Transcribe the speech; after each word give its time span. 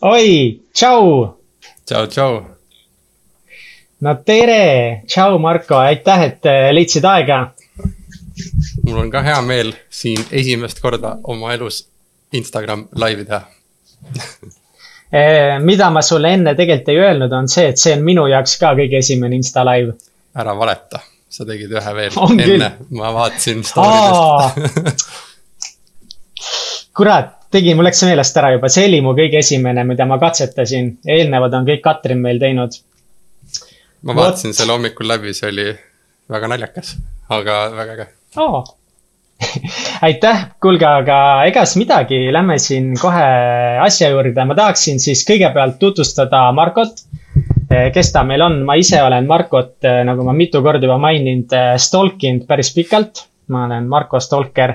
oi, 0.00 0.60
tšau. 0.74 1.34
tšau, 1.86 2.06
tšau. 2.06 2.42
no 4.00 4.14
tere, 4.24 5.02
tšau, 5.06 5.38
Marko, 5.42 5.80
aitäh, 5.82 6.22
et 6.22 6.46
äh, 6.46 6.70
leidsid 6.72 7.04
aega. 7.04 7.52
mul 8.84 9.00
on 9.02 9.10
ka 9.10 9.22
hea 9.26 9.40
meel 9.42 9.72
siin 9.90 10.22
esimest 10.30 10.80
korda 10.80 11.16
oma 11.24 11.52
elus 11.54 11.88
Instagram 12.32 12.88
laivi 12.94 13.24
teha 13.24 13.46
Eh, 15.10 15.58
mida 15.68 15.90
ma 15.90 16.02
sulle 16.02 16.32
enne 16.36 16.54
tegelikult 16.54 16.88
ei 16.92 17.00
öelnud, 17.02 17.32
on 17.32 17.48
see, 17.48 17.68
et 17.72 17.80
see 17.80 17.96
on 17.96 18.04
minu 18.06 18.26
jaoks 18.30 18.58
ka 18.60 18.74
kõige 18.78 19.00
esimene 19.02 19.34
Insta 19.34 19.64
live. 19.66 19.96
ära 20.38 20.54
valeta, 20.54 21.00
sa 21.28 21.46
tegid 21.48 21.72
ühe 21.74 21.94
veel 21.96 22.18
On 22.22 22.38
enne, 22.38 22.70
ma 22.94 23.10
vaatasin 23.16 23.64
story 23.66 24.84
dest 24.84 25.08
kurat, 26.98 27.37
tegin, 27.54 27.76
mul 27.76 27.88
läks 27.88 28.02
meelest 28.06 28.36
ära 28.40 28.52
juba, 28.54 28.70
see 28.72 28.86
oli 28.88 29.00
mu 29.04 29.14
kõige 29.16 29.40
esimene, 29.40 29.84
mida 29.88 30.06
ma 30.08 30.18
katsetasin, 30.20 30.96
eelnevad 31.08 31.54
on 31.58 31.68
kõik 31.68 31.84
Katrin 31.84 32.20
meil 32.24 32.40
teinud. 32.42 32.80
ma 34.02 34.14
vaatasin 34.14 34.54
selle 34.54 34.76
hommikul 34.76 35.08
läbi, 35.08 35.34
see 35.36 35.50
oli 35.52 35.68
väga 36.30 36.50
naljakas, 36.52 36.96
aga 37.32 37.60
väga 37.76 37.96
äge 37.96 38.08
oh. 38.36 38.74
aitäh, 40.06 40.40
kuulge, 40.62 40.86
aga 40.86 41.18
egas 41.46 41.76
midagi, 41.78 42.24
lähme 42.34 42.58
siin 42.62 42.90
kohe 42.98 43.26
asja 43.84 44.10
juurde, 44.10 44.44
ma 44.44 44.56
tahaksin 44.58 44.98
siis 45.02 45.22
kõigepealt 45.28 45.78
tutvustada 45.78 46.48
Markot. 46.52 47.04
kes 47.68 48.12
ta 48.12 48.24
meil 48.26 48.42
on, 48.42 48.62
ma 48.66 48.74
ise 48.80 49.00
olen 49.02 49.28
Markot, 49.30 49.76
nagu 50.04 50.26
ma 50.26 50.34
mitu 50.34 50.62
korda 50.64 50.82
juba 50.84 50.98
maininud, 50.98 51.54
stalkinud 51.78 52.48
päris 52.50 52.72
pikalt. 52.74 53.26
ma 53.48 53.64
olen 53.64 53.86
Marko 53.88 54.20
Stalker. 54.20 54.74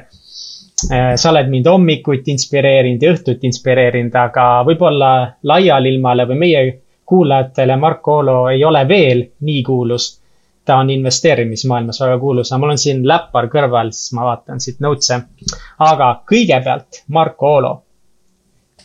Sa 0.84 1.30
oled 1.30 1.50
mind 1.50 1.68
hommikuti 1.70 2.34
inspireerinud 2.34 3.04
ja 3.04 3.14
õhtuti 3.14 3.48
inspireerinud, 3.50 4.16
aga 4.16 4.48
võib-olla 4.68 5.12
laial 5.44 5.86
ilmale 5.86 6.26
või 6.30 6.40
meie 6.42 6.64
kuulajatele 7.06 7.78
Marko 7.80 8.18
Oolo 8.18 8.38
ei 8.52 8.64
ole 8.66 8.84
veel 8.88 9.26
nii 9.40 9.64
kuulus 9.64 10.10
ta 10.66 10.78
on 10.80 10.90
investeerimismaailmas 10.90 12.00
väga 12.02 12.20
kuulus, 12.20 12.52
aga 12.52 12.60
mul 12.62 12.74
on 12.74 12.80
siin 12.80 13.02
läppar 13.08 13.50
kõrval, 13.52 13.92
siis 13.92 14.14
ma 14.16 14.28
vaatan 14.30 14.62
siit 14.64 14.80
notes'e. 14.84 15.20
aga 15.80 16.10
kõigepealt 16.30 17.04
Marko 17.08 17.50
Oolo 17.56 17.74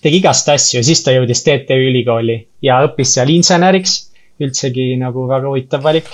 tegi 0.03 0.21
igast 0.23 0.49
asju, 0.49 0.83
siis 0.85 1.03
ta 1.05 1.15
jõudis 1.15 1.43
TTÜ 1.47 1.79
ülikooli 1.91 2.39
ja 2.63 2.81
õppis 2.87 3.15
seal 3.17 3.31
inseneriks. 3.35 4.05
üldsegi 4.39 4.97
nagu 4.97 5.27
väga 5.27 5.49
huvitav 5.49 5.83
valik. 5.83 6.09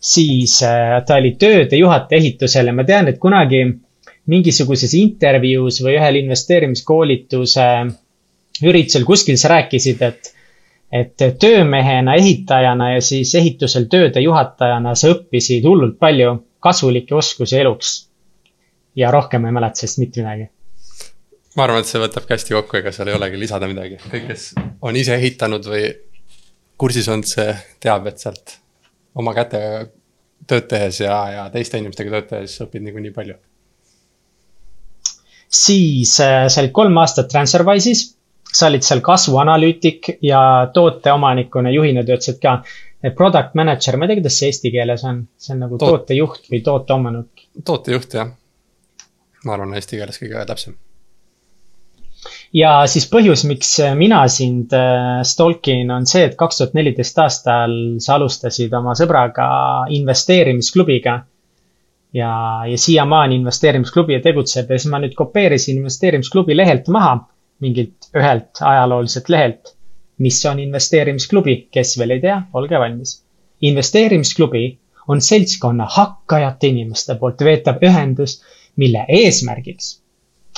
siis 0.00 0.62
äh, 0.62 1.04
ta 1.06 1.16
oli 1.16 1.34
töödejuhataja 1.36 2.18
ehitusel 2.18 2.66
ja 2.66 2.72
ma 2.72 2.84
tean, 2.84 3.08
et 3.08 3.18
kunagi 3.18 3.64
mingisuguses 4.26 4.92
intervjuus 4.94 5.80
või 5.84 5.96
ühel 5.96 6.20
investeerimiskoolituse 6.20 7.66
üritusel 8.66 9.06
kuskil 9.08 9.38
sa 9.40 9.54
rääkisid, 9.56 10.02
et 10.02 10.34
et 10.90 11.22
töömehena, 11.38 12.16
ehitajana 12.18 12.94
ja 12.96 13.02
siis 13.02 13.34
ehitusel 13.38 13.84
tööde 13.86 14.20
juhatajana 14.24 14.94
sa 14.98 15.12
õppisid 15.12 15.62
hullult 15.64 16.00
palju 16.02 16.32
kasulikke 16.60 17.14
oskusi 17.14 17.60
eluks. 17.60 18.08
ja 18.96 19.10
rohkem 19.10 19.44
ei 19.46 19.52
mäleta 19.52 19.78
sellest 19.78 19.98
mitte 19.98 20.22
midagi. 20.22 20.48
ma 21.56 21.64
arvan, 21.64 21.80
et 21.80 21.86
see 21.86 22.00
võtabki 22.02 22.34
hästi 22.34 22.54
kokku, 22.54 22.76
ega 22.76 22.92
seal 22.92 23.08
ei 23.08 23.14
olegi 23.14 23.38
lisada 23.38 23.68
midagi, 23.70 24.00
kõik, 24.02 24.26
kes 24.26 24.54
on 24.82 24.96
ise 24.96 25.14
ehitanud 25.14 25.66
või 25.66 25.86
kursis 26.76 27.08
olnud, 27.08 27.28
see 27.28 27.54
teab, 27.80 28.06
et 28.06 28.18
sealt 28.18 28.58
oma 29.14 29.34
kätega 29.34 29.86
tööd 30.46 30.66
tehes 30.66 31.00
ja, 31.00 31.16
ja 31.30 31.46
teiste 31.54 31.78
inimestega 31.78 32.10
tööd 32.16 32.28
tehes 32.34 32.60
õpid 32.64 32.82
niikuinii 32.82 33.14
palju. 33.14 33.38
Siis 35.50 36.14
äh, 36.22 36.46
sa 36.48 36.62
olid 36.62 36.72
kolm 36.72 36.96
aastat 37.02 37.30
Transferwise'is 37.32 38.06
sa 38.52 38.66
olid 38.66 38.84
seal 38.86 39.00
kasvuanalüütik 39.04 40.10
ja 40.22 40.42
tooteomanikuna, 40.74 41.70
juhina 41.70 42.04
töötasid 42.06 42.40
ka. 42.42 42.60
Product 43.16 43.54
manager, 43.56 43.96
ma 43.96 44.04
ei 44.04 44.10
tea, 44.10 44.18
kuidas 44.18 44.34
see 44.36 44.50
eesti 44.50 44.70
keeles 44.74 45.02
on, 45.08 45.22
see 45.40 45.54
on 45.54 45.62
nagu 45.64 45.78
Toot... 45.80 46.02
tootejuht 46.02 46.50
või 46.52 46.58
tooteomanik. 46.66 47.46
tootejuht 47.64 48.16
jah, 48.18 48.28
ma 49.46 49.54
arvan, 49.54 49.72
eesti 49.78 49.96
keeles 49.96 50.20
kõige 50.20 50.42
täpsem. 50.50 50.74
ja 52.52 52.74
siis 52.92 53.06
põhjus, 53.08 53.46
miks 53.48 53.70
mina 53.96 54.20
sind 54.28 54.76
äh, 54.76 55.22
stalkin, 55.24 55.88
on 55.96 56.04
see, 56.10 56.26
et 56.28 56.36
kaks 56.36 56.60
tuhat 56.60 56.76
neliteist 56.76 57.24
aastal 57.24 57.78
sa 58.04 58.18
alustasid 58.18 58.76
oma 58.76 58.92
sõbraga 58.98 59.48
investeerimisklubiga 59.96 61.22
ja, 62.14 62.30
ja 62.66 62.78
siiamaani 62.78 63.40
investeerimisklubi 63.40 64.20
tegutseb 64.20 64.70
ja 64.70 64.78
siis 64.78 64.90
ma 64.90 64.98
nüüd 65.02 65.14
kopeerisin 65.18 65.78
investeerimisklubi 65.78 66.56
lehelt 66.56 66.88
maha 66.88 67.16
mingilt 67.60 68.10
ühelt 68.16 68.60
ajalooliselt 68.60 69.28
lehelt, 69.28 69.74
mis 70.18 70.38
on 70.46 70.60
investeerimisklubi, 70.60 71.56
kes 71.72 71.98
veel 71.98 72.16
ei 72.16 72.20
tea, 72.20 72.42
olge 72.54 72.78
valmis. 72.78 73.22
investeerimisklubi 73.60 74.78
on 75.08 75.20
seltskonna 75.20 75.86
hakkajate 75.90 76.66
inimeste 76.66 77.14
poolt 77.20 77.44
veetav 77.44 77.82
ühendus, 77.84 78.40
mille 78.76 79.04
eesmärgiks 79.08 80.00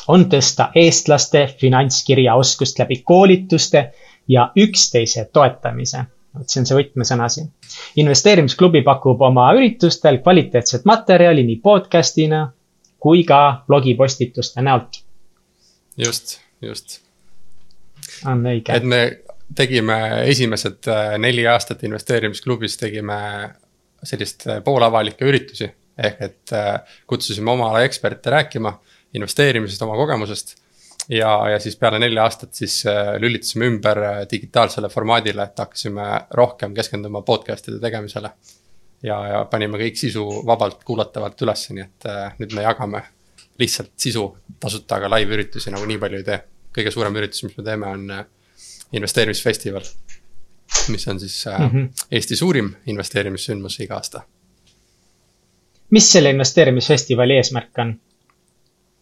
on 0.09 0.25
tõsta 0.31 0.69
eestlaste 0.75 1.47
finantskirjaoskust 1.61 2.79
läbi 2.79 3.03
koolituste 3.05 3.93
ja 4.29 4.51
üksteise 4.57 5.29
toetamise. 5.33 6.05
Vot 6.39 6.49
see 6.49 6.63
on 6.63 6.69
see 6.69 6.79
võtmesõna 6.79 7.29
siin. 7.33 7.51
investeerimisklubi 7.97 8.83
pakub 8.87 9.21
oma 9.21 9.51
üritustel 9.57 10.21
kvaliteetset 10.23 10.85
materjali 10.89 11.45
nii 11.49 11.61
podcast'ina 11.65 12.47
kui 13.03 13.25
ka 13.29 13.65
blogipostituste 13.67 14.63
näolt. 14.63 15.03
just 15.97 16.39
just. 16.63 17.01
on 18.27 18.47
õige. 18.47 18.75
et 18.75 18.87
me 18.87 19.03
tegime 19.57 19.99
esimesed 20.31 20.89
äh, 20.91 21.17
neli 21.21 21.45
aastat 21.49 21.83
investeerimisklubis 21.85 22.79
tegime 22.81 23.19
sellist 24.03 24.47
äh, 24.49 24.63
poolavalikke 24.65 25.27
üritusi. 25.29 25.71
ehk 25.99 26.23
et 26.25 26.55
äh, 26.57 26.97
kutsusime 27.07 27.51
oma 27.51 27.71
ala 27.71 27.83
eksperte 27.85 28.31
rääkima 28.31 28.79
investeerimisest, 29.15 29.83
oma 29.85 29.97
kogemusest. 29.97 30.57
Ja, 31.09 31.33
ja 31.51 31.59
siis 31.61 31.77
peale 31.77 31.99
nelja 31.99 32.23
aastat 32.25 32.55
siis 32.55 32.85
lülitasime 33.19 33.67
ümber 33.67 34.01
digitaalsele 34.31 34.89
formaadile, 34.89 35.43
et 35.43 35.59
hakkasime 35.59 36.09
rohkem 36.31 36.75
keskenduma 36.75 37.23
podcast'ide 37.23 37.81
tegemisele. 37.81 38.31
ja, 39.03 39.19
ja 39.27 39.45
panime 39.51 39.79
kõik 39.79 39.99
sisu 39.99 40.25
vabalt 40.47 40.85
kuulatavalt 40.85 41.43
ülesse, 41.43 41.75
nii 41.75 41.83
et 41.83 42.09
nüüd 42.39 42.55
me 42.55 42.63
jagame 42.63 43.03
lihtsalt 43.59 43.93
sisu 43.97 44.29
tasuta, 44.61 44.97
aga 44.97 45.11
live 45.17 45.35
üritusi 45.35 45.71
nagu 45.71 45.87
nii 45.87 45.99
palju 45.99 46.23
ei 46.23 46.25
tee 46.25 46.43
kõige 46.77 46.93
suurem 46.93 47.17
üritus, 47.21 47.43
mis 47.47 47.57
me 47.59 47.65
teeme, 47.67 47.89
on 47.89 48.11
äh, 48.11 48.25
investeerimisfestival. 48.97 49.89
mis 50.89 51.09
on 51.09 51.21
siis 51.21 51.45
mm 51.47 51.69
-hmm. 51.69 51.89
Eesti 52.11 52.37
suurim 52.37 52.75
investeerimissündmus 52.87 53.81
iga 53.81 53.95
aasta. 53.95 54.23
mis 55.91 56.13
selle 56.13 56.31
investeerimisfestivali 56.31 57.37
eesmärk 57.37 57.79
on? 57.79 58.01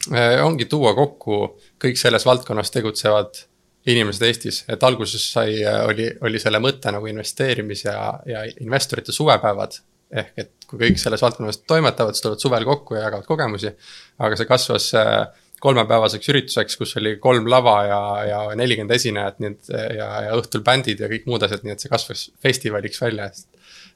Äh, 0.09 0.41
ongi 0.41 0.65
tuua 0.65 0.94
kokku 0.97 1.43
kõik 1.81 1.99
selles 2.00 2.25
valdkonnas 2.25 2.72
tegutsevad 2.72 3.43
inimesed 3.91 4.25
Eestis, 4.25 4.62
et 4.72 4.83
alguses 4.84 5.27
sai, 5.34 5.59
oli, 5.84 6.06
oli 6.25 6.41
selle 6.41 6.61
mõte 6.61 6.93
nagu 6.93 7.09
investeerimis 7.09 7.84
ja, 7.84 7.99
ja 8.28 8.44
investorite 8.65 9.12
suvepäevad. 9.12 9.77
ehk 10.11 10.38
et 10.43 10.50
kui 10.66 10.78
kõik 10.81 10.97
selles 10.99 11.21
valdkonnas 11.22 11.61
toimetavad, 11.69 12.16
siis 12.16 12.25
tulevad 12.25 12.43
suvel 12.43 12.65
kokku 12.66 12.97
ja 12.97 13.03
jagavad 13.05 13.27
kogemusi. 13.28 13.71
aga 14.19 14.37
see 14.37 14.49
kasvas 14.49 14.87
äh, 14.99 15.27
kolmepäevaseks 15.61 16.28
ürituseks, 16.32 16.77
kus 16.81 16.97
oli 16.97 17.17
kolm 17.21 17.50
lava 17.53 17.77
ja, 17.84 18.00
ja 18.25 18.41
nelikümmend 18.56 18.97
esinejat, 18.97 19.38
nii 19.38 19.50
et 19.50 19.69
ja, 19.99 20.09
ja 20.28 20.38
õhtul 20.41 20.65
bändid 20.65 21.00
ja 21.05 21.09
kõik 21.12 21.28
muud 21.28 21.44
asjad, 21.44 21.61
nii 21.65 21.77
et 21.77 21.84
see 21.84 21.93
kasvas 21.93 22.31
festivaliks 22.41 23.03
välja. 23.05 23.28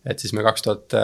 et 0.04 0.20
siis 0.20 0.36
me 0.36 0.44
kaks 0.44 0.68
tuhat 0.68 0.98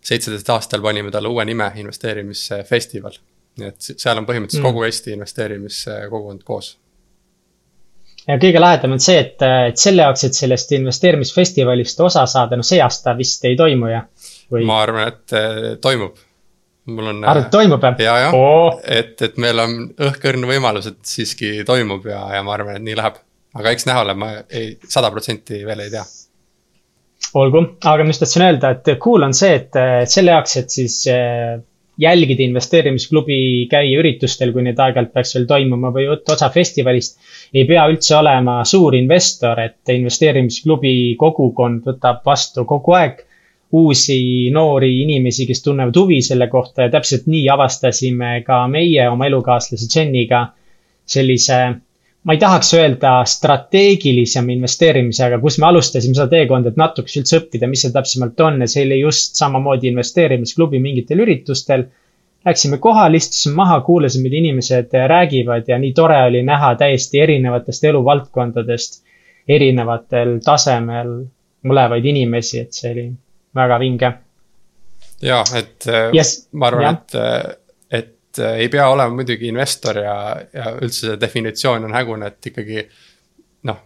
seitseteist 0.00 0.48
aastal 0.50 0.80
panime 0.80 1.12
talle 1.12 1.28
uue 1.28 1.44
nime, 1.44 1.68
investeerimisfestival. 1.84 3.20
Nii 3.60 3.68
et 3.68 3.90
seal 3.90 4.18
on 4.18 4.28
põhimõtteliselt 4.28 4.62
mm. 4.62 4.70
kogu 4.70 4.86
Eesti 4.88 5.12
investeerimiskogukond 5.16 6.42
koos. 6.48 6.72
ja 8.26 8.38
kõige 8.40 8.62
lahedam 8.62 8.96
on 8.96 9.02
see, 9.02 9.18
et, 9.20 9.46
et 9.68 9.80
selle 9.80 10.06
jaoks, 10.06 10.26
et 10.28 10.38
sellest 10.38 10.72
investeerimisfestivalist 10.78 12.00
osa 12.00 12.26
saada, 12.30 12.56
no 12.56 12.66
see 12.66 12.80
aasta 12.82 13.16
vist 13.18 13.44
ei 13.48 13.58
toimu, 13.58 13.90
jah? 13.92 14.06
ma 14.68 14.82
arvan, 14.84 15.12
et 15.12 15.36
eh, 15.38 15.72
toimub 15.82 16.20
mul 16.84 17.06
on. 17.06 17.24
arvad, 17.24 17.50
toimub 17.50 17.82
jah? 17.82 18.00
ja, 18.02 18.16
jah 18.26 18.34
oh., 18.34 18.80
et, 18.84 19.14
et 19.22 19.36
meil 19.42 19.60
on 19.62 19.76
õhkõrn 20.08 20.48
võimalus, 20.48 20.88
et 20.90 21.00
siiski 21.06 21.60
toimub 21.68 22.06
ja, 22.10 22.24
ja 22.36 22.42
ma 22.46 22.56
arvan, 22.56 22.78
et 22.78 22.86
nii 22.86 22.96
läheb. 22.98 23.20
aga 23.58 23.74
eks 23.74 23.86
näha 23.88 24.04
ole, 24.06 24.16
ma 24.18 24.32
ei, 24.48 24.74
sada 24.88 25.10
protsenti 25.12 25.62
veel 25.66 25.84
ei 25.84 25.92
tea. 25.92 26.04
olgu, 27.38 27.66
aga 27.84 28.06
ma 28.06 28.14
just 28.14 28.24
tahtsin 28.24 28.46
öelda, 28.48 28.72
et 28.76 28.94
cool 29.02 29.28
on 29.28 29.36
see, 29.36 29.60
et 29.60 30.10
selle 30.10 30.34
jaoks, 30.34 30.56
et 30.62 30.74
siis 30.74 30.98
jälgida 32.00 32.42
investeerimisklubi, 32.42 33.66
käia 33.70 33.98
üritustel, 34.00 34.52
kui 34.52 34.64
need 34.64 34.78
aeg-ajalt 34.80 35.12
peaks 35.12 35.34
veel 35.36 35.44
toimuma 35.50 35.90
või 35.92 36.06
võtta 36.08 36.36
osa 36.36 36.48
festivalist. 36.50 37.18
ei 37.54 37.66
pea 37.68 37.84
üldse 37.90 38.16
olema 38.16 38.62
suur 38.64 38.96
investor, 38.96 39.60
et 39.60 39.92
investeerimisklubi 39.92 41.14
kogukond 41.18 41.84
võtab 41.90 42.24
vastu 42.24 42.64
kogu 42.64 42.96
aeg 42.96 43.22
uusi 43.72 44.50
noori 44.52 45.00
inimesi, 45.02 45.46
kes 45.46 45.62
tunnevad 45.62 45.96
huvi 45.96 46.20
selle 46.22 46.48
kohta 46.48 46.86
ja 46.86 46.92
täpselt 46.92 47.26
nii 47.26 47.46
avastasime 47.48 48.42
ka 48.46 48.66
meie 48.68 49.08
oma 49.08 49.26
elukaaslase 49.26 49.88
Jeniga 49.94 50.46
sellise 51.04 51.60
ma 52.24 52.32
ei 52.32 52.38
tahaks 52.38 52.74
öelda 52.74 53.24
strateegilisem 53.26 54.50
investeerimise, 54.54 55.24
aga 55.26 55.40
kus 55.42 55.58
me 55.58 55.66
alustasime 55.66 56.14
seda 56.14 56.28
teekonda, 56.30 56.70
et 56.70 56.78
natukese 56.78 57.22
üldse 57.22 57.40
õppida, 57.40 57.68
mis 57.70 57.82
see 57.82 57.94
täpsemalt 57.94 58.40
on 58.46 58.62
ja 58.62 58.68
see 58.70 58.84
oli 58.86 59.00
just 59.00 59.40
samamoodi 59.40 59.90
investeerimisklubi 59.90 60.80
mingitel 60.82 61.24
üritustel. 61.24 61.88
Läksime 62.46 62.78
kohale, 62.82 63.20
istusime 63.22 63.54
maha, 63.60 63.80
kuulasime, 63.86 64.26
mida 64.26 64.38
inimesed 64.40 64.94
räägivad 65.10 65.68
ja 65.70 65.78
nii 65.78 65.92
tore 65.94 66.18
oli 66.26 66.42
näha 66.42 66.72
täiesti 66.78 67.20
erinevatest 67.22 67.84
eluvaldkondadest, 67.90 69.02
erinevatel 69.48 70.38
tasemel 70.44 71.12
olevaid 71.70 72.06
inimesi, 72.10 72.64
et 72.64 72.74
see 72.74 72.90
oli 72.90 73.06
väga 73.54 73.78
vinge. 73.78 74.12
ja, 75.22 75.42
et 75.54 75.86
yes. 76.14 76.48
ma 76.52 76.66
arvan, 76.66 76.98
et 76.98 77.61
et 78.32 78.42
äh, 78.44 78.58
ei 78.64 78.68
pea 78.68 78.88
olema 78.88 79.14
muidugi 79.14 79.48
investor 79.48 79.98
ja, 80.00 80.16
ja 80.52 80.74
üldse 80.80 81.06
see 81.12 81.16
definitsioon 81.20 81.84
on 81.84 81.96
hägune, 81.96 82.30
et 82.32 82.48
ikkagi 82.52 82.84
noh, 83.68 83.80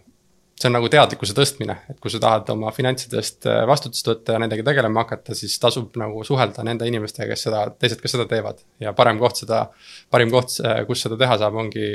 see 0.57 0.69
on 0.69 0.77
nagu 0.77 0.89
teadlikkuse 0.91 1.35
tõstmine, 1.35 1.75
et 1.91 1.99
kui 2.03 2.11
sa 2.13 2.21
tahad 2.23 2.51
oma 2.55 2.71
finantsidest 2.75 3.49
äh, 3.49 3.65
vastutust 3.67 4.07
võtta 4.07 4.37
ja 4.37 4.43
nendega 4.43 4.63
tegelema 4.69 5.03
hakata, 5.03 5.35
siis 5.35 5.57
tasub 5.59 5.97
nagu 5.99 6.23
suhelda 6.27 6.63
nende 6.63 6.87
inimestega, 6.87 7.29
kes 7.33 7.47
seda, 7.49 7.65
teised, 7.75 8.01
kes 8.03 8.15
seda 8.15 8.27
teevad. 8.29 8.63
ja 8.79 8.95
parem 8.95 9.19
koht 9.19 9.43
seda, 9.43 9.65
parim 10.09 10.31
koht, 10.31 10.55
kus 10.87 11.03
seda 11.03 11.19
teha 11.19 11.37
saab, 11.43 11.59
ongi 11.65 11.91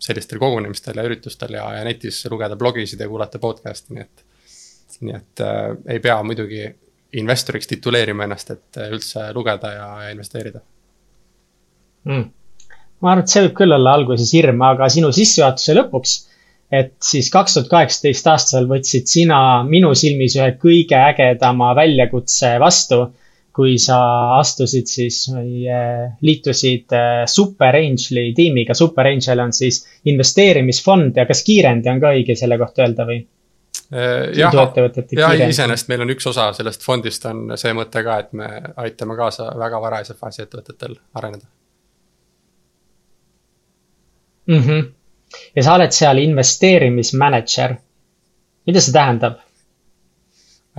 sellistel 0.00 0.40
kogunemistel 0.40 0.96
ja 0.96 1.04
üritustel 1.04 1.58
ja, 1.58 1.66
ja 1.76 1.84
netis 1.84 2.22
lugeda 2.32 2.56
blogisid 2.56 3.00
ja 3.00 3.08
kuulata 3.08 3.38
podcast'i, 3.38 3.92
nii 3.96 4.06
et. 4.06 4.26
nii 5.00 5.16
et 5.16 5.44
äh, 5.44 5.76
ei 5.96 6.00
pea 6.00 6.16
muidugi 6.24 6.64
investoriks 7.20 7.68
tituleerima 7.68 8.24
ennast, 8.24 8.52
et 8.54 8.84
üldse 8.88 9.32
lugeda 9.36 9.72
ja, 9.76 9.88
ja 10.06 10.12
investeerida 10.14 10.62
mm.? 12.08 12.28
ma 13.00 13.14
arvan, 13.14 13.24
et 13.24 13.32
see 13.32 13.44
võib 13.46 13.56
küll 13.62 13.76
olla 13.76 13.94
alguses 13.96 14.32
hirm, 14.36 14.60
aga 14.66 14.88
sinu 14.92 15.10
sissejuhatuse 15.14 15.76
lõpuks, 15.78 16.16
et 16.80 16.92
siis 17.02 17.30
kaks 17.32 17.56
tuhat 17.56 17.70
kaheksateist 17.70 18.28
aastal 18.30 18.68
võtsid 18.70 19.08
sina 19.10 19.40
minu 19.66 19.94
silmis 19.98 20.36
ühe 20.38 20.52
kõige 20.60 20.98
ägedama 20.98 21.72
väljakutse 21.78 22.54
vastu, 22.62 23.06
kui 23.56 23.74
sa 23.82 23.98
astusid 24.36 24.86
siis 24.86 25.24
või 25.32 25.64
liitusid 26.22 26.94
äh, 26.94 27.24
Super 27.28 27.76
Angeli 27.80 28.30
tiimiga. 28.36 28.76
Super 28.78 29.10
Angel 29.10 29.42
on 29.42 29.52
siis 29.52 29.82
investeerimisfond 30.08 31.18
ja 31.18 31.26
kas 31.28 31.42
kiirendi 31.44 31.90
on 31.90 32.00
ka 32.00 32.14
õige 32.14 32.38
selle 32.38 32.60
kohta 32.60 32.86
öelda 32.86 33.08
või? 33.10 33.24
Äh, 33.90 34.30
jah, 34.38 34.54
jah, 34.54 35.48
iseenesest 35.50 35.90
meil 35.90 36.06
on 36.06 36.14
üks 36.14 36.30
osa 36.30 36.52
sellest 36.54 36.86
fondist 36.86 37.26
on 37.26 37.56
see 37.58 37.74
mõte 37.74 38.04
ka, 38.06 38.20
et 38.22 38.36
me 38.38 38.52
aitame 38.84 39.18
kaasa 39.18 39.50
väga 39.58 39.82
varajase 39.82 40.14
faasi 40.20 40.46
ettevõtetel 40.46 40.94
areneda 41.18 41.50
mm. 44.50 44.62
-hmm. 44.62 44.90
ja 45.56 45.62
sa 45.62 45.74
oled 45.74 45.94
seal 45.94 46.18
investeerimismänedžer. 46.18 47.76
mida 48.66 48.80
see 48.80 48.92
tähendab? 48.92 49.38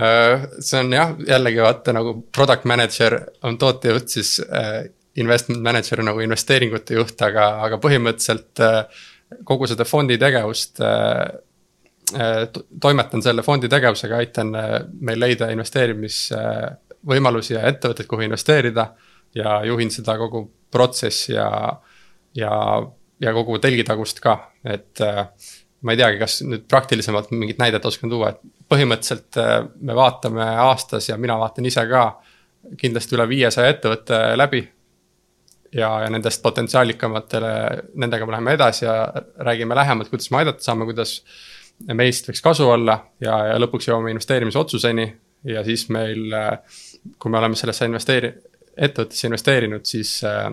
Äh, 0.00 0.48
see 0.60 0.80
on 0.80 0.92
jah, 0.92 1.14
jällegi 1.28 1.60
vaata 1.60 1.92
nagu 1.92 2.14
product 2.32 2.64
manager 2.64 3.20
on 3.42 3.58
tootejuht, 3.58 4.08
siis 4.08 4.40
äh, 4.40 4.84
investment 5.16 5.62
manager 5.62 6.02
nagu 6.02 6.20
investeeringute 6.24 6.94
juht, 6.96 7.22
aga, 7.22 7.48
aga 7.66 7.76
põhimõtteliselt 7.82 8.62
äh, 8.64 8.84
kogu 9.44 9.66
seda 9.68 9.84
fondi 9.88 10.18
tegevust 10.20 10.80
toimetan 12.80 13.22
selle 13.24 13.42
fondi 13.42 13.68
tegevusega, 13.72 14.16
aitan 14.20 14.50
meil 15.00 15.20
leida 15.20 15.46
investeerimisvõimalusi 15.54 17.54
ja 17.54 17.62
ettevõtteid, 17.70 18.08
kuhu 18.10 18.22
investeerida. 18.26 18.84
ja 19.34 19.64
juhin 19.64 19.90
seda 19.90 20.18
kogu 20.20 20.42
protsessi 20.70 21.32
ja, 21.32 21.80
ja 22.36 22.50
ja 23.22 23.32
kogu 23.34 23.58
telgitagust 23.62 24.20
ka, 24.22 24.36
et 24.66 25.00
äh, 25.04 25.24
ma 25.82 25.94
ei 25.94 26.00
teagi, 26.00 26.18
kas 26.20 26.40
nüüd 26.46 26.66
praktilisemalt 26.70 27.32
mingit 27.34 27.60
näidet 27.62 27.86
oskan 27.86 28.10
tuua, 28.10 28.32
et 28.32 28.42
põhimõtteliselt 28.70 29.40
äh, 29.40 29.56
me 29.80 29.96
vaatame 29.98 30.46
aastas 30.66 31.08
ja 31.10 31.18
mina 31.20 31.38
vaatan 31.40 31.66
ise 31.70 31.86
ka 31.90 32.04
kindlasti 32.78 33.16
üle 33.18 33.26
viiesaja 33.30 33.74
ettevõtte 33.74 34.20
läbi. 34.38 34.62
ja, 35.72 35.88
ja 36.04 36.10
nendest 36.12 36.42
potentsiaalikamatele, 36.42 37.52
nendega 37.94 38.26
me 38.26 38.32
läheme 38.36 38.54
edasi 38.58 38.84
ja 38.84 38.94
räägime 39.38 39.74
lähemalt, 39.74 40.10
kuidas 40.12 40.30
me 40.30 40.42
aidata 40.42 40.62
saame, 40.62 40.84
kuidas 40.84 41.22
meist 41.94 42.28
võiks 42.28 42.42
kasu 42.44 42.68
olla 42.68 42.98
ja, 43.20 43.38
ja 43.52 43.58
lõpuks 43.58 43.88
jõuame 43.88 44.12
investeerimisotsuseni 44.12 45.06
ja 45.44 45.64
siis 45.64 45.88
meil, 45.88 46.26
äh, 46.32 46.58
kui 47.18 47.30
me 47.30 47.40
oleme 47.40 47.58
sellesse 47.58 47.88
investeeri-, 47.88 48.34
ettevõttesse 48.76 49.26
investeerinud, 49.26 49.86
siis 49.88 50.18
äh, 50.28 50.52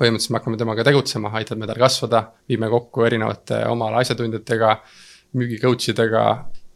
põhimõtteliselt 0.00 0.34
me 0.34 0.40
hakkame 0.40 0.60
temaga 0.60 0.86
tegutsema, 0.86 1.32
aitame 1.40 1.68
tal 1.68 1.80
kasvada, 1.80 2.24
viime 2.48 2.70
kokku 2.72 3.04
erinevate 3.04 3.60
oma 3.68 3.92
asjatundjatega, 4.00 4.74
müügi 5.38 5.60
coach 5.62 5.92
idega. 5.92 6.24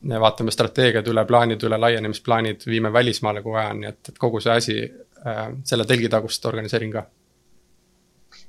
vaatame 0.05 0.53
strateegiad 0.53 1.07
üle, 1.09 1.23
plaanid 1.25 1.63
üle, 1.65 1.79
laienemisplaanid, 1.81 2.67
viime 2.69 2.91
välismaale, 2.93 3.41
kui 3.43 3.55
vaja 3.55 3.71
on, 3.73 3.79
nii 3.81 3.89
et, 3.89 4.09
et 4.11 4.19
kogu 4.21 4.41
see 4.45 4.53
asi 4.53 4.75
äh,, 4.85 5.47
selle 5.65 5.87
telgitagust 5.89 6.45
organiseerin 6.47 6.91
ka 6.93 7.07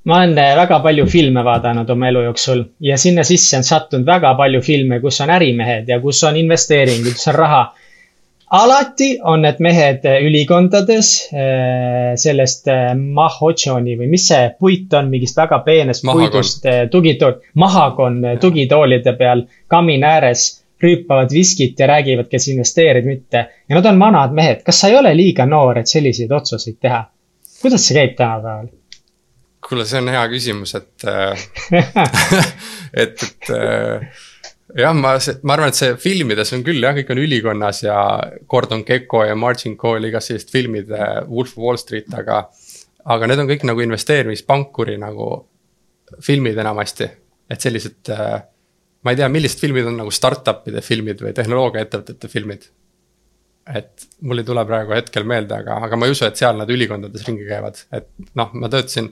ma 0.05 0.17
olen 0.17 0.37
äh, 0.37 0.55
väga 0.57 0.79
palju 0.83 1.05
filme 1.07 1.43
vaadanud 1.45 1.89
oma 1.89 2.09
elu 2.11 2.25
jooksul 2.27 2.63
ja 2.79 2.97
sinna 2.97 3.23
sisse 3.23 3.57
on 3.57 3.63
sattunud 3.63 4.05
väga 4.05 4.33
palju 4.35 4.61
filme, 4.61 4.99
kus 4.99 5.21
on 5.21 5.31
ärimehed 5.33 5.89
ja 5.89 5.99
kus 6.01 6.23
on 6.27 6.37
investeeringud, 6.37 7.15
kus 7.15 7.27
on 7.31 7.35
raha 7.39 7.61
alati 8.51 9.19
on 9.23 9.41
need 9.41 9.59
mehed 9.59 10.05
äh, 10.05 10.19
ülikondades 10.25 11.29
äh, 11.33 12.13
sellest 12.19 12.67
äh, 12.67 12.91
mahotšoni 12.95 13.95
või 13.99 14.09
mis 14.11 14.27
see 14.29 14.51
puit 14.59 14.93
on, 14.93 15.09
mingist 15.09 15.37
väga 15.37 15.59
peenest 15.65 16.05
Mahakon. 16.05 16.29
puidust 16.29 16.67
tugitool, 16.91 17.39
mahakon 17.53 18.21
tugitoolide 18.41 19.15
peal 19.17 19.45
kamina 19.67 20.15
ääres 20.19 20.45
rüüpavad 20.83 21.31
viskit 21.31 21.79
ja 21.79 21.87
räägivad, 21.87 22.27
kes 22.29 22.47
investeerib, 22.51 23.05
mitte. 23.07 23.45
ja 23.69 23.77
nad 23.77 23.85
on 23.89 23.99
vanad 23.99 24.33
mehed. 24.35 24.63
kas 24.65 24.81
sa 24.81 24.91
ei 24.91 24.97
ole 24.99 25.15
liiga 25.17 25.45
noor, 25.49 25.79
et 25.81 25.89
selliseid 25.89 26.31
otsuseid 26.31 26.77
teha? 26.81 27.05
kuidas 27.61 27.87
see 27.87 27.97
käib 27.97 28.17
tänapäeval? 28.19 28.69
kuule, 29.65 29.85
see 29.89 30.03
on 30.03 30.13
hea 30.13 30.27
küsimus, 30.29 30.75
et 30.77 31.09
et, 33.05 33.25
et 33.25 33.53
jah, 34.75 34.93
ma, 34.95 35.15
ma 35.43 35.55
arvan, 35.55 35.71
et 35.71 35.77
see 35.77 35.95
filmides 36.01 36.51
on 36.55 36.63
küll 36.67 36.83
jah, 36.83 36.95
kõik 36.97 37.11
on 37.13 37.21
ülikonnas 37.23 37.81
ja 37.85 37.97
Gordon 38.51 38.83
Gekko 38.87 39.23
ja 39.27 39.35
Margin 39.39 39.77
Call, 39.79 40.07
igasugused 40.09 40.45
sellised 40.45 40.53
filmid, 40.53 40.91
äh, 40.91 41.21
Wolf 41.29 41.55
of 41.55 41.63
Wall 41.63 41.81
Street, 41.81 42.11
aga. 42.17 42.45
aga 43.13 43.29
need 43.29 43.43
on 43.43 43.49
kõik 43.51 43.63
nagu 43.69 43.83
investeerimispankuri 43.85 44.97
nagu 45.01 45.29
filmid 46.25 46.57
enamasti, 46.61 47.09
et 47.49 47.61
sellised 47.61 48.13
äh,. 48.13 48.39
ma 49.05 49.13
ei 49.13 49.19
tea, 49.19 49.29
millised 49.29 49.61
filmid 49.61 49.85
on 49.85 49.99
nagu 50.01 50.11
startup'ide 50.13 50.81
filmid 50.81 51.21
või 51.21 51.35
tehnoloogiaettevõtete 51.37 52.31
filmid. 52.31 52.65
et 53.65 54.07
mul 54.21 54.41
ei 54.41 54.45
tule 54.45 54.61
praegu 54.65 54.93
hetkel 54.93 55.23
meelde, 55.25 55.55
aga, 55.57 55.79
aga 55.87 55.97
ma 55.97 56.05
ei 56.05 56.13
usu, 56.13 56.25
et 56.25 56.37
seal 56.37 56.57
nad 56.57 56.69
ülikondades 56.69 57.23
ringi 57.25 57.47
käivad, 57.47 57.79
et 57.93 58.09
noh, 58.37 58.51
ma 58.53 58.69
töötasin 58.69 59.09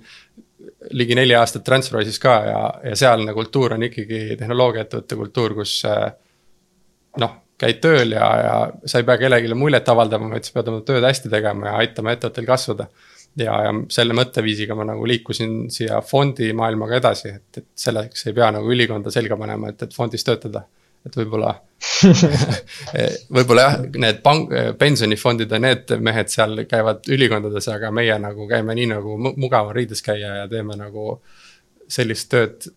ligi 0.92 1.16
neli 1.16 1.36
aastat 1.36 1.64
Transferwise'is 1.68 2.20
ka 2.22 2.34
ja, 2.48 2.60
ja 2.90 2.96
sealne 3.00 3.34
kultuur 3.36 3.76
on 3.78 3.88
ikkagi 3.90 4.38
tehnoloogiaettevõtte 4.40 5.18
kultuur, 5.20 5.56
kus 5.62 5.80
äh, 5.90 6.06
noh, 7.24 7.40
käid 7.60 7.80
tööl 7.84 8.16
ja, 8.16 8.28
ja 8.44 8.54
sa 8.90 9.00
ei 9.02 9.08
pea 9.08 9.18
kellelegi 9.22 9.58
muljet 9.58 9.90
avaldama, 9.90 10.32
vaid 10.34 10.48
sa 10.48 10.56
pead 10.58 10.72
oma 10.72 10.84
tööd 10.88 11.06
hästi 11.08 11.32
tegema 11.32 11.70
ja 11.70 11.76
aitama 11.84 12.16
ettevõttel 12.16 12.48
kasvada. 12.48 12.88
ja, 13.40 13.56
ja 13.66 13.74
selle 13.90 14.14
mõtteviisiga 14.18 14.76
ma 14.78 14.86
nagu 14.92 15.06
liikusin 15.10 15.68
siia 15.74 16.02
fondimaailmaga 16.06 17.00
edasi, 17.00 17.34
et, 17.40 17.62
et 17.62 17.70
selleks 17.86 18.28
ei 18.28 18.38
pea 18.38 18.52
nagu 18.54 18.72
ülikonda 18.72 19.12
selga 19.12 19.38
panema, 19.40 19.74
et, 19.74 19.88
et 19.88 19.96
fondis 19.96 20.26
töötada 20.28 20.68
et 21.08 21.18
võib-olla 21.20 21.54
võib-olla 23.36 23.66
jah, 23.66 23.80
need 24.00 24.22
pank, 24.24 24.54
pensionifondide, 24.80 25.60
need 25.60 25.92
mehed 26.04 26.32
seal 26.32 26.64
käivad 26.70 27.08
ülikondades, 27.12 27.68
aga 27.72 27.92
meie 27.96 28.16
nagu 28.22 28.48
käime 28.50 28.76
nii 28.78 28.88
nagu 28.94 29.18
mugav 29.20 29.72
on 29.72 29.76
riides 29.76 30.04
käia 30.06 30.38
ja 30.42 30.48
teeme 30.52 30.78
nagu 30.80 31.18
sellist 31.92 32.30
tööd, 32.32 32.70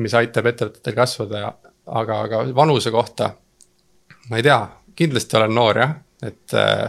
mis 0.00 0.14
aitab 0.16 0.48
ettevõtetel 0.50 0.96
kasvada, 0.96 1.52
aga, 1.86 2.20
aga 2.26 2.42
vanuse 2.56 2.90
kohta. 2.94 3.34
ma 4.30 4.40
ei 4.40 4.46
tea, 4.46 4.58
kindlasti 4.96 5.36
olen 5.36 5.54
noor 5.54 5.78
jah, 5.78 5.94
et 6.24 6.56
äh, 6.56 6.88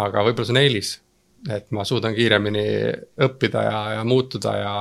aga 0.00 0.24
võib-olla 0.24 0.48
see 0.48 0.56
on 0.56 0.62
eelis, 0.62 0.92
et 1.52 1.70
ma 1.76 1.84
suudan 1.84 2.14
kiiremini 2.16 2.64
õppida 3.26 3.64
ja, 3.66 3.78
ja 3.98 4.04
muutuda 4.08 4.56
ja, 4.56 4.74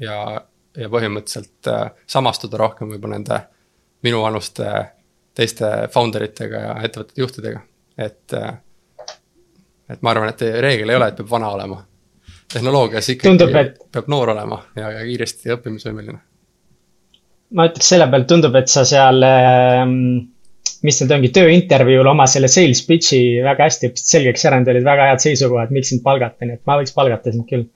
ja, 0.00 0.18
ja 0.76 0.92
põhimõtteliselt 0.92 1.72
äh, 1.72 1.88
samastuda 2.06 2.60
rohkem 2.60 2.92
võib-olla 2.92 3.16
nende 3.16 3.40
minuvanuste 4.02 4.72
teiste 5.34 5.70
founder 5.92 6.26
itega 6.26 6.66
ja 6.66 6.74
ettevõtete 6.84 7.20
juhtidega, 7.22 7.62
et. 7.98 8.34
et 9.92 10.02
ma 10.02 10.12
arvan, 10.12 10.32
et 10.32 10.44
reegel 10.64 10.92
ei 10.92 10.98
ole, 10.98 11.08
et 11.08 11.16
peab 11.16 11.30
vana 11.30 11.48
olema. 11.56 11.82
tehnoloogias 12.52 13.08
ikkagi 13.14 13.48
et... 13.60 13.80
peab 13.92 14.10
noor 14.12 14.34
olema 14.34 14.60
ja, 14.76 14.90
ja 14.98 15.06
kiiresti 15.06 15.54
õppimisvõimeline. 15.56 16.18
ma 17.56 17.68
ütleks 17.68 17.88
selle 17.94 18.08
pealt, 18.10 18.28
tundub, 18.28 18.54
et 18.60 18.68
sa 18.68 18.84
seal 18.88 19.24
ähm, 19.24 19.96
mis 20.86 20.98
need 21.02 21.14
ongi, 21.16 21.30
tööintervjuul 21.34 22.10
oma 22.12 22.26
selle 22.30 22.50
sales 22.52 22.82
pitch'i 22.86 23.20
väga 23.44 23.68
hästi 23.68 23.92
selgeks 23.98 24.46
need 24.50 24.72
olid 24.74 24.86
väga 24.86 25.10
head 25.10 25.24
seisukohad, 25.24 25.72
miks 25.74 25.92
sind 25.92 26.02
palgata, 26.04 26.46
nii 26.46 26.58
et 26.58 26.64
ma 26.68 26.78
võiks 26.80 26.94
palgata 26.96 27.34
sind 27.34 27.46
küll. 27.50 27.68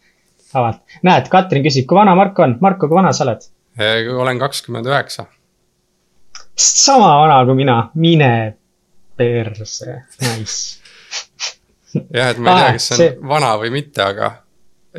vabalt. 0.53 0.83
näed, 1.07 1.29
Katrin 1.31 1.65
küsib, 1.67 1.87
kui 1.89 1.99
vana 1.99 2.15
Marko 2.19 2.45
on? 2.47 2.57
Marko, 2.61 2.89
kui 2.89 2.99
vana 2.99 3.13
sa 3.17 3.27
oled? 3.27 3.49
olen 4.25 4.39
kakskümmend 4.41 4.89
üheksa. 4.89 5.27
Sama 6.57 7.13
vana 7.21 7.45
kui 7.45 7.59
mina, 7.59 7.77
mine 7.95 8.33
perse, 9.17 10.01
nice. 10.21 10.81
jah, 12.13 12.31
et 12.31 12.39
ma 12.39 12.53
ei 12.53 12.63
tea, 12.63 12.73
kas 12.77 12.89
see 12.89 12.97
on 12.97 13.01
see... 13.03 13.29
vana 13.29 13.55
või 13.61 13.73
mitte, 13.75 14.03
aga 14.05 14.33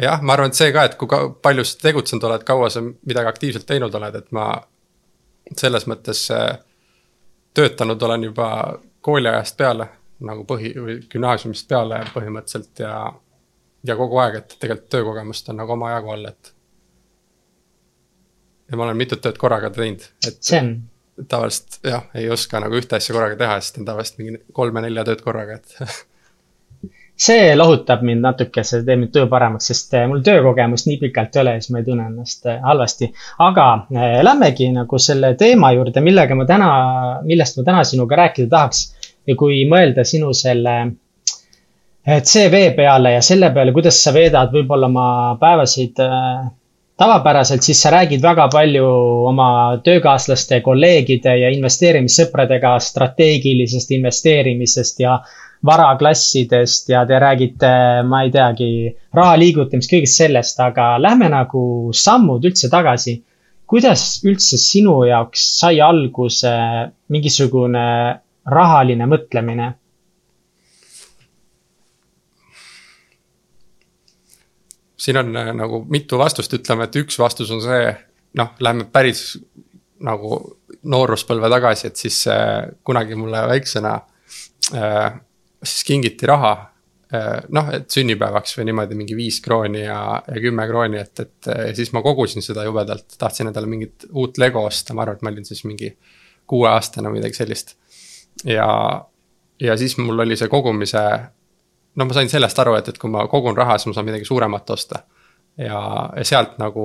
jah, 0.01 0.21
ma 0.21 0.33
arvan, 0.33 0.53
et 0.53 0.59
see 0.59 0.71
ka, 0.73 0.87
et 0.87 0.97
kui 0.99 1.09
ka 1.09 1.21
palju 1.43 1.65
sa 1.67 1.77
tegutsenud 1.81 2.25
oled, 2.29 2.45
kaua 2.47 2.69
sa 2.73 2.83
midagi 2.83 3.31
aktiivselt 3.31 3.67
teinud 3.69 3.95
oled, 3.99 4.17
et 4.21 4.33
ma 4.35 4.49
selles 5.57 5.87
mõttes 5.89 6.25
äh, 6.35 6.57
töötanud 7.57 8.01
olen 8.03 8.27
juba 8.29 8.49
kooliajast 9.01 9.57
peale 9.57 9.87
nagu 10.27 10.43
põhi 10.49 10.73
või 10.73 10.97
gümnaasiumist 11.09 11.67
peale 11.69 12.01
põhimõtteliselt 12.13 12.81
ja, 12.81 12.93
ja 13.85 13.95
kogu 13.99 14.19
aeg, 14.21 14.39
et 14.41 14.55
tegelikult 14.59 14.89
töökogemust 14.93 15.49
on 15.53 15.59
nagu 15.61 15.75
omajagu 15.77 16.13
all, 16.13 16.29
et. 16.31 16.53
ja 18.71 18.77
ma 18.77 18.87
olen 18.87 18.97
mitut 18.97 19.21
tööd 19.21 19.37
korraga 19.41 19.69
teinud, 19.73 20.05
et. 20.25 20.39
see 20.41 20.61
on. 20.61 20.71
Tavaliselt 21.29 21.79
jah, 21.87 22.05
ei 22.17 22.29
oska 22.29 22.61
nagu 22.61 22.77
ühte 22.77 22.99
asja 22.99 23.15
korraga 23.15 23.39
teha, 23.39 23.57
sest 23.61 23.77
teen 23.77 23.87
tavaliselt 23.87 24.21
mingi 24.21 24.39
kolme-nelja 24.53 25.05
tööd 25.07 25.23
korraga, 25.25 25.57
et 25.57 25.77
see 27.27 27.55
lohutab 27.57 28.03
mind 28.05 28.21
natuke, 28.21 28.63
see 28.67 28.83
teeb 28.85 29.01
mind 29.01 29.13
töö 29.15 29.25
paremaks, 29.31 29.71
sest 29.71 29.95
eh, 29.97 30.05
mul 30.09 30.21
töökogemust 30.25 30.89
nii 30.89 30.99
pikalt 31.01 31.35
ei 31.35 31.43
ole 31.43 31.55
ja 31.55 31.63
siis 31.63 31.73
ma 31.73 31.81
ei 31.81 31.87
tunne 31.87 32.05
ennast 32.11 32.45
eh, 32.45 32.59
halvasti. 32.63 33.09
aga 33.47 33.65
äh, 33.95 34.19
lähmegi 34.27 34.69
nagu 34.75 35.01
selle 35.01 35.33
teema 35.39 35.73
juurde, 35.73 36.03
millega 36.05 36.37
ma 36.37 36.45
täna, 36.49 36.69
millest 37.25 37.57
ma 37.57 37.65
täna 37.71 37.83
sinuga 37.89 38.21
rääkida 38.21 38.53
tahaks. 38.53 38.85
ja 39.27 39.35
kui 39.35 39.63
mõelda 39.69 40.05
sinu 40.07 40.29
selle 40.37 40.77
CV 42.07 42.69
peale 42.75 43.17
ja 43.17 43.21
selle 43.25 43.49
peale, 43.51 43.73
kuidas 43.75 43.97
sa 43.99 44.13
veedad 44.15 44.53
võib-olla 44.53 44.87
oma 44.87 45.07
päevasid 45.41 45.99
äh, 46.05 46.45
tavapäraselt, 46.97 47.61
siis 47.61 47.81
sa 47.81 47.91
räägid 47.93 48.21
väga 48.21 48.47
palju 48.53 48.85
oma 49.29 49.49
töökaaslaste, 49.85 50.61
kolleegide 50.65 51.35
ja 51.41 51.51
investeerimissõpradega 51.53 52.77
strateegilisest 52.81 53.93
investeerimisest 53.97 55.03
ja 55.05 55.19
varaklassidest 55.65 56.89
ja 56.89 57.03
te 57.09 57.19
räägite, 57.19 57.71
ma 58.09 58.23
ei 58.25 58.31
teagi, 58.33 58.69
raha 59.13 59.37
liigutamist, 59.41 59.91
kõigest 59.93 60.21
sellest, 60.21 60.59
aga 60.61 60.95
lähme 61.01 61.29
nagu 61.33 61.63
sammud 61.93 62.45
üldse 62.45 62.69
tagasi. 62.73 63.21
kuidas 63.67 64.21
üldse 64.23 64.57
sinu 64.57 65.03
jaoks 65.03 65.41
sai 65.59 65.81
alguse 65.83 66.51
mingisugune 67.11 67.87
rahaline 68.45 69.05
mõtlemine? 69.05 69.73
Siin 74.97 75.17
on 75.21 75.35
äh, 75.35 75.53
nagu 75.55 75.83
mitu 75.89 76.19
vastust, 76.19 76.53
ütleme, 76.57 76.87
et 76.87 76.99
üks 77.01 77.19
vastus 77.19 77.51
on 77.53 77.61
see, 77.63 77.91
noh, 78.39 78.53
lähme 78.63 78.87
päris 78.91 79.37
nagu 80.03 80.39
nooruspõlve 80.87 81.49
tagasi, 81.51 81.89
et 81.89 82.01
siis 82.01 82.23
äh, 82.31 82.67
kunagi 82.85 83.17
mulle 83.17 83.43
väiksena 83.49 83.93
äh, 84.75 85.21
siis 85.63 85.83
kingiti 85.87 86.27
raha. 86.29 86.55
Eh, 87.07 87.45
noh, 87.55 87.69
et 87.71 87.85
sünnipäevaks 87.87 88.57
või 88.57 88.65
niimoodi 88.67 88.95
mingi 88.99 89.15
viis 89.15 89.37
krooni 89.39 89.85
ja, 89.85 89.99
ja 90.27 90.41
kümme 90.43 90.65
krooni, 90.67 90.99
et, 90.99 91.21
et 91.23 91.77
siis 91.77 91.93
ma 91.95 92.01
kogusin 92.03 92.43
seda 92.43 92.65
jubedalt, 92.67 93.15
tahtsin 93.15 93.47
endale 93.47 93.69
mingit 93.71 94.03
uut 94.11 94.35
Lego 94.43 94.65
osta, 94.67 94.91
ma 94.91 95.05
arvan, 95.05 95.15
et 95.15 95.23
ma 95.23 95.31
olin 95.31 95.47
siis 95.47 95.63
mingi 95.63 95.93
kuueaastane 96.51 97.07
või 97.07 97.21
midagi 97.21 97.39
sellist. 97.39 97.77
ja, 98.43 98.67
ja 99.63 99.77
siis 99.79 99.95
mul 100.01 100.19
oli 100.19 100.35
see 100.35 100.51
kogumise, 100.51 101.05
noh, 101.97 102.07
ma 102.07 102.15
sain 102.15 102.29
sellest 102.29 102.59
aru, 102.61 102.77
et, 102.79 102.91
et 102.91 102.97
kui 103.01 103.11
ma 103.11 103.25
kogun 103.31 103.57
raha, 103.57 103.77
siis 103.77 103.91
ma 103.91 103.97
saan 103.97 104.07
midagi 104.09 104.27
suuremat 104.29 104.75
osta. 104.75 105.03
ja, 105.57 105.79
ja 106.15 106.25
sealt 106.25 106.59
nagu 106.61 106.83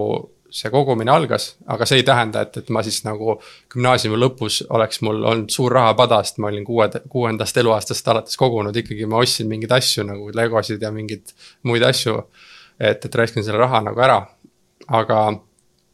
see 0.52 0.68
kogumine 0.72 1.10
algas, 1.12 1.54
aga 1.72 1.86
see 1.88 2.02
ei 2.02 2.04
tähenda, 2.04 2.42
et, 2.44 2.56
et 2.60 2.70
ma 2.72 2.82
siis 2.84 2.98
nagu 3.06 3.38
gümnaasiumi 3.72 4.18
lõpus 4.20 4.60
oleks 4.76 5.00
mul 5.04 5.22
olnud 5.24 5.52
suur 5.52 5.72
rahapada, 5.72 6.20
sest 6.24 6.42
ma 6.44 6.50
olin 6.50 6.64
kuue, 6.66 6.88
kuuendast 7.12 7.56
eluaastast 7.62 8.10
alates 8.12 8.36
kogunud, 8.40 8.76
ikkagi 8.76 9.08
ma 9.08 9.22
ostsin 9.24 9.48
mingeid 9.48 9.72
asju 9.78 10.04
nagu 10.08 10.28
legosid 10.36 10.84
ja 10.84 10.92
mingeid 10.92 11.32
muid 11.68 11.84
asju. 11.88 12.18
et, 12.80 13.04
et 13.04 13.14
raiskan 13.14 13.44
selle 13.44 13.60
raha 13.62 13.80
nagu 13.86 14.00
ära, 14.04 14.18
aga, 15.00 15.18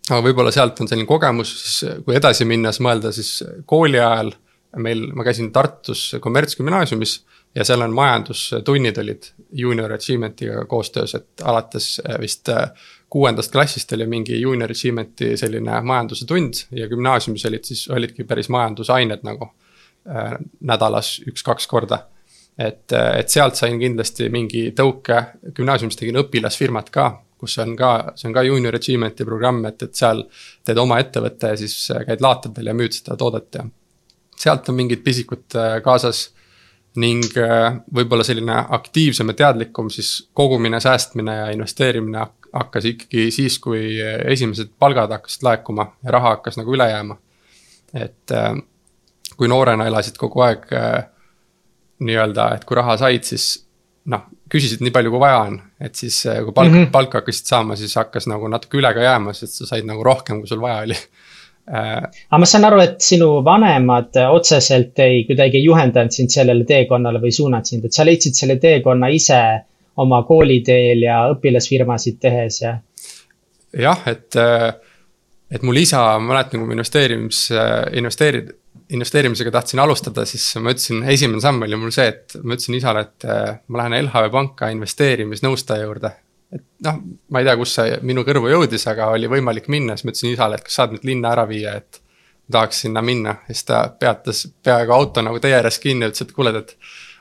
aga 0.09 0.21
võib-olla 0.25 0.51
sealt 0.55 0.81
on 0.81 0.91
selline 0.91 1.07
kogemus, 1.07 1.55
siis 1.63 2.03
kui 2.07 2.17
edasi 2.19 2.47
minnes 2.49 2.81
mõelda, 2.83 3.13
siis 3.15 3.39
kooli 3.67 4.01
ajal 4.01 4.33
meil, 4.77 5.07
ma 5.17 5.25
käisin 5.25 5.53
Tartus 5.53 6.17
kommertsgümnaasiumis 6.21 7.15
ja 7.55 7.65
seal 7.65 7.81
on 7.81 7.95
majandustunnid 7.97 8.99
olid 9.01 9.31
junior 9.53 9.93
achievement'iga 9.93 10.65
koostöös, 10.69 11.15
et 11.15 11.43
alates 11.45 12.01
vist 12.21 12.51
kuuendast 13.11 13.53
klassist 13.53 13.93
oli 13.93 14.07
mingi 14.07 14.41
junior 14.41 14.71
achievement'i 14.71 15.37
selline 15.37 15.81
majanduse 15.81 16.27
tund 16.27 16.63
ja 16.71 16.89
gümnaasiumis 16.89 17.47
olid 17.49 17.65
siis, 17.65 17.87
olidki 17.91 18.25
päris 18.25 18.49
majandusained 18.49 19.25
nagu 19.25 19.49
äh, 19.49 20.37
nädalas 20.61 21.19
üks-kaks 21.27 21.67
korda. 21.67 22.05
et, 22.59 22.93
äh, 22.93 23.19
et 23.19 23.29
sealt 23.29 23.55
sain 23.55 23.79
kindlasti 23.79 24.29
mingi 24.29 24.73
tõuke, 24.77 25.23
gümnaasiumis 25.55 25.97
tegin 25.97 26.19
õpilasfirmat 26.19 26.91
ka, 26.91 27.11
kus 27.39 27.59
on 27.63 27.77
ka, 27.79 28.13
see 28.19 28.29
on 28.29 28.35
ka 28.35 28.43
junior 28.43 28.75
achievement'i 28.75 29.25
programm, 29.25 29.65
et, 29.71 29.83
et 29.83 29.95
seal 29.95 30.25
teed 30.67 30.79
oma 30.79 30.99
ettevõtte 30.99 31.55
ja 31.55 31.61
siis 31.61 31.77
äh, 31.95 32.05
käid 32.09 32.25
laatadel 32.25 32.73
ja 32.73 32.75
müüd 32.75 32.99
seda 32.99 33.17
toodet 33.17 33.61
ja 33.61 33.65
sealt 34.39 34.69
on 34.69 34.79
mingid 34.79 35.05
pisikud 35.05 35.57
äh, 35.59 35.79
kaasas 35.85 36.29
ning 36.99 37.23
võib-olla 37.95 38.25
selline 38.27 38.55
aktiivsem 38.75 39.29
ja 39.31 39.35
teadlikum 39.39 39.91
siis 39.93 40.31
kogumine, 40.35 40.81
säästmine 40.83 41.35
ja 41.37 41.51
investeerimine 41.55 42.25
hakkas 42.53 42.85
ikkagi 42.85 43.29
siis, 43.31 43.59
kui 43.63 44.01
esimesed 44.01 44.73
palgad 44.79 45.13
hakkasid 45.13 45.45
laekuma 45.47 45.93
ja 46.05 46.15
raha 46.17 46.37
hakkas 46.37 46.59
nagu 46.59 46.75
üle 46.75 46.89
jääma. 46.91 47.17
et 47.95 48.33
äh, 48.33 48.57
kui 49.37 49.49
noorena 49.49 49.87
elasid 49.87 50.19
kogu 50.21 50.43
aeg 50.45 50.67
äh, 50.77 51.07
nii-öelda, 52.05 52.51
et 52.57 52.67
kui 52.69 52.77
raha 52.77 52.99
said, 53.01 53.25
siis 53.25 53.47
noh, 54.13 54.27
küsisid 54.53 54.83
nii 54.85 54.93
palju, 54.93 55.13
kui 55.15 55.23
vaja 55.23 55.39
on, 55.47 55.57
et 55.81 55.97
siis 55.97 56.19
äh, 56.29 56.43
kui 56.45 56.53
palk 56.53 56.73
mm, 56.73 56.83
-hmm. 56.83 56.91
palka 56.93 57.23
hakkasid 57.23 57.49
saama, 57.49 57.77
siis 57.77 57.97
hakkas 57.97 58.29
nagu 58.29 58.49
natuke 58.49 58.77
üle 58.77 58.93
ka 58.95 59.07
jääma, 59.07 59.33
sest 59.33 59.63
sa 59.63 59.71
said 59.73 59.89
nagu 59.89 60.05
rohkem, 60.05 60.43
kui 60.43 60.49
sul 60.49 60.61
vaja 60.61 60.83
oli 60.85 60.97
aga 61.69 62.41
ma 62.41 62.49
saan 62.49 62.65
aru, 62.69 62.81
et 62.85 63.01
sinu 63.05 63.31
vanemad 63.45 64.17
otseselt 64.33 64.99
ei, 65.05 65.25
kuidagi 65.29 65.61
ei 65.61 65.67
juhendanud 65.67 66.15
sind 66.15 66.33
sellele 66.33 66.65
teekonnale 66.69 67.21
või 67.23 67.33
suunanud 67.35 67.69
sind, 67.69 67.85
et 67.85 67.97
sa 67.97 68.07
leidsid 68.09 68.39
selle 68.39 68.59
teekonna 68.63 69.11
ise 69.13 69.41
oma 69.99 70.23
kooliteel 70.27 71.03
ja 71.05 71.23
õpilasfirmasid 71.35 72.21
tehes 72.23 72.63
ja? 72.63 72.77
jah, 73.77 74.07
et, 74.09 74.31
äh, 74.41 74.71
et 75.51 75.67
mul 75.67 75.83
isa, 75.83 76.05
ma 76.19 76.35
mäletan, 76.35 76.63
kui 76.63 76.71
ma 76.71 76.79
investeerimis, 76.79 77.45
investeerid, 78.01 78.55
investeerimisega 78.89 79.51
tahtsin 79.51 79.81
alustada, 79.81 80.25
siis 80.29 80.47
ma 80.63 80.73
ütlesin, 80.73 81.03
esimene 81.13 81.43
samm 81.45 81.63
oli 81.67 81.77
mul 81.81 81.93
see, 81.95 82.09
et 82.13 82.39
ma 82.43 82.57
ütlesin 82.57 82.79
isale, 82.79 83.05
et 83.09 83.29
äh, 83.29 83.59
ma 83.69 83.83
lähen 83.83 83.99
LHV 84.05 84.33
panka 84.33 84.71
investeerimisnõustaja 84.75 85.85
juurde. 85.85 86.13
Et 86.55 86.65
noh, 86.87 87.01
ma 87.33 87.41
ei 87.43 87.49
tea, 87.49 87.57
kus 87.61 87.75
see 87.79 87.99
minu 88.09 88.25
kõrvu 88.27 88.51
jõudis, 88.53 88.87
aga 88.91 89.11
oli 89.15 89.31
võimalik 89.31 89.69
minna, 89.73 89.97
siis 89.97 90.07
ma 90.07 90.15
ütlesin 90.15 90.35
isale, 90.35 90.59
et 90.59 90.69
kas 90.69 90.79
saad 90.81 90.95
mind 90.95 91.09
linna 91.09 91.33
ära 91.35 91.45
viia, 91.49 91.75
et 91.81 92.01
tahaks 92.53 92.85
sinna 92.87 93.03
minna. 93.05 93.37
Siis 93.51 93.67
ta 93.69 93.83
peatas 94.01 94.47
peaaegu 94.65 94.95
auto 94.97 95.25
nagu 95.25 95.41
tee 95.43 95.53
ääres 95.57 95.81
kinni 95.83 96.09
ütles, 96.09 96.25
et 96.25 96.33
kuule, 96.37 96.55
et 96.57 96.75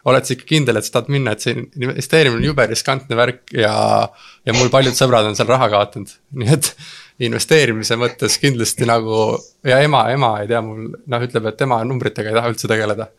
oled 0.07 0.27
sa 0.27 0.35
ikka 0.35 0.47
kindel, 0.47 0.79
et 0.79 0.87
sa 0.87 0.97
tahad 0.97 1.11
minna, 1.11 1.33
et 1.35 1.43
see 1.43 1.57
investeerimine 1.57 2.39
on 2.39 2.47
jube 2.47 2.67
riskantne 2.69 3.17
värk 3.19 3.51
ja, 3.57 3.73
ja 4.47 4.55
mul 4.55 4.71
paljud 4.71 4.95
sõbrad 4.95 5.27
on 5.27 5.35
seal 5.35 5.49
raha 5.51 5.67
kaotanud, 5.73 6.13
nii 6.39 6.53
et 6.55 6.71
investeerimise 7.27 7.97
mõttes 7.99 8.37
kindlasti 8.39 8.87
nagu 8.87 9.33
ja 9.67 9.81
ema, 9.83 10.05
ema 10.13 10.35
ei 10.43 10.51
tea 10.51 10.61
mul 10.63 10.91
noh, 10.93 11.25
ütleb, 11.27 11.49
et 11.49 11.59
tema 11.59 11.81
numbritega 11.87 12.31
ei 12.31 12.37
taha 12.37 12.53
üldse 12.53 12.69
tegeleda. 12.71 13.09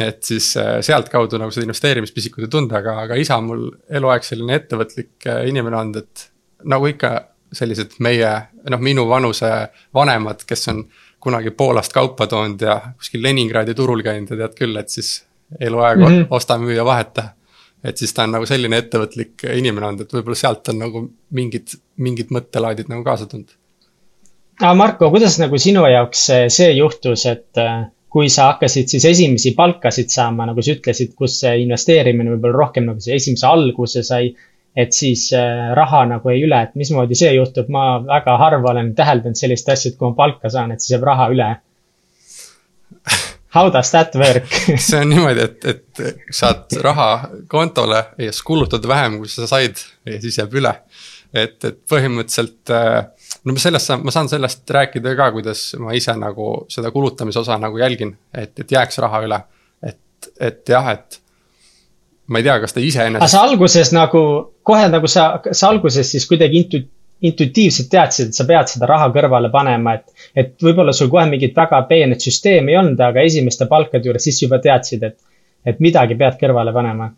Et 0.00 0.22
siis 0.24 0.50
äh, 0.60 0.78
sealtkaudu 0.84 1.38
nagu 1.40 1.54
seda 1.54 1.66
investeerimispisikut 1.66 2.46
ei 2.46 2.52
tunda, 2.52 2.80
aga, 2.80 2.98
aga 3.06 3.18
isa 3.20 3.38
on 3.40 3.48
mul 3.50 3.64
eluaeg 3.98 4.26
selline 4.26 4.58
ettevõtlik 4.60 5.28
äh, 5.30 5.44
inimene 5.50 5.78
olnud, 5.80 6.02
et 6.02 6.26
nagu 6.72 6.88
ikka 6.90 7.12
sellised 7.56 7.98
meie 8.04 8.30
noh, 8.70 8.82
minu 8.82 9.06
vanuse 9.08 9.50
vanemad, 9.94 10.42
kes 10.48 10.68
on 10.72 10.82
kunagi 11.22 11.52
Poolast 11.56 11.94
kaupa 11.94 12.26
toonud 12.30 12.62
ja 12.62 12.80
kuskil 12.98 13.22
Leningradi 13.22 13.74
turul 13.74 14.02
käinud 14.06 14.30
ja 14.34 14.42
tead 14.44 14.58
küll, 14.58 14.76
et 14.80 14.92
siis 14.92 15.20
eluaeg 15.60 15.98
mm 15.98 16.06
-hmm. 16.06 16.26
osta, 16.30 16.58
müüa, 16.58 16.84
vaheta. 16.84 17.28
et 17.84 17.96
siis 17.96 18.14
ta 18.14 18.22
on 18.22 18.32
nagu 18.34 18.46
selline 18.46 18.78
ettevõtlik 18.78 19.44
inimene 19.54 19.86
olnud, 19.86 20.00
et 20.00 20.12
võib-olla 20.12 20.34
sealt 20.34 20.68
on 20.68 20.78
nagu 20.78 21.02
mingid, 21.30 21.76
mingid 21.96 22.32
mõttelaadid 22.34 22.88
nagu 22.88 23.04
kaasa 23.04 23.26
tulnud. 23.26 23.50
aga 24.60 24.74
Marko, 24.74 25.10
kuidas 25.10 25.38
nagu 25.38 25.58
sinu 25.58 25.86
jaoks 25.86 26.30
see 26.48 26.72
juhtus, 26.72 27.26
et 27.26 27.58
äh, 27.58 27.86
kui 28.16 28.30
sa 28.32 28.46
hakkasid 28.48 28.88
siis 28.88 29.04
esimesi 29.04 29.50
palkasid 29.52 30.08
saama, 30.08 30.46
nagu 30.48 30.62
sa 30.64 30.72
ütlesid, 30.72 31.10
kus 31.18 31.34
see 31.42 31.58
investeerimine 31.66 32.32
võib-olla 32.32 32.62
rohkem 32.62 32.86
nagu 32.88 33.02
see 33.04 33.18
esimese 33.18 33.44
alguse 33.44 34.00
sai, 34.06 34.30
et 34.76 34.96
siis 34.96 35.26
äh, 35.36 35.74
raha 35.76 36.06
nagu 36.08 36.32
ei 36.32 36.40
üle, 36.46 36.62
et 36.64 36.78
mismoodi 36.80 37.18
see 37.18 37.34
juhtub, 37.36 37.68
ma 37.72 37.98
väga 38.06 38.38
harva 38.40 38.72
olen 38.72 38.94
täheldanud 38.96 39.36
sellist 39.36 39.68
asja, 39.68 39.92
et 39.92 39.98
kui 40.00 40.08
ma 40.08 40.16
palka 40.16 40.52
saan, 40.52 40.72
et 40.72 40.80
siis 40.80 40.96
jääb 40.96 41.04
raha 41.10 41.28
üle 41.34 41.50
How 43.56 43.70
does 43.72 43.90
that 43.90 44.14
work 44.14 44.48
see 44.86 44.98
on 45.00 45.12
niimoodi, 45.12 45.44
et, 45.44 45.68
et 45.70 46.32
saad 46.34 46.72
raha 46.84 47.10
kontole 47.52 48.02
ja 48.16 48.32
siis 48.32 48.42
kulutad 48.44 48.88
vähem, 48.88 49.20
kui 49.20 49.30
sa 49.32 49.48
said 49.48 49.80
ja 50.08 50.20
siis 50.24 50.40
jääb 50.40 50.56
üle. 50.60 50.72
et, 51.36 51.56
et 51.64 51.78
põhimõtteliselt 51.88 52.72
äh, 52.72 52.98
no 53.46 53.54
sellest 53.62 53.90
saan, 53.90 54.02
ma 54.04 54.14
saan 54.14 54.28
sellest 54.30 54.70
rääkida 54.70 55.14
ka, 55.18 55.30
kuidas 55.34 55.68
ma 55.82 55.94
ise 55.96 56.14
nagu 56.18 56.66
seda 56.72 56.90
kulutamise 56.94 57.40
osa 57.42 57.58
nagu 57.62 57.78
jälgin, 57.78 58.16
et, 58.34 58.52
et 58.58 58.72
jääks 58.72 58.98
raha 59.04 59.22
üle. 59.26 59.40
et, 59.86 60.30
et 60.40 60.68
jah, 60.68 60.90
et 60.92 61.20
ma 62.26 62.40
ei 62.40 62.46
tea, 62.46 62.58
kas 62.60 62.74
ta 62.74 62.82
iseenesest. 62.82 63.22
aga 63.22 63.30
sa 63.30 63.44
alguses 63.46 63.92
nagu, 63.94 64.22
kohe 64.66 64.88
nagu 64.90 65.10
sa, 65.10 65.28
sa 65.52 65.70
alguses 65.70 66.10
siis 66.10 66.26
kuidagi 66.28 66.62
intu-, 66.64 66.86
intuitiivselt 67.22 67.90
teadsid, 67.92 68.32
et 68.32 68.38
sa 68.38 68.46
pead 68.48 68.72
seda 68.72 68.88
raha 68.90 69.08
kõrvale 69.14 69.50
panema, 69.52 69.96
et. 70.00 70.26
et 70.34 70.66
võib-olla 70.68 70.92
sul 70.96 71.12
kohe 71.12 71.26
mingit 71.30 71.56
väga 71.56 71.82
peenet 71.88 72.24
süsteemi 72.24 72.74
ei 72.74 72.80
olnud, 72.82 73.00
aga 73.00 73.24
esimeste 73.24 73.68
palkade 73.70 74.08
juures 74.08 74.26
siis 74.26 74.42
juba 74.42 74.58
teadsid, 74.62 75.06
et, 75.06 75.16
et 75.66 75.80
midagi 75.80 76.18
pead 76.18 76.38
kõrvale 76.40 76.74
panema 76.74 77.12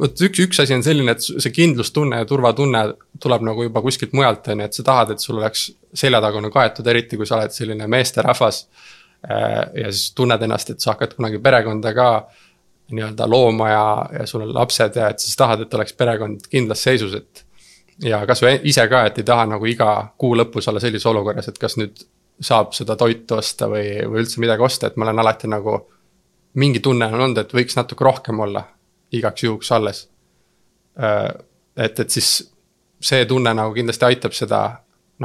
vot 0.00 0.22
üks, 0.26 0.40
üks 0.46 0.60
asi 0.62 0.74
on 0.76 0.84
selline, 0.84 1.14
et 1.14 1.24
see 1.24 1.52
kindlustunne 1.54 2.20
ja 2.22 2.28
turvatunne 2.28 2.84
tuleb 3.22 3.44
nagu 3.46 3.66
juba 3.66 3.82
kuskilt 3.84 4.14
mujalt, 4.16 4.48
on 4.52 4.62
ju, 4.62 4.68
et 4.68 4.78
sa 4.78 4.84
tahad, 4.86 5.14
et 5.14 5.24
sul 5.24 5.40
oleks 5.40 5.66
seljatagune 6.02 6.50
kaetud, 6.54 6.86
eriti 6.92 7.18
kui 7.20 7.28
sa 7.28 7.38
oled 7.38 7.54
selline 7.54 7.88
meesterahvas. 7.90 8.62
Äh, 9.20 9.58
ja 9.82 9.90
siis 9.92 10.14
tunned 10.16 10.42
ennast, 10.42 10.72
et 10.72 10.80
sa 10.80 10.94
hakkad 10.94 11.12
kunagi 11.18 11.40
perekonda 11.44 11.92
ka 11.96 12.08
nii-öelda 12.90 13.26
looma 13.30 13.68
ja, 13.68 13.84
ja 14.20 14.26
sul 14.26 14.46
on 14.46 14.54
lapsed 14.54 14.96
ja 14.96 15.10
et 15.12 15.20
siis 15.22 15.36
tahad, 15.38 15.66
et 15.66 15.74
oleks 15.76 15.92
perekond 15.98 16.48
kindlas 16.50 16.82
seisus, 16.88 17.14
et. 17.20 17.44
ja 18.02 18.22
kasvõi 18.26 18.62
ise 18.70 18.86
ka, 18.88 19.04
et 19.06 19.20
ei 19.20 19.28
taha 19.28 19.44
nagu 19.52 19.68
iga 19.68 19.92
kuu 20.18 20.32
lõpus 20.40 20.70
olla 20.72 20.80
sellises 20.80 21.06
olukorras, 21.06 21.50
et 21.52 21.60
kas 21.60 21.76
nüüd 21.76 22.00
saab 22.40 22.72
seda 22.72 22.96
toitu 22.96 23.36
osta 23.36 23.68
või, 23.68 24.00
või 24.08 24.24
üldse 24.24 24.40
midagi 24.40 24.64
osta, 24.64 24.88
et 24.88 24.96
ma 24.96 25.06
olen 25.06 25.20
alati 25.20 25.50
nagu. 25.52 25.80
mingi 26.54 26.80
tunne 26.80 27.06
on 27.06 27.20
olnud, 27.20 27.38
et 27.38 27.52
võiks 27.54 27.76
natuke 27.76 28.04
rohkem 28.04 28.40
olla 28.40 28.64
igaks 29.12 29.44
juhuks 29.44 29.72
alles. 29.72 30.04
Äh, 31.00 31.28
et, 31.76 32.00
et 32.00 32.10
siis 32.10 32.30
see 33.00 33.24
tunne 33.28 33.52
nagu 33.56 33.72
kindlasti 33.74 34.06
aitab 34.10 34.36
seda, 34.36 34.60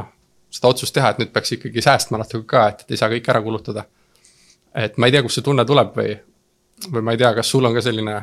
noh, 0.00 0.08
seda 0.52 0.72
otsust 0.72 0.94
teha, 0.96 1.12
et 1.12 1.20
nüüd 1.22 1.34
peaks 1.34 1.52
ikkagi 1.58 1.84
säästma 1.84 2.20
natuke 2.22 2.46
ka, 2.50 2.68
et, 2.72 2.86
ei 2.90 3.00
saa 3.00 3.12
kõike 3.12 3.32
ära 3.34 3.42
kulutada. 3.44 3.84
et 4.76 4.98
ma 5.00 5.08
ei 5.08 5.12
tea, 5.14 5.22
kust 5.24 5.38
see 5.38 5.44
tunne 5.44 5.64
tuleb 5.64 5.94
või, 5.96 6.10
või 6.92 7.04
ma 7.04 7.14
ei 7.14 7.20
tea, 7.20 7.32
kas 7.36 7.50
sul 7.50 7.64
on 7.64 7.76
ka 7.76 7.84
selline 7.84 8.16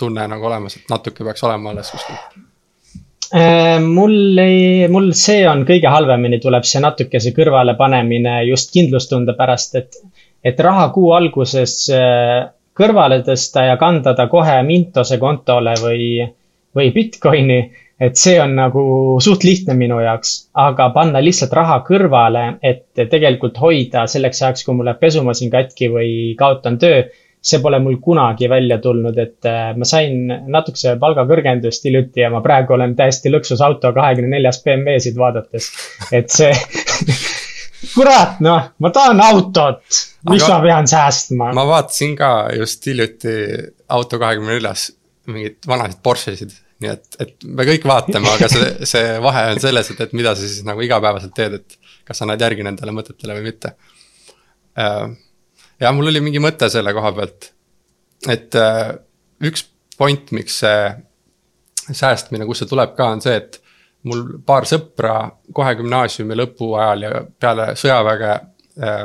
tunne 0.00 0.26
nagu 0.28 0.44
olemas, 0.46 0.76
et 0.76 0.90
natuke 0.92 1.24
peaks 1.24 1.44
olema 1.44 1.72
alles 1.72 1.92
kuskil? 1.92 2.42
Äh, 3.34 3.80
mul 3.80 4.38
ei, 4.38 4.88
mul 4.92 5.10
see 5.16 5.46
on 5.48 5.64
kõige 5.68 5.90
halvemini 5.90 6.38
tuleb 6.42 6.66
see 6.68 6.82
natukese 6.84 7.32
kõrvalepanemine 7.36 8.42
just 8.50 8.72
kindlustunde 8.74 9.34
pärast, 9.36 9.74
et, 9.80 9.96
et 10.44 10.60
raha 10.60 10.90
kuu 10.94 11.12
alguses 11.16 11.78
äh, 11.92 12.44
kõrvale 12.78 13.22
tõsta 13.26 13.68
ja 13.68 13.78
kanda 13.80 14.14
ta 14.18 14.26
kohe 14.30 14.58
Mintose 14.66 15.18
kontole 15.22 15.74
või, 15.82 16.06
või 16.76 16.92
Bitcoini. 16.94 17.62
et 18.04 18.18
see 18.18 18.40
on 18.42 18.56
nagu 18.58 18.80
suht 19.22 19.44
lihtne 19.46 19.76
minu 19.78 20.00
jaoks, 20.02 20.30
aga 20.58 20.88
panna 20.90 21.20
lihtsalt 21.22 21.52
raha 21.54 21.76
kõrvale, 21.86 22.56
et 22.62 22.90
tegelikult 23.10 23.60
hoida 23.62 24.08
selleks 24.10 24.42
ajaks, 24.42 24.64
kui 24.66 24.74
mul 24.74 24.88
läheb 24.90 24.98
pesumasin 25.00 25.50
katki 25.50 25.88
või 25.92 26.10
kaotan 26.38 26.78
töö. 26.78 27.04
see 27.44 27.60
pole 27.60 27.78
mul 27.78 27.98
kunagi 28.00 28.48
välja 28.48 28.78
tulnud, 28.80 29.18
et 29.18 29.46
äh, 29.46 29.76
ma 29.76 29.84
sain 29.84 30.32
natukese 30.48 30.96
palgakõrgendust 30.96 31.84
hiljuti 31.84 32.24
ja 32.24 32.30
ma 32.32 32.40
praegu 32.40 32.72
olen 32.72 32.96
täiesti 32.96 33.28
lõksus 33.28 33.60
auto 33.60 33.92
kahekümne 33.92 34.36
neljas 34.36 34.62
BMW-sid 34.64 35.16
vaadates. 35.20 35.70
et 36.12 36.30
see 36.30 36.52
kurat, 37.92 38.40
noh, 38.44 38.70
ma 38.80 38.90
tahan 38.94 39.20
autot 39.24 39.82
mis 40.30 40.42
Aga 40.42 40.56
ma 40.56 40.60
pean 40.64 40.88
säästma? 40.88 41.52
ma 41.56 41.64
vaatasin 41.68 42.14
ka 42.18 42.30
just 42.56 42.86
hiljuti 42.86 43.34
auto 43.92 44.20
kahekümne 44.20 44.56
neljas 44.56 44.90
mingeid 45.30 45.58
vanasid 45.68 46.00
Porschesid. 46.04 46.54
nii 46.82 46.90
et, 46.90 47.18
et 47.22 47.46
me 47.46 47.66
kõik 47.68 47.86
vaatame, 47.88 48.28
aga 48.34 48.48
see, 48.50 48.70
see 48.92 49.16
vahe 49.24 49.44
on 49.52 49.60
selles, 49.62 49.90
et, 49.92 50.00
et 50.06 50.14
mida 50.16 50.34
sa 50.34 50.44
siis 50.44 50.64
nagu 50.66 50.82
igapäevaselt 50.84 51.34
teed, 51.36 51.60
et 51.60 51.98
kas 52.04 52.20
sa 52.20 52.26
annad 52.26 52.42
järgi 52.42 52.66
nendele 52.66 52.92
mõtetele 52.92 53.36
või 53.38 53.46
mitte. 53.46 53.74
Äh, 54.80 55.06
ja 55.80 55.92
mul 55.96 56.10
oli 56.10 56.20
mingi 56.24 56.42
mõte 56.42 56.68
selle 56.72 56.92
koha 56.96 57.12
pealt, 57.16 57.50
et 58.28 58.58
äh, 58.58 58.90
üks 59.44 59.68
point, 59.98 60.32
miks 60.36 60.58
see 60.64 61.94
säästmine, 61.94 62.48
kust 62.48 62.64
see 62.64 62.72
tuleb 62.72 62.96
ka, 62.98 63.12
on 63.14 63.22
see, 63.24 63.36
et 63.38 63.60
mul 64.08 64.24
paar 64.46 64.66
sõpra 64.68 65.16
kohe 65.54 65.74
gümnaasiumi 65.78 66.36
lõpu 66.36 66.74
ajal 66.78 67.06
ja 67.06 67.22
peale 67.40 67.70
sõjaväge 67.78 68.32
äh, 68.34 69.04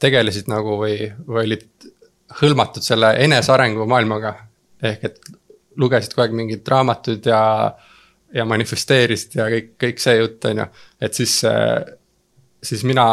tegelesid 0.00 0.48
nagu 0.50 0.78
või, 0.80 0.96
või 1.26 1.44
olid 1.50 1.90
hõlmatud 2.40 2.84
selle 2.84 3.14
enesearengu 3.24 3.86
maailmaga. 3.90 4.34
ehk 4.82 5.04
et 5.04 5.18
lugesid 5.76 6.14
kogu 6.14 6.24
aeg 6.24 6.34
mingeid 6.36 6.68
raamatuid 6.68 7.26
ja, 7.26 7.42
ja 8.34 8.46
manifesteerisid 8.48 9.36
ja 9.38 9.48
kõik, 9.52 9.70
kõik 9.80 10.02
see 10.02 10.16
jutt, 10.16 10.44
on 10.50 10.62
ju. 10.62 10.66
et 11.00 11.14
siis, 11.14 11.34
siis 12.62 12.84
mina 12.88 13.06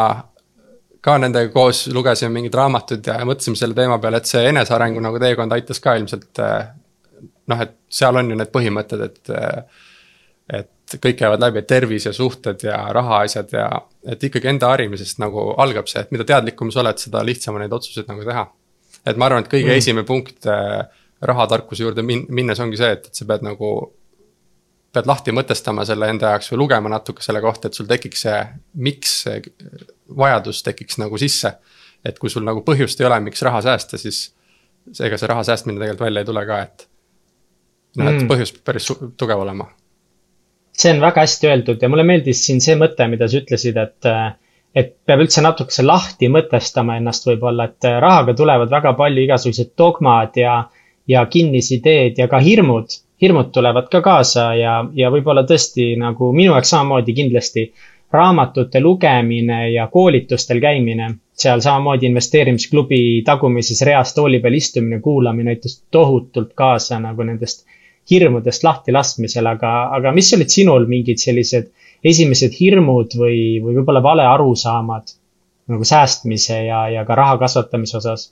ka 1.04 1.18
nendega 1.18 1.52
koos 1.54 1.86
lugesime 1.94 2.32
mingeid 2.34 2.56
raamatuid 2.58 3.06
ja 3.06 3.18
mõtlesime 3.28 3.58
selle 3.58 3.76
teema 3.76 3.98
peale, 4.02 4.20
et 4.20 4.30
see 4.30 4.48
enesearengu 4.50 5.02
nagu 5.02 5.20
teekond 5.22 5.54
aitas 5.54 5.80
ka 5.80 5.94
ilmselt. 5.98 6.42
noh, 7.48 7.60
et 7.64 7.76
seal 7.88 8.16
on 8.20 8.30
ju 8.30 8.36
need 8.38 8.50
põhimõtted, 8.54 9.04
et, 9.06 9.30
et 10.60 10.70
et 10.94 11.02
kõik 11.02 11.18
käivad 11.20 11.42
läbi, 11.42 11.62
tervis 11.68 12.06
ja 12.08 12.12
suhted 12.16 12.62
ja 12.64 12.78
rahaasjad 12.96 13.52
ja. 13.52 13.66
et 14.08 14.22
ikkagi 14.24 14.48
enda 14.52 14.70
harimisest 14.72 15.20
nagu 15.20 15.50
algab 15.60 15.88
see, 15.90 16.00
et 16.04 16.14
mida 16.14 16.24
teadlikum 16.28 16.72
sa 16.72 16.82
oled, 16.82 17.00
seda 17.00 17.22
lihtsam 17.26 17.58
on 17.58 17.64
neid 17.64 17.74
otsuseid 17.76 18.08
nagu 18.08 18.24
teha. 18.24 18.46
et 19.04 19.20
ma 19.20 19.28
arvan, 19.28 19.44
et 19.44 19.52
kõige 19.52 19.68
mm. 19.68 19.82
esimene 19.82 20.08
punkt 20.08 20.48
äh, 20.48 20.86
rahatarkuse 21.20 21.84
juurde 21.84 22.04
min-, 22.06 22.26
minnes 22.32 22.60
ongi 22.64 22.80
see, 22.80 22.90
et, 22.96 23.10
et 23.10 23.20
sa 23.20 23.28
pead 23.28 23.44
nagu. 23.46 23.72
pead 24.92 25.06
lahti 25.06 25.34
mõtestama 25.36 25.84
selle 25.84 26.08
enda 26.08 26.30
jaoks 26.32 26.48
või 26.52 26.62
lugema 26.62 26.88
natuke 26.88 27.22
selle 27.22 27.42
kohta, 27.44 27.68
et 27.68 27.76
sul 27.76 27.86
tekiks 27.86 28.22
see, 28.24 28.38
miks 28.80 29.10
see 29.26 29.42
vajadus 30.16 30.62
tekiks 30.64 30.96
nagu 31.02 31.18
sisse. 31.20 31.52
et 32.04 32.18
kui 32.18 32.30
sul 32.30 32.46
nagu 32.46 32.62
põhjust 32.64 33.00
ei 33.00 33.06
ole, 33.10 33.18
miks 33.20 33.42
raha 33.44 33.60
säästa, 33.66 33.98
siis 34.00 34.30
ega 35.04 35.18
see 35.20 35.28
raha 35.28 35.42
säästmine 35.44 35.76
tegelikult 35.76 36.06
välja 36.06 36.24
ei 36.24 36.30
tule 36.30 36.46
ka, 36.48 36.62
et. 36.64 36.88
noh, 37.98 38.08
et 38.08 38.22
mm. 38.22 38.30
põhjus 38.30 38.54
peab 38.56 38.64
päris 38.70 38.88
tugev 39.18 39.44
olema 39.44 39.68
see 40.78 40.92
on 40.94 41.00
väga 41.02 41.24
hästi 41.24 41.48
öeldud 41.50 41.82
ja 41.82 41.88
mulle 41.90 42.04
meeldis 42.06 42.44
siin 42.46 42.60
see 42.62 42.76
mõte, 42.78 43.06
mida 43.10 43.26
sa 43.28 43.40
ütlesid, 43.40 43.78
et, 43.82 44.08
et 44.74 44.94
peab 45.06 45.24
üldse 45.24 45.42
natukese 45.42 45.84
lahti 45.86 46.30
mõtestama 46.30 46.98
ennast 47.00 47.26
võib-olla, 47.26 47.66
et 47.70 47.88
rahaga 48.04 48.34
tulevad 48.38 48.70
väga 48.70 48.94
palju 49.00 49.24
igasugused 49.26 49.74
dogmad 49.78 50.38
ja, 50.38 50.54
ja 51.08 51.26
kinnisideed 51.26 52.18
ja 52.22 52.28
ka 52.30 52.40
hirmud. 52.44 52.98
hirmud 53.20 53.48
tulevad 53.50 53.88
ka 53.90 54.00
kaasa 54.00 54.52
ja, 54.54 54.74
ja 54.94 55.10
võib-olla 55.10 55.42
tõesti 55.42 55.96
nagu 55.98 56.32
minu 56.32 56.52
jaoks 56.52 56.70
samamoodi 56.70 57.14
kindlasti 57.16 57.64
raamatute 58.12 58.80
lugemine 58.80 59.70
ja 59.72 59.88
koolitustel 59.92 60.60
käimine, 60.60 61.08
seal 61.34 61.60
samamoodi 61.60 62.06
investeerimisklubi 62.06 63.00
tagumises 63.26 63.82
reas 63.82 64.14
tooli 64.14 64.38
peal 64.40 64.54
istumine, 64.54 65.00
kuulamine 65.00 65.56
aitas 65.56 65.82
tohutult 65.90 66.54
kaasa 66.54 67.00
nagu 67.02 67.26
nendest 67.26 67.66
hirmudest 68.10 68.64
lahti 68.64 68.94
laskmisel, 68.94 69.46
aga, 69.46 69.72
aga 69.96 70.12
mis 70.16 70.32
olid 70.36 70.52
sinul 70.52 70.86
mingid 70.88 71.20
sellised 71.20 71.70
esimesed 72.04 72.54
hirmud 72.54 73.16
või, 73.18 73.58
või 73.62 73.78
võib-olla 73.80 74.02
valearusaamad 74.02 75.14
nagu 75.68 75.84
säästmise 75.84 76.62
ja, 76.68 76.86
ja 76.92 77.04
ka 77.04 77.16
raha 77.18 77.38
kasvatamise 77.40 77.98
osas? 77.98 78.30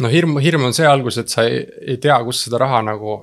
no 0.00 0.08
hirm, 0.08 0.38
hirm 0.40 0.70
on 0.70 0.76
see 0.76 0.86
algus, 0.88 1.18
et 1.20 1.28
sa 1.32 1.44
ei, 1.44 1.64
ei 1.84 1.98
tea, 2.00 2.16
kust 2.24 2.46
seda 2.46 2.62
raha 2.62 2.80
nagu 2.86 3.18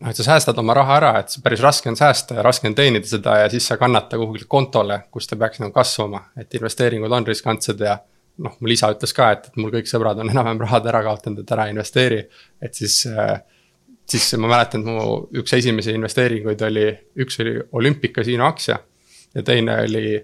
noh, 0.00 0.10
et 0.10 0.18
sa 0.18 0.26
säästad 0.26 0.58
oma 0.60 0.74
raha 0.76 0.96
ära, 0.98 1.12
et 1.22 1.36
päris 1.44 1.62
raske 1.64 1.88
on 1.88 1.96
säästa 1.96 2.36
ja 2.38 2.44
raske 2.44 2.68
on 2.68 2.76
teenida 2.76 3.08
seda 3.08 3.38
ja 3.42 3.50
siis 3.52 3.68
sa 3.70 3.78
kannad 3.80 4.10
ta 4.10 4.20
kuhugi 4.20 4.44
kontole, 4.48 5.02
kus 5.10 5.30
ta 5.30 5.38
peaks 5.40 5.62
nagu 5.62 5.72
kasvama, 5.76 6.26
et 6.40 6.58
investeeringud 6.58 7.12
on 7.12 7.28
riskantsed 7.28 7.80
ja. 7.86 7.98
noh, 8.40 8.56
mul 8.60 8.76
isa 8.76 8.90
ütles 8.92 9.14
ka, 9.16 9.30
et, 9.36 9.48
et 9.50 9.56
mul 9.60 9.72
kõik 9.72 9.88
sõbrad 9.88 10.20
on 10.20 10.30
enam-vähem 10.32 10.60
rahad 10.64 10.86
ära 10.92 11.02
kaotanud, 11.04 11.42
et 11.42 11.56
ära 11.56 11.68
investeeri, 11.72 12.20
et 12.60 12.76
siis 12.76 13.02
äh, 13.08 13.40
siis 14.10 14.32
ma 14.40 14.50
mäletan, 14.50 14.84
mu 14.86 15.28
üks 15.40 15.54
esimesi 15.56 15.94
investeeringuid 15.96 16.62
oli, 16.66 16.86
üks 17.22 17.40
oli 17.42 17.56
Olümpikasiino 17.78 18.46
aktsia 18.46 18.78
ja 19.34 19.42
teine 19.46 19.80
oli 19.84 20.16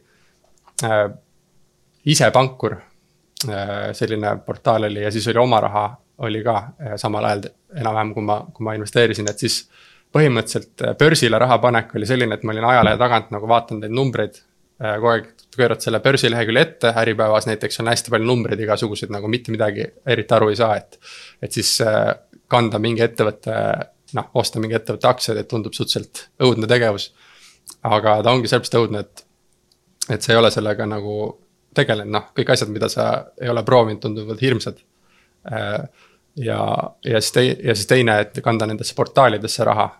äh, 0.85 1.05
isepankur 2.07 2.77
äh,. 3.49 3.93
selline 3.93 4.37
portaal 4.47 4.89
oli 4.91 5.03
ja 5.03 5.11
siis 5.11 5.29
oli 5.29 5.39
oma 5.39 5.61
raha 5.61 5.87
oli 6.19 6.43
ka 6.45 6.57
äh, 6.57 6.97
samal 6.97 7.25
ajal 7.25 7.49
enam-vähem, 7.77 8.13
kui 8.15 8.25
ma, 8.25 8.41
kui 8.55 8.65
ma 8.65 8.77
investeerisin, 8.79 9.31
et 9.31 9.47
siis. 9.47 9.67
põhimõtteliselt 10.17 10.83
äh, 10.87 10.95
börsile 10.97 11.39
raha 11.39 11.59
panek 11.59 11.91
oli 11.99 12.07
selline, 12.07 12.37
et 12.39 12.45
ma 12.47 12.53
olin 12.55 12.65
ajalehe 12.65 12.97
tagant 12.97 13.33
nagu 13.35 13.49
vaatan 13.49 13.83
neid 13.83 13.93
numbreid 13.93 14.39
äh,. 14.39 14.95
kogu 14.97 15.11
aeg 15.13 15.27
pöörad 15.57 15.81
selle 15.81 16.01
börsilehekülje 16.01 16.63
ette, 16.63 16.93
Äripäevas 17.03 17.49
näiteks 17.49 17.81
on 17.81 17.91
hästi 17.91 18.13
palju 18.13 18.29
numbreid 18.29 18.61
igasuguseid 18.61 19.13
nagu 19.13 19.29
mitte 19.29 19.53
midagi 19.53 19.85
eriti 20.07 20.35
aru 20.35 20.49
ei 20.53 20.57
saa, 20.57 20.77
et. 20.77 20.99
et 21.43 21.53
siis 21.53 21.75
äh, 21.85 22.15
kanda 22.49 22.79
mingi 22.83 23.03
ettevõtte, 23.03 23.55
noh, 24.19 24.29
osta 24.35 24.61
mingi 24.63 24.77
ettevõtte 24.79 25.09
aktsiaid, 25.09 25.41
et 25.41 25.49
tundub 25.51 25.75
suhteliselt 25.75 26.29
õudne 26.43 26.69
tegevus. 26.71 27.13
aga 27.83 28.21
ta 28.23 28.31
ongi 28.31 28.49
sellepärast 28.49 28.77
õudne, 28.79 29.01
et, 29.03 29.25
et 30.11 30.23
sa 30.23 30.33
ei 30.33 30.39
ole 30.39 30.51
sellega 30.55 30.87
nagu 30.87 31.17
tegelenud, 31.75 32.13
noh, 32.13 32.29
kõik 32.37 32.53
asjad, 32.55 32.71
mida 32.73 32.89
sa 32.89 33.09
ei 33.41 33.51
ole 33.53 33.63
proovinud, 33.67 34.01
tunduvad 34.03 34.43
hirmsad. 34.43 34.79
Äh, 35.53 35.89
ja, 36.37 36.61
ja 37.05 37.21
siis 37.21 37.33
tei-, 37.33 37.57
ja 37.65 37.75
siis 37.75 37.87
teine, 37.91 38.21
et 38.25 38.41
kanda 38.45 38.67
nendesse 38.67 38.95
portaalidesse 38.95 39.65
raha. 39.65 39.91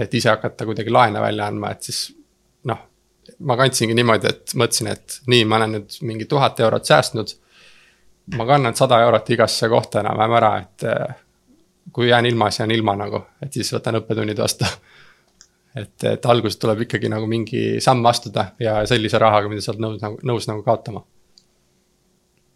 et 0.00 0.14
ise 0.14 0.28
hakata 0.30 0.64
kuidagi 0.64 0.90
laene 0.90 1.20
välja 1.20 1.46
andma, 1.50 1.72
et 1.74 1.82
siis 1.82 1.98
noh, 2.70 2.78
ma 3.44 3.56
kandsingi 3.58 3.94
niimoodi, 3.98 4.30
et 4.30 4.52
mõtlesin, 4.56 4.86
et 4.88 5.16
nii, 5.28 5.44
ma 5.44 5.58
olen 5.58 5.74
nüüd 5.76 5.96
mingi 6.08 6.24
tuhat 6.30 6.60
eurot 6.60 6.86
säästnud. 6.86 7.34
ma 8.36 8.46
kannan 8.46 8.76
sada 8.76 9.00
eurot 9.02 9.30
igasse 9.30 9.68
kohta 9.68 10.00
enam-vähem 10.00 10.36
ära, 10.38 10.52
et 10.58 10.84
kui 11.92 12.08
jään 12.08 12.26
ilma, 12.26 12.50
siis 12.50 12.62
jään 12.64 12.70
ilma 12.70 12.96
nagu, 12.96 13.24
et 13.42 13.52
siis 13.52 13.72
võtan 13.74 14.00
õppetunnid 14.00 14.38
vastu. 14.38 14.64
et, 15.80 16.04
et 16.04 16.26
alguses 16.26 16.58
tuleb 16.58 16.80
ikkagi 16.86 17.08
nagu 17.08 17.26
mingi 17.30 17.80
samm 17.80 18.06
astuda 18.10 18.50
ja 18.58 18.80
sellise 18.86 19.18
rahaga, 19.18 19.48
mida 19.48 19.62
sa 19.62 19.72
oled 19.72 19.84
nõus 19.84 20.02
nagu, 20.02 20.18
nõus 20.26 20.48
nagu 20.50 20.62
kaotama 20.66 21.04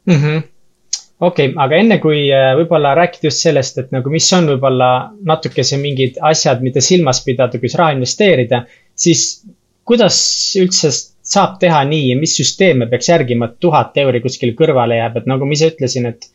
mm. 0.07 0.19
-hmm 0.19 0.43
okei 1.21 1.49
okay,, 1.49 1.65
aga 1.65 1.77
enne 1.77 1.99
kui 2.03 2.27
äh, 2.33 2.53
võib-olla 2.59 2.95
rääkida 2.99 3.29
just 3.31 3.45
sellest, 3.47 3.79
et 3.79 3.93
nagu, 3.95 4.11
mis 4.11 4.27
on 4.37 4.49
võib-olla 4.51 4.91
natukese 5.25 5.79
mingid 5.81 6.19
asjad, 6.21 6.63
mida 6.63 6.83
silmas 6.85 7.23
pidada, 7.25 7.59
kui 7.59 7.71
raha 7.75 7.95
investeerida, 7.97 8.65
siis 8.95 9.45
kuidas 9.85 10.19
üldse 10.61 10.91
saab 11.25 11.59
teha 11.61 11.81
nii 11.89 12.11
ja 12.11 12.17
mis 12.21 12.37
süsteeme 12.37 12.89
peaks 12.91 13.09
järgima, 13.09 13.49
et 13.49 13.61
tuhat 13.61 13.97
euri 14.03 14.21
kuskile 14.25 14.57
kõrvale 14.59 14.99
jääb, 15.01 15.21
et 15.21 15.29
nagu 15.31 15.47
ma 15.47 15.57
ise 15.57 15.71
ütlesin, 15.73 16.11
et 16.11 16.29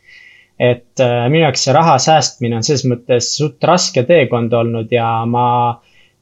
et 0.59 0.99
äh, 0.99 1.27
minu 1.31 1.45
jaoks 1.45 1.63
see 1.65 1.75
raha 1.75 1.95
säästmine 2.03 2.57
on 2.59 2.65
selles 2.67 2.83
mõttes 2.91 3.31
suht 3.37 3.63
raske 3.63 4.03
teekond 4.07 4.53
olnud 4.53 4.91
ja 4.91 5.07
ma, 5.25 5.45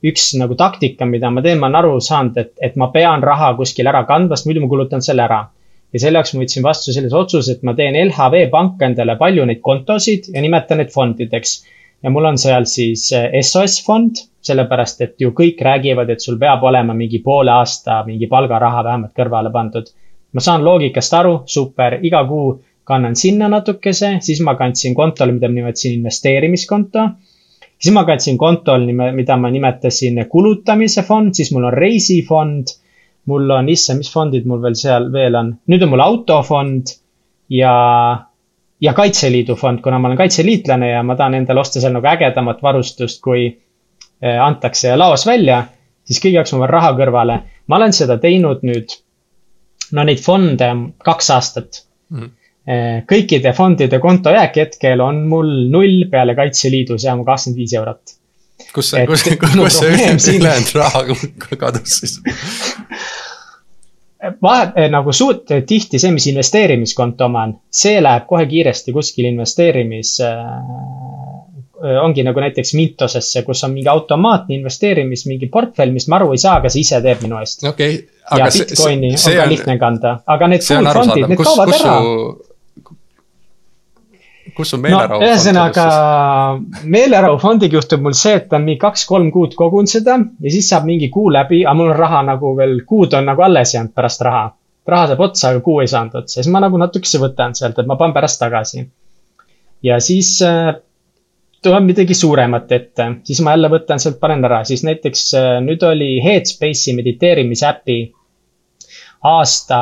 üks 0.06 0.30
nagu 0.38 0.56
taktika, 0.60 1.08
mida 1.10 1.32
ma 1.34 1.42
teen, 1.42 1.58
ma 1.60 1.70
olen 1.70 1.80
aru 1.80 1.96
saanud, 2.04 2.38
et, 2.38 2.54
et 2.62 2.76
ma 2.78 2.92
pean 2.94 3.24
raha 3.26 3.56
kuskil 3.58 3.90
ära 3.90 4.04
kandma, 4.10 4.38
sest 4.38 4.50
muidu 4.50 4.62
ma 4.62 4.70
kulutan 4.74 5.02
selle 5.02 5.26
ära. 5.26 5.48
ja 5.94 6.02
selle 6.04 6.20
jaoks 6.20 6.34
ma 6.36 6.44
võtsin 6.44 6.66
vastu 6.66 6.94
sellise 6.94 7.16
otsuse, 7.16 7.58
et 7.58 7.66
ma 7.66 7.74
teen 7.74 7.96
LHV 7.96 8.50
panka 8.54 8.86
endale 8.86 9.16
palju 9.18 9.46
neid 9.48 9.64
kontosid 9.64 10.30
ja 10.34 10.42
nimetan 10.44 10.84
need 10.84 10.94
fondideks 10.94 11.58
ja 12.04 12.12
mul 12.14 12.28
on 12.30 12.38
seal 12.38 12.68
siis 12.70 13.08
SOS 13.42 13.80
fond, 13.86 14.20
sellepärast 14.44 15.02
et 15.02 15.16
ju 15.22 15.32
kõik 15.36 15.62
räägivad, 15.66 16.12
et 16.14 16.22
sul 16.22 16.38
peab 16.40 16.64
olema 16.64 16.94
mingi 16.94 17.20
poole 17.24 17.52
aasta 17.52 18.04
mingi 18.06 18.30
palgaraha 18.30 18.84
vähemalt 18.84 19.16
kõrvale 19.18 19.52
pandud. 19.52 19.90
ma 20.34 20.44
saan 20.44 20.64
loogikast 20.64 21.14
aru, 21.14 21.42
super, 21.48 21.98
iga 22.04 22.22
kuu 22.28 22.60
kannan 22.88 23.16
sinna 23.20 23.50
natukese, 23.52 24.18
siis 24.24 24.40
ma 24.46 24.56
kandsin 24.56 24.96
kontole, 24.96 25.34
mida 25.36 25.50
ma 25.50 25.60
nimetasin 25.60 25.98
investeerimiskonto. 26.00 27.10
siis 27.80 27.94
ma 27.94 28.04
kandsin 28.08 28.38
kontol, 28.38 28.88
mida 29.16 29.38
ma 29.38 29.52
nimetasin 29.52 30.24
kulutamise 30.30 31.04
fond, 31.04 31.34
siis 31.34 31.52
mul 31.52 31.68
on 31.70 31.74
reisifond. 31.74 32.76
mul 33.28 33.50
on, 33.52 33.70
issand, 33.70 34.00
mis 34.00 34.12
fondid 34.14 34.46
mul 34.48 34.62
veel 34.64 34.76
seal 34.80 35.12
veel 35.12 35.36
on, 35.36 35.52
nüüd 35.68 35.82
on 35.84 35.90
mul 35.92 36.04
autofond 36.06 36.94
ja 37.52 37.74
ja 38.82 38.94
Kaitseliidu 38.94 39.56
fond, 39.56 39.82
kuna 39.82 40.00
ma 40.00 40.08
olen 40.08 40.18
kaitseliitlane 40.18 40.90
ja 40.92 41.04
ma 41.04 41.16
tahan 41.16 41.34
endale 41.34 41.60
osta 41.60 41.82
seal 41.82 41.96
nagu 41.96 42.08
ägedamat 42.08 42.62
varustust, 42.64 43.22
kui 43.26 43.48
eh, 43.48 44.38
antakse 44.42 44.96
laos 44.96 45.26
välja, 45.28 45.64
siis 46.06 46.22
kõige 46.24 46.40
jaoks 46.40 46.54
ma 46.54 46.62
panen 46.62 46.74
raha 46.76 46.94
kõrvale. 47.00 47.40
ma 47.68 47.76
olen 47.76 47.94
seda 47.94 48.18
teinud 48.22 48.64
nüüd, 48.64 48.94
no 49.92 50.04
neid 50.08 50.22
fonde 50.24 50.70
kaks 51.04 51.30
aastat 51.36 51.84
mm. 52.10 52.20
-hmm. 52.20 52.30
Kõikide 53.08 53.54
fondide 53.56 54.00
kontojääk 54.04 54.58
hetkel 54.60 55.00
on 55.00 55.22
mul 55.32 55.52
null 55.72 56.02
peale 56.12 56.34
Kaitseliidu, 56.36 56.98
see 57.00 57.12
on 57.14 57.22
kakskümmend 57.24 57.62
viis 57.62 57.76
eurot. 57.80 58.18
kus 58.76 58.90
see, 58.92 59.06
kus, 59.08 59.24
kus 59.24 59.80
see 59.80 60.36
ülejäänud 60.36 60.74
raha 60.76 61.06
kadus 61.64 62.02
siis 62.02 62.18
vahe, 64.42 64.72
eh, 64.76 64.90
nagu 64.92 65.14
suht 65.14 65.52
eh, 65.52 65.64
tihti 65.68 66.00
see, 66.02 66.12
mis 66.16 66.28
investeerimiskonto 66.32 67.28
oma 67.28 67.46
on, 67.48 67.56
see 67.70 68.00
läheb 68.04 68.28
kohe 68.30 68.46
kiiresti 68.50 68.96
kuskil 68.96 69.30
investeerimis 69.32 70.18
äh,. 70.26 70.42
ongi 72.02 72.24
nagu 72.26 72.42
näiteks 72.42 72.72
Mintosesse, 72.74 73.44
kus 73.46 73.60
on 73.68 73.76
mingi 73.76 73.90
automaatne 73.92 74.56
investeerimis, 74.56 75.28
mingi 75.30 75.46
portfell, 75.54 75.92
mis 75.94 76.08
ma 76.10 76.18
aru 76.18 76.32
ei 76.34 76.40
saa, 76.42 76.56
aga 76.58 76.72
see 76.74 76.82
ise 76.82 76.98
teeb 77.06 77.22
minu 77.22 77.38
eest 77.38 77.68
okay,. 77.70 78.00
ja 78.34 78.48
Bitcoini 78.50 79.12
see, 79.14 79.20
see 79.22 79.36
on 79.36 79.44
ka 79.44 79.50
lihtne 79.52 79.76
kanda, 79.84 80.16
aga 80.26 80.50
need 80.50 80.66
full 80.66 80.90
fondid, 80.98 81.28
need 81.30 81.44
kaovad 81.44 81.76
ära 81.78 81.94
kus 84.58 84.74
su 84.74 84.80
meelerahu 84.82 85.22
no,? 85.22 85.28
ühesõnaga 85.28 85.86
meelerahufondiga 86.96 87.78
juhtub 87.78 88.04
mul 88.06 88.16
see, 88.18 88.38
et 88.42 88.54
on 88.54 88.66
mingi 88.66 88.80
kaks-kolm 88.82 89.30
kuud 89.34 89.54
kogun 89.60 89.90
seda 89.90 90.18
ja 90.18 90.54
siis 90.54 90.70
saab 90.72 90.88
mingi 90.90 91.12
kuu 91.14 91.30
läbi, 91.34 91.64
aga 91.66 91.76
mul 91.78 91.94
on 91.94 92.00
raha 92.00 92.24
nagu 92.32 92.56
veel, 92.58 92.80
kuud 92.90 93.14
on 93.18 93.30
nagu 93.32 93.46
alles 93.46 93.76
jäänud 93.76 93.94
pärast 93.96 94.26
raha. 94.28 94.50
raha 94.88 95.08
saab 95.12 95.24
otsa, 95.28 95.52
aga 95.52 95.64
kuu 95.66 95.80
ei 95.84 95.92
saanud 95.92 96.18
otsa, 96.22 96.42
siis 96.42 96.52
ma 96.54 96.64
nagu 96.64 96.80
natukese 96.82 97.22
võtan 97.22 97.56
sealt, 97.58 97.80
et 97.80 97.88
ma 97.88 98.00
panen 98.00 98.16
pärast 98.18 98.42
tagasi. 98.42 98.86
ja 99.84 100.00
siis 100.04 100.34
äh, 100.46 100.74
tuleb 101.64 101.90
midagi 101.92 102.14
suuremat 102.18 102.72
ette, 102.72 103.10
siis 103.24 103.42
ma 103.46 103.56
jälle 103.56 103.72
võtan 103.74 104.02
sealt, 104.02 104.20
panen 104.20 104.46
ära, 104.46 104.64
siis 104.66 104.84
näiteks 104.88 105.26
äh, 105.38 105.50
nüüd 105.64 105.84
oli 105.84 106.18
Headspace'i 106.24 106.96
mediteerimisäpi 106.98 108.00
aasta 109.24 109.82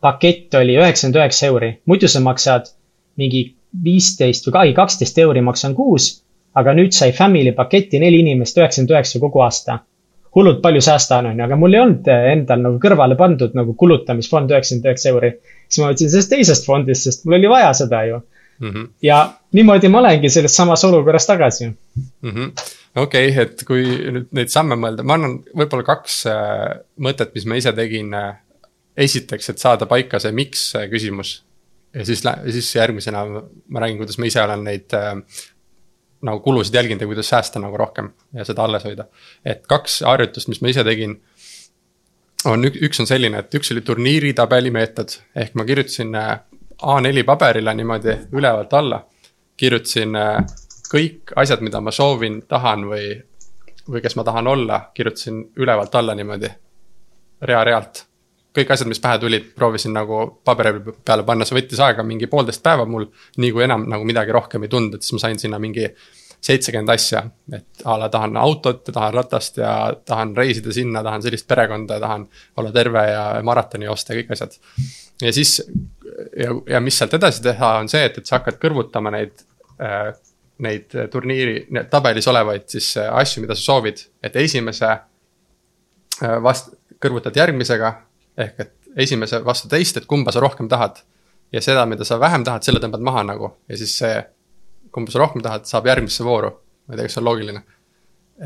pakett 0.00 0.54
oli 0.54 0.76
üheksakümmend 0.78 1.18
üheksa 1.20 1.46
euri, 1.50 1.70
muidu 1.86 2.08
sa 2.08 2.20
maksad 2.22 2.70
mingi 3.18 3.57
viisteist 3.84 4.48
või 4.48 4.56
kai 4.56 4.72
kaksteist 4.76 5.18
euri 5.18 5.42
maksan 5.44 5.74
kuus. 5.74 6.22
aga 6.58 6.72
nüüd 6.74 6.94
sai 6.96 7.12
family 7.12 7.52
paketi 7.54 8.00
neli 8.02 8.18
inimest 8.24 8.56
üheksakümmend 8.58 8.94
üheksa 8.94 9.20
kogu 9.20 9.40
aasta. 9.44 9.78
hullult 10.34 10.60
palju 10.62 10.80
säästan, 10.84 11.26
on 11.26 11.38
ju, 11.38 11.44
aga 11.44 11.56
mul 11.56 11.74
ei 11.74 11.80
olnud 11.80 12.08
endal 12.08 12.60
nagu 12.62 12.80
kõrvale 12.82 13.16
pandud 13.16 13.54
nagu 13.54 13.74
kulutamisfond 13.74 14.50
üheksakümmend 14.50 14.90
üheksa 14.90 15.12
euri. 15.12 15.32
siis 15.68 15.82
ma 15.82 15.92
võtsin 15.92 16.10
sellest 16.10 16.30
teisest 16.34 16.66
fondist, 16.66 17.04
sest 17.04 17.24
mul 17.24 17.38
oli 17.38 17.48
vaja 17.48 17.72
seda 17.74 18.04
ju 18.04 18.20
mm. 18.58 18.70
-hmm. 18.70 18.88
ja 19.02 19.32
niimoodi 19.52 19.88
ma 19.88 19.98
olengi 19.98 20.30
selles 20.30 20.56
samas 20.56 20.84
olukorras 20.84 21.26
tagasi 21.26 21.66
mm 21.66 22.30
-hmm.. 22.30 22.52
okei 22.96 23.30
okay,, 23.30 23.42
et 23.42 23.64
kui 23.66 23.84
nüüd 23.84 24.28
neid 24.32 24.48
samme 24.48 24.74
mõelda, 24.74 25.02
ma 25.02 25.14
annan 25.14 25.38
võib-olla 25.56 25.84
kaks 25.84 26.26
äh, 26.26 26.78
mõtet, 27.00 27.34
mis 27.34 27.46
ma 27.46 27.54
ise 27.54 27.72
tegin 27.72 28.14
äh, 28.14 28.34
esiteks, 28.96 29.50
et 29.50 29.58
saada 29.58 29.86
paika 29.86 30.18
see 30.18 30.32
miks 30.32 30.72
küsimus 30.90 31.42
ja 31.94 32.04
siis, 32.04 32.22
siis 32.50 32.74
järgmisena 32.74 33.24
ma 33.68 33.80
räägin, 33.80 33.96
kuidas 33.96 34.18
ma 34.18 34.28
ise 34.28 34.42
olen 34.42 34.64
neid 34.64 34.94
äh, 34.94 35.14
nagu 36.22 36.40
kulusid 36.40 36.74
jälginud 36.74 37.00
ja 37.00 37.06
kuidas 37.06 37.28
säästa 37.28 37.60
nagu 37.62 37.76
rohkem 37.76 38.10
ja 38.34 38.44
seda 38.44 38.64
alles 38.64 38.84
hoida. 38.84 39.04
et 39.44 39.66
kaks 39.66 40.00
harjutust, 40.06 40.48
mis 40.48 40.60
ma 40.60 40.68
ise 40.68 40.84
tegin. 40.84 41.20
on 42.44 42.64
üks, 42.64 42.78
üks 42.82 43.00
on 43.00 43.06
selline, 43.06 43.38
et 43.38 43.54
üks 43.54 43.72
oli 43.72 43.80
turniiritabeli 43.80 44.70
meetod, 44.70 45.18
ehk 45.36 45.54
ma 45.54 45.64
kirjutasin 45.64 46.14
äh, 46.14 46.40
A4 46.82 47.24
paberile 47.24 47.74
niimoodi 47.74 48.18
ülevalt 48.32 48.72
alla. 48.72 49.06
kirjutasin 49.56 50.16
äh, 50.16 50.44
kõik 50.92 51.32
asjad, 51.36 51.60
mida 51.60 51.80
ma 51.80 51.90
soovin, 51.90 52.42
tahan 52.48 52.86
või, 52.88 53.08
või 53.88 54.02
kes 54.02 54.16
ma 54.16 54.24
tahan 54.24 54.46
olla, 54.46 54.90
kirjutasin 54.94 55.44
ülevalt 55.56 55.94
alla 55.94 56.14
niimoodi. 56.14 56.50
rea-realt 57.42 58.07
kõik 58.58 58.72
asjad, 58.74 58.88
mis 58.90 59.00
pähe 59.02 59.18
tulid, 59.22 59.50
proovisin 59.56 59.94
nagu 59.96 60.20
paberi 60.44 60.94
peale 61.06 61.24
panna, 61.26 61.46
see 61.48 61.58
võttis 61.58 61.82
aega 61.84 62.04
mingi 62.06 62.28
poolteist 62.30 62.62
päeva 62.64 62.86
mul. 62.88 63.08
nii 63.38 63.52
kui 63.54 63.64
enam 63.66 63.86
nagu 63.90 64.06
midagi 64.08 64.34
rohkem 64.34 64.66
ei 64.66 64.72
tundnud, 64.72 64.98
et 64.98 65.06
siis 65.06 65.16
ma 65.16 65.26
sain 65.26 65.38
sinna 65.40 65.60
mingi 65.62 65.88
seitsekümmend 66.40 66.92
asja. 66.94 67.24
et 67.52 67.82
a 67.84 67.98
la 67.98 68.08
tahan 68.08 68.36
autot 68.36 68.86
ja 68.86 68.92
tahan 68.92 69.14
ratast 69.14 69.58
ja 69.58 69.72
tahan 70.04 70.36
reisida 70.36 70.72
sinna, 70.72 71.02
tahan 71.02 71.22
sellist 71.22 71.48
perekonda 71.48 72.00
tahan 72.00 72.28
olla 72.56 72.72
terve 72.72 73.04
ja 73.10 73.24
maratoni 73.42 73.88
joosta 73.88 74.14
ja 74.14 74.22
kõik 74.22 74.32
asjad. 74.36 74.58
ja 75.22 75.32
siis 75.32 75.58
ja, 76.36 76.54
ja 76.74 76.80
mis 76.80 76.98
sealt 76.98 77.14
edasi 77.14 77.42
teha, 77.42 77.76
on 77.82 77.88
see, 77.88 78.04
et, 78.04 78.18
et 78.18 78.26
sa 78.26 78.38
hakkad 78.38 78.60
kõrvutama 78.62 79.14
neid 79.14 79.44
äh, 79.82 80.12
neid 80.58 80.94
turniiri, 81.12 81.68
tabelis 81.90 82.26
olevaid 82.30 82.66
siis 82.70 82.96
äh, 82.98 83.10
asju, 83.20 83.44
mida 83.44 83.54
sa 83.54 83.62
soovid, 83.62 84.00
et 84.22 84.36
esimese 84.36 84.88
äh, 84.90 86.38
vast-, 86.42 86.72
kõrvutad 87.02 87.36
järgmisega 87.38 87.92
ehk 88.38 88.60
et 88.60 88.74
esimese 89.04 89.40
vastu 89.44 89.70
teist, 89.70 89.96
et 89.96 90.06
kumba 90.06 90.32
sa 90.34 90.42
rohkem 90.44 90.68
tahad. 90.68 91.02
ja 91.52 91.62
seda, 91.64 91.86
mida 91.88 92.04
sa 92.04 92.18
vähem 92.20 92.42
tahad, 92.44 92.62
selle 92.62 92.80
tõmbad 92.82 93.00
maha 93.00 93.22
nagu 93.24 93.48
ja 93.68 93.76
siis 93.80 93.94
see, 94.02 94.20
kumba 94.92 95.12
sa 95.12 95.22
rohkem 95.22 95.42
tahad, 95.42 95.64
saab 95.64 95.86
järgmisse 95.88 96.24
vooru. 96.24 96.50
ma 96.86 96.94
ei 96.94 97.00
tea, 97.00 97.06
kas 97.08 97.16
see 97.16 97.22
on 97.22 97.28
loogiline. 97.30 97.62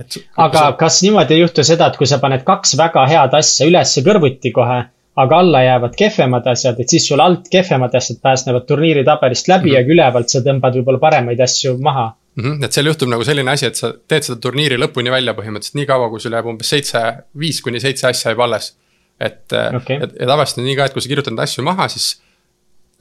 et. 0.01 0.19
aga 0.47 0.59
sa... 0.59 0.73
kas 0.79 1.03
niimoodi 1.03 1.35
ei 1.35 1.45
juhtu 1.45 1.65
seda, 1.67 1.91
et 1.91 2.01
kui 2.01 2.07
sa 2.07 2.19
paned 2.23 2.45
kaks 2.47 2.77
väga 2.79 3.07
head 3.11 3.39
asja 3.39 3.69
ülesse 3.69 4.05
kõrvuti 4.07 4.53
kohe, 4.55 4.81
aga 5.25 5.39
alla 5.45 5.63
jäävad 5.67 5.97
kehvemad 5.99 6.47
asjad, 6.55 6.81
et 6.81 6.95
siis 6.95 7.09
sul 7.09 7.21
alt 7.21 7.51
kehvemad 7.53 7.95
asjad 7.95 8.21
pääsevad 8.23 8.67
turniiritabelist 8.69 9.49
läbi 9.49 9.71
mm 9.71 9.77
-hmm. 9.77 9.89
ja 9.89 9.95
ülevalt 9.95 10.29
sa 10.29 10.45
tõmbad 10.47 10.79
võib-olla 10.79 11.01
paremaid 11.01 11.41
asju 11.41 11.79
maha 11.79 12.07
mm. 12.35 12.45
-hmm. 12.45 12.65
et 12.65 12.73
seal 12.73 12.87
juhtub 12.87 13.09
nagu 13.09 13.25
selline 13.25 13.51
asi, 13.51 13.67
et 13.67 13.77
sa 13.77 13.93
teed 14.09 14.23
seda 14.23 14.41
turniiri 14.41 14.79
lõpuni 14.79 15.11
välja 15.11 15.35
põhimõtteliselt 15.35 15.81
nii 15.81 15.87
kaua, 15.87 16.09
kui 16.11 16.21
sul 16.21 16.33
jääb 16.33 16.47
umbes 16.47 16.69
seitse, 16.69 17.03
viis 17.39 17.61
kuni 17.63 17.81
seitse 17.81 18.07
asja 18.07 18.31
jääb 18.31 18.41
alles 18.41 18.77
et 19.23 19.55
okay., 19.79 20.01
et 20.03 20.19
ja 20.21 20.29
tavaliselt 20.31 20.61
on 20.63 20.69
nii 20.69 20.77
ka, 20.79 20.89
et 20.89 20.97
kui 20.97 21.05
sa 21.05 21.13
kirjutad 21.13 21.35
neid 21.35 21.45
asju 21.47 21.65
maha, 21.67 21.89
siis 21.93 22.15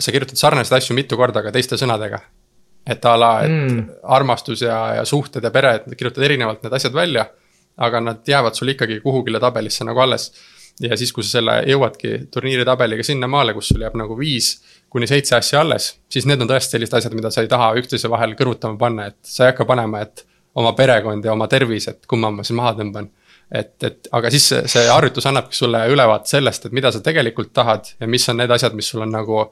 sa 0.01 0.13
kirjutad 0.13 0.39
sarnaseid 0.39 0.77
asju 0.77 0.95
mitu 0.97 1.17
korda, 1.19 1.41
aga 1.43 1.53
teiste 1.55 1.79
sõnadega. 1.79 2.21
et 2.87 3.05
a 3.05 3.11
la, 3.13 3.33
et 3.45 3.51
mm. 3.51 3.81
armastus 4.09 4.63
ja, 4.65 4.77
ja 4.97 5.03
suhted 5.05 5.43
ja 5.45 5.51
pere, 5.53 5.75
et 5.77 5.97
kirjutad 5.97 6.23
erinevalt 6.25 6.63
need 6.65 6.73
asjad 6.73 6.93
välja. 6.93 7.29
aga 7.81 7.99
nad 8.03 8.27
jäävad 8.27 8.53
sul 8.53 8.69
ikkagi 8.69 8.99
kuhugile 9.01 9.39
tabelisse 9.39 9.85
nagu 9.87 9.99
alles. 9.99 10.31
ja 10.79 10.97
siis, 10.97 11.11
kui 11.13 11.23
sa 11.23 11.37
selle 11.37 11.61
jõuadki 11.67 12.27
turniiri 12.33 12.65
tabeliga 12.65 13.03
sinnamaale, 13.03 13.53
kus 13.53 13.69
sul 13.69 13.81
jääb 13.81 13.95
nagu 13.97 14.17
viis 14.17 14.61
kuni 14.89 15.07
seitse 15.07 15.35
asja 15.35 15.61
alles, 15.61 15.93
siis 16.11 16.25
need 16.27 16.41
on 16.41 16.49
tõesti 16.49 16.75
sellised 16.75 16.97
asjad, 16.97 17.13
mida 17.15 17.29
sa 17.31 17.43
ei 17.45 17.47
taha 17.47 17.71
üksteise 17.79 18.09
vahel 18.11 18.33
kõrvutama 18.39 18.77
panna, 18.77 19.05
et 19.07 19.17
sa 19.23 19.45
ei 19.45 19.53
hakka 19.53 19.65
panema, 19.69 20.01
et 20.03 20.25
oma 20.59 20.73
perekond 20.75 21.25
ja 21.25 21.31
oma 21.31 21.47
tervis, 21.47 21.87
et 21.87 22.03
kumma 22.09 22.31
ma 22.35 22.43
siis 22.43 22.57
maha 22.57 22.73
tõmban 22.79 23.07
et, 23.51 23.75
et 23.83 24.07
aga 24.15 24.31
siis 24.31 24.47
see, 24.51 24.61
see 24.71 24.85
harjutus 24.87 25.27
annabki 25.29 25.57
sulle 25.57 25.83
ülevaate 25.91 26.31
sellest, 26.31 26.65
et 26.65 26.75
mida 26.75 26.91
sa 26.91 27.01
tegelikult 27.03 27.51
tahad 27.53 27.93
ja 27.99 28.07
mis 28.07 28.27
on 28.31 28.39
need 28.39 28.51
asjad, 28.53 28.75
mis 28.77 28.91
sul 28.93 29.03
on 29.05 29.11
nagu 29.11 29.43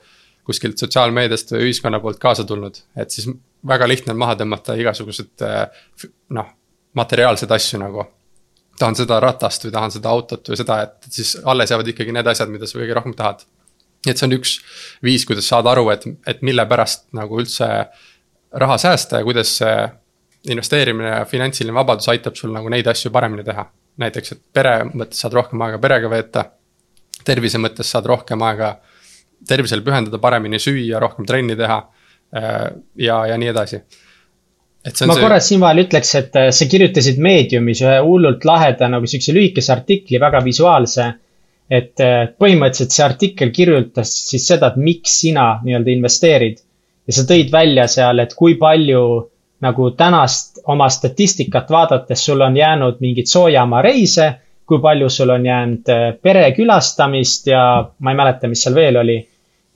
kuskilt 0.50 0.82
sotsiaalmeediast 0.82 1.54
või 1.54 1.68
ühiskonna 1.68 2.00
poolt 2.02 2.20
kaasa 2.22 2.46
tulnud, 2.48 2.80
et 2.98 3.12
siis 3.14 3.28
väga 3.68 3.88
lihtne 3.90 4.16
on 4.16 4.22
maha 4.22 4.38
tõmmata 4.40 4.78
igasugused 4.80 5.44
noh, 6.36 6.50
materiaalseid 6.98 7.52
asju 7.52 7.82
nagu. 7.82 8.08
tahan 8.80 8.96
seda 8.96 9.18
ratast 9.20 9.66
või 9.66 9.72
tahan 9.76 9.92
seda 9.92 10.10
autot 10.10 10.50
või 10.50 10.58
seda, 10.58 10.82
et 10.84 11.12
siis 11.12 11.36
alles 11.44 11.72
jäävad 11.72 11.88
ikkagi 11.92 12.14
need 12.16 12.28
asjad, 12.32 12.50
mida 12.50 12.68
sa 12.68 12.80
kõige 12.80 12.96
rohkem 12.96 13.14
tahad. 13.14 13.44
nii 14.06 14.12
et 14.12 14.18
see 14.18 14.28
on 14.28 14.36
üks 14.38 14.54
viis, 15.04 15.26
kuidas 15.28 15.48
saada 15.48 15.72
aru, 15.72 15.90
et, 15.92 16.08
et 16.28 16.42
mille 16.42 16.66
pärast 16.66 17.10
nagu 17.14 17.42
üldse 17.42 17.68
raha 18.52 18.78
säästa 18.78 19.20
ja 19.20 19.28
kuidas 19.28 19.60
investeerimine 20.48 21.10
ja 21.10 21.26
finantsiline 21.26 21.76
vabadus 21.76 22.08
aitab 22.10 22.36
sul 22.36 22.54
nagu 22.56 22.70
neid 22.70 22.88
asju 22.88 23.12
paremini 23.12 23.44
teha. 23.44 23.68
Näiteks, 23.98 24.32
et 24.32 24.42
pere 24.54 24.84
mõttes 24.94 25.20
saad 25.20 25.34
rohkem 25.34 25.62
aega 25.62 25.80
perega 25.80 26.10
veeta. 26.10 26.46
tervise 27.26 27.58
mõttes 27.58 27.90
saad 27.92 28.06
rohkem 28.06 28.42
aega 28.42 28.80
tervisele 29.48 29.82
pühendada, 29.82 30.18
paremini 30.18 30.60
süüa, 30.60 31.00
rohkem 31.00 31.26
trenni 31.26 31.56
teha 31.56 31.82
Äh, 32.36 32.72
ja, 32.96 33.26
ja 33.28 33.38
nii 33.38 33.50
edasi. 33.50 33.80
ma 34.86 34.92
see... 35.16 35.24
korra 35.24 35.40
siin 35.42 35.62
vahel 35.64 35.82
ütleks, 35.86 36.12
et 36.20 36.36
äh, 36.38 36.52
sa 36.54 36.68
kirjutasid 36.70 37.18
Mediumis 37.26 37.82
ühe 37.82 37.96
hullult 38.06 38.46
laheda 38.46 38.90
nagu 38.92 39.10
siukse 39.10 39.34
lühikese 39.34 39.74
artikli, 39.74 40.22
väga 40.22 40.44
visuaalse. 40.46 41.08
et 41.70 42.02
äh, 42.02 42.30
põhimõtteliselt 42.42 42.94
see 42.94 43.06
artikkel 43.06 43.52
kirjutas 43.54 44.12
siis 44.30 44.46
seda, 44.50 44.72
et 44.72 44.78
miks 44.82 45.20
sina 45.24 45.48
nii-öelda 45.66 45.94
investeerid. 45.96 46.62
ja 47.08 47.18
sa 47.18 47.26
tõid 47.30 47.50
välja 47.52 47.88
seal, 47.90 48.22
et 48.22 48.38
kui 48.38 48.56
palju 48.62 49.02
nagu 49.62 49.92
tänast 49.92 50.60
oma 50.68 50.90
statistikat 50.90 51.72
vaadates 51.72 52.26
sul 52.26 52.42
on 52.42 52.58
jäänud 52.58 53.00
mingeid 53.00 53.28
soojamaa 53.28 53.82
reise, 53.82 54.34
kui 54.66 54.80
palju 54.80 55.10
sul 55.10 55.30
on 55.30 55.46
jäänud 55.46 55.92
pere 56.22 56.52
külastamist 56.52 57.48
ja 57.48 57.90
ma 58.00 58.12
ei 58.12 58.18
mäleta, 58.18 58.48
mis 58.48 58.64
seal 58.64 58.76
veel 58.76 58.98
oli. 58.98 59.20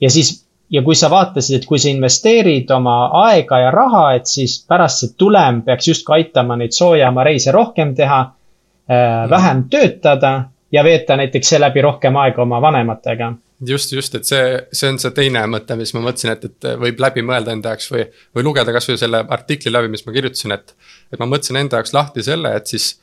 ja 0.00 0.10
siis 0.10 0.44
ja 0.70 0.82
kui 0.82 0.94
sa 0.94 1.10
vaatasid, 1.10 1.60
et 1.60 1.66
kui 1.68 1.78
sa 1.78 1.90
investeerid 1.90 2.70
oma 2.74 2.96
aega 3.26 3.58
ja 3.62 3.70
raha, 3.70 4.04
et 4.18 4.26
siis 4.26 4.56
pärast 4.68 5.02
see 5.02 5.14
tulem 5.18 5.62
peaks 5.62 5.88
justkui 5.88 6.18
aitama 6.18 6.56
neid 6.56 6.74
soojaamareise 6.74 7.52
rohkem 7.52 7.94
teha 7.94 8.20
äh,, 8.24 9.30
vähem 9.30 9.64
töötada 9.70 10.34
ja 10.72 10.84
veeta 10.84 11.16
näiteks 11.16 11.54
seeläbi 11.54 11.82
rohkem 11.82 12.16
aega 12.16 12.42
oma 12.42 12.60
vanematega. 12.62 13.32
Just, 13.68 13.92
just, 13.92 14.14
et 14.14 14.26
see, 14.28 14.42
see 14.72 14.90
on 14.92 14.98
see 15.00 15.14
teine 15.16 15.44
mõte, 15.50 15.76
mis 15.78 15.94
ma 15.96 16.02
mõtlesin, 16.04 16.34
et, 16.34 16.44
et 16.50 16.68
võib 16.80 17.00
läbi 17.02 17.24
mõelda 17.26 17.54
enda 17.54 17.74
jaoks 17.74 17.90
või, 17.92 18.04
või 18.36 18.46
lugeda 18.46 18.74
kasvõi 18.74 18.98
selle 19.00 19.24
artikli 19.36 19.72
läbi, 19.72 19.92
mis 19.92 20.06
ma 20.06 20.14
kirjutasin, 20.16 20.56
et. 20.56 20.74
et 21.12 21.20
ma 21.20 21.28
mõtlesin 21.30 21.60
enda 21.60 21.80
jaoks 21.80 21.94
lahti 21.96 22.24
selle, 22.26 22.54
et 22.56 22.70
siis 22.70 22.94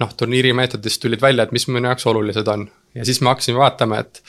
noh, 0.00 0.12
turniirimeetodist 0.16 1.02
tulid 1.02 1.20
välja, 1.22 1.46
et 1.46 1.52
mis 1.52 1.66
minu 1.68 1.90
jaoks 1.90 2.06
olulised 2.10 2.48
on 2.48 2.66
ja 2.94 3.04
siis 3.04 3.20
ma 3.20 3.34
hakkasin 3.34 3.58
vaatama, 3.58 4.00
et 4.02 4.22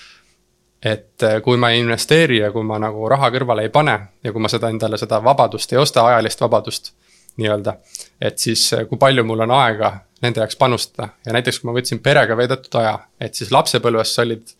et 0.84 1.24
äh, 1.24 1.38
kui 1.42 1.58
ma 1.58 1.70
ei 1.72 1.80
investeeri 1.80 2.42
ja 2.42 2.50
kui 2.52 2.64
ma 2.68 2.76
nagu 2.82 3.08
raha 3.10 3.30
kõrvale 3.32 3.64
ei 3.64 3.72
pane 3.72 3.94
ja 4.24 4.34
kui 4.36 4.44
ma 4.44 4.50
seda 4.52 4.68
endale 4.74 4.98
seda 5.00 5.22
vabadust 5.24 5.72
ei 5.72 5.80
osta, 5.80 6.04
ajalist 6.10 6.42
vabadust 6.44 6.92
nii-öelda. 7.40 7.78
et 8.22 8.40
siis 8.40 8.66
äh, 8.74 8.84
kui 8.90 9.00
palju 9.00 9.24
mul 9.24 9.46
on 9.46 9.54
aega 9.56 9.94
nende 10.22 10.44
jaoks 10.44 10.60
panustada 10.60 11.10
ja 11.26 11.36
näiteks 11.36 11.60
kui 11.62 11.70
ma 11.70 11.78
võtsin 11.78 12.04
perega 12.04 12.36
veedetud 12.38 12.76
aja, 12.82 12.98
et 13.20 13.36
siis 13.36 13.52
lapsepõlves 13.52 14.18
olid 14.20 14.52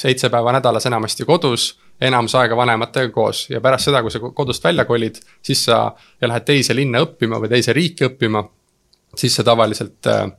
seitse 0.00 0.30
päeva 0.32 0.52
nädalas 0.56 0.86
enamasti 0.88 1.26
kodus, 1.28 1.74
enamus 2.00 2.34
aega 2.40 2.56
vanematega 2.56 3.12
koos 3.12 3.44
ja 3.50 3.60
pärast 3.60 3.90
seda, 3.90 4.00
kui 4.02 4.10
sa 4.10 4.20
kodust 4.20 4.64
välja 4.64 4.86
kolid, 4.88 5.20
siis 5.44 5.64
sa 5.68 5.82
ja 6.20 6.28
lähed 6.28 6.46
teise 6.48 6.76
linna 6.76 7.02
õppima 7.04 7.40
või 7.42 7.52
teise 7.52 7.76
riiki 7.76 8.08
õppima, 8.08 8.44
siis 9.20 9.36
sa 9.36 9.44
tavaliselt 9.44 10.08
äh, 10.08 10.30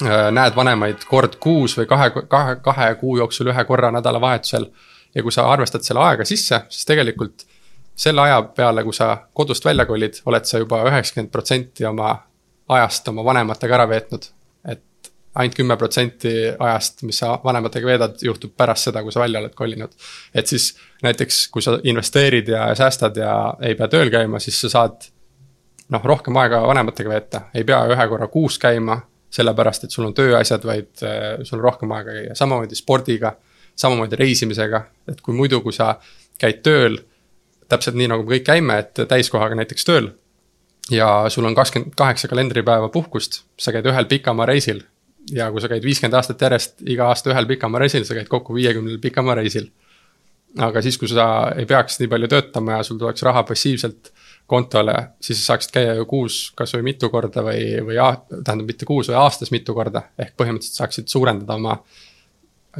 Äh, 0.00 0.30
näed 0.32 0.56
vanemaid 0.56 1.04
kord 1.06 1.36
kuus 1.42 1.76
või 1.76 1.86
kahe, 1.86 2.08
kahe, 2.10 2.56
kahe 2.64 2.86
kuu 2.98 3.18
jooksul 3.20 3.50
ühe 3.52 3.64
korra 3.68 3.90
nädalavahetusel. 3.92 4.66
ja 5.14 5.22
kui 5.22 5.32
sa 5.32 5.44
arvestad 5.52 5.84
selle 5.84 6.00
aega 6.00 6.24
sisse, 6.24 6.62
siis 6.72 6.86
tegelikult 6.88 7.44
selle 7.94 8.22
aja 8.22 8.38
peale, 8.56 8.82
kui 8.84 8.94
sa 8.96 9.26
kodust 9.36 9.64
välja 9.64 9.84
kolid, 9.86 10.22
oled 10.26 10.48
sa 10.48 10.58
juba 10.58 10.80
üheksakümmend 10.88 11.30
protsenti 11.30 11.84
oma 11.84 12.14
ajast 12.68 13.08
oma 13.08 13.24
vanematega 13.24 13.74
ära 13.74 13.88
veetnud. 13.88 14.24
Ainult 15.34 15.54
kümme 15.56 15.76
protsenti 15.80 16.32
ajast, 16.58 17.02
mis 17.08 17.22
sa 17.22 17.38
vanematega 17.44 17.88
veedad, 17.88 18.18
juhtub 18.22 18.52
pärast 18.56 18.90
seda, 18.90 19.02
kui 19.02 19.12
sa 19.14 19.22
välja 19.22 19.40
oled 19.40 19.54
kolinud. 19.54 19.94
et 20.34 20.46
siis 20.46 20.74
näiteks, 21.02 21.46
kui 21.48 21.62
sa 21.62 21.78
investeerid 21.82 22.48
ja 22.48 22.74
säästad 22.74 23.16
ja 23.16 23.54
ei 23.60 23.74
pea 23.74 23.88
tööl 23.88 24.10
käima, 24.10 24.40
siis 24.40 24.60
sa 24.60 24.68
saad 24.68 25.08
noh, 25.88 26.04
rohkem 26.04 26.36
aega 26.36 26.60
vanematega 26.66 27.10
veeta, 27.10 27.40
ei 27.54 27.64
pea 27.64 27.80
ühe 27.88 28.08
korra 28.08 28.28
kuus 28.28 28.58
käima 28.58 29.00
sellepärast, 29.32 29.86
et 29.86 29.94
sul 29.94 30.06
on 30.08 30.14
tööasjad, 30.16 30.64
vaid 30.68 31.04
äh, 31.06 31.40
sul 31.46 31.58
on 31.60 31.64
rohkem 31.64 31.92
aega 31.96 32.16
käia, 32.18 32.36
samamoodi 32.38 32.78
spordiga. 32.78 33.36
samamoodi 33.76 34.16
reisimisega, 34.20 34.82
et 35.08 35.20
kui 35.24 35.32
muidu, 35.34 35.62
kui 35.64 35.72
sa 35.72 35.94
käid 36.38 36.58
tööl, 36.62 36.98
täpselt 37.72 37.96
nii 37.96 38.10
nagu 38.12 38.26
me 38.26 38.34
kõik 38.34 38.44
käime, 38.44 38.74
et 38.82 39.00
täiskohaga 39.08 39.56
näiteks 39.56 39.88
tööl. 39.88 40.10
ja 40.90 41.24
sul 41.30 41.46
on 41.48 41.54
kakskümmend 41.54 41.94
kaheksa 41.96 42.28
kalendripäeva 42.28 42.88
puhkust, 42.88 43.44
sa 43.56 43.72
käid 43.72 43.86
ühel 43.86 44.04
pikamaa 44.10 44.46
reisil. 44.46 44.82
Ja 45.30 45.50
kui 45.52 45.62
sa 45.62 45.70
käid 45.70 45.84
viiskümmend 45.86 46.18
aastat 46.18 46.42
järjest 46.42 46.82
iga 46.88 47.06
aasta 47.12 47.30
ühel 47.30 47.46
pikamaa 47.46 47.84
reisil, 47.84 48.04
sa 48.04 48.16
käid 48.18 48.28
kokku 48.30 48.54
viiekümnel 48.54 48.98
pikamaa 49.02 49.38
reisil. 49.38 49.70
aga 50.58 50.82
siis, 50.82 50.98
kui 51.00 51.08
sa 51.08 51.24
ei 51.56 51.64
peaks 51.66 52.00
nii 52.00 52.10
palju 52.12 52.28
töötama 52.28 52.76
ja 52.76 52.82
sul 52.84 52.98
tuleks 53.00 53.22
raha 53.22 53.42
passiivselt 53.48 54.12
kontole, 54.46 54.94
siis 55.20 55.38
sa 55.40 55.52
saaksid 55.52 55.72
käia 55.72 55.94
ju 55.96 56.04
kuus 56.06 56.50
kasvõi 56.56 56.82
mitu 56.84 57.08
korda 57.10 57.44
või, 57.46 57.62
või 57.86 57.96
tähendab, 58.32 58.66
mitte 58.66 58.88
kuus, 58.88 59.08
või 59.08 59.16
aastas 59.22 59.50
mitu 59.54 59.74
korda. 59.74 60.02
ehk 60.18 60.34
põhimõtteliselt 60.36 60.82
saaksid 60.82 61.08
suurendada 61.08 61.54
oma 61.54 61.78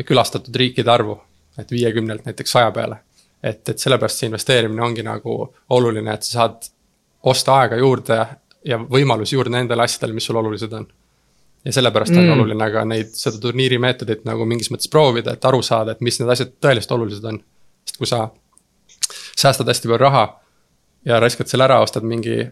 külastatud 0.04 0.56
riikide 0.56 0.90
arvu, 0.90 1.16
et 1.58 1.70
viiekümnelt 1.70 2.26
näiteks 2.28 2.52
saja 2.58 2.70
peale. 2.70 2.96
et, 3.42 3.68
et 3.68 3.78
sellepärast 3.78 4.18
see 4.18 4.26
investeerimine 4.26 4.82
ongi 4.82 5.02
nagu 5.02 5.54
oluline, 5.70 6.12
et 6.14 6.22
sa 6.22 6.32
saad 6.32 6.68
osta 7.22 7.56
aega 7.60 7.76
juurde 7.76 8.18
ja 8.64 8.78
võimalusi 8.78 9.34
juurde 9.34 9.50
nendele 9.50 9.82
asjadele, 9.82 10.14
mis 10.14 10.26
sul 10.26 10.36
olulised 10.36 10.72
on. 10.72 10.86
Ja 11.64 11.72
sellepärast 11.72 12.12
mm. 12.12 12.22
on 12.22 12.40
oluline 12.40 12.68
ka 12.74 12.84
neid, 12.88 13.12
seda 13.16 13.38
turniiri 13.42 13.78
meetodit 13.82 14.24
nagu 14.28 14.46
mingis 14.48 14.70
mõttes 14.72 14.90
proovida, 14.90 15.36
et 15.36 15.44
aru 15.48 15.62
saada, 15.62 15.94
et 15.94 16.02
mis 16.04 16.18
need 16.20 16.30
asjad 16.34 16.54
tõeliselt 16.62 16.96
olulised 16.96 17.28
on. 17.30 17.38
sest 17.86 17.98
kui 17.98 18.08
sa 18.10 18.24
säästad 19.38 19.68
hästi 19.68 19.90
palju 19.90 20.00
raha 20.02 20.24
ja 21.06 21.20
raiskad 21.22 21.50
selle 21.50 21.66
ära, 21.66 21.80
ostad 21.82 22.06
mingi 22.06 22.42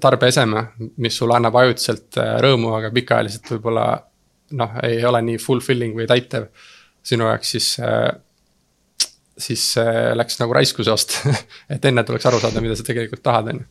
tarbeeseme, 0.00 0.64
mis 1.00 1.16
sulle 1.16 1.36
annab 1.36 1.56
ajutiselt 1.56 2.18
äh, 2.20 2.36
rõõmu, 2.44 2.72
aga 2.76 2.92
pikaajaliselt 2.92 3.52
võib-olla 3.54 3.86
noh, 4.58 4.80
ei 4.84 5.04
ole 5.04 5.22
nii 5.24 5.40
fulfilling 5.40 5.96
või 5.96 6.08
täitev 6.08 6.48
sinu 7.08 7.28
jaoks, 7.28 7.52
siis 7.56 7.68
äh, 7.80 8.10
siis 9.38 9.70
äh, 9.80 10.10
läks 10.18 10.40
nagu 10.40 10.52
raisku 10.56 10.84
see 10.84 10.92
ost 10.92 11.20
et 11.74 11.84
enne 11.88 12.04
tuleks 12.04 12.26
aru 12.28 12.40
saada, 12.42 12.60
mida 12.64 12.76
sa 12.76 12.84
tegelikult 12.84 13.24
tahad, 13.24 13.52
on 13.54 13.62
ju. 13.62 13.68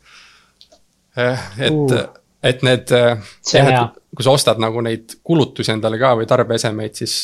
et 1.18 1.84
uh., 1.98 2.08
et 2.44 2.62
need, 2.64 2.92
jah, 2.92 3.70
et 3.70 4.00
kui 4.16 4.26
sa 4.26 4.34
ostad 4.34 4.62
nagu 4.62 4.82
neid 4.86 5.18
kulutusi 5.24 5.74
endale 5.74 6.00
ka 6.02 6.14
või 6.20 6.28
tarbeesemeid, 6.30 6.96
siis 6.98 7.18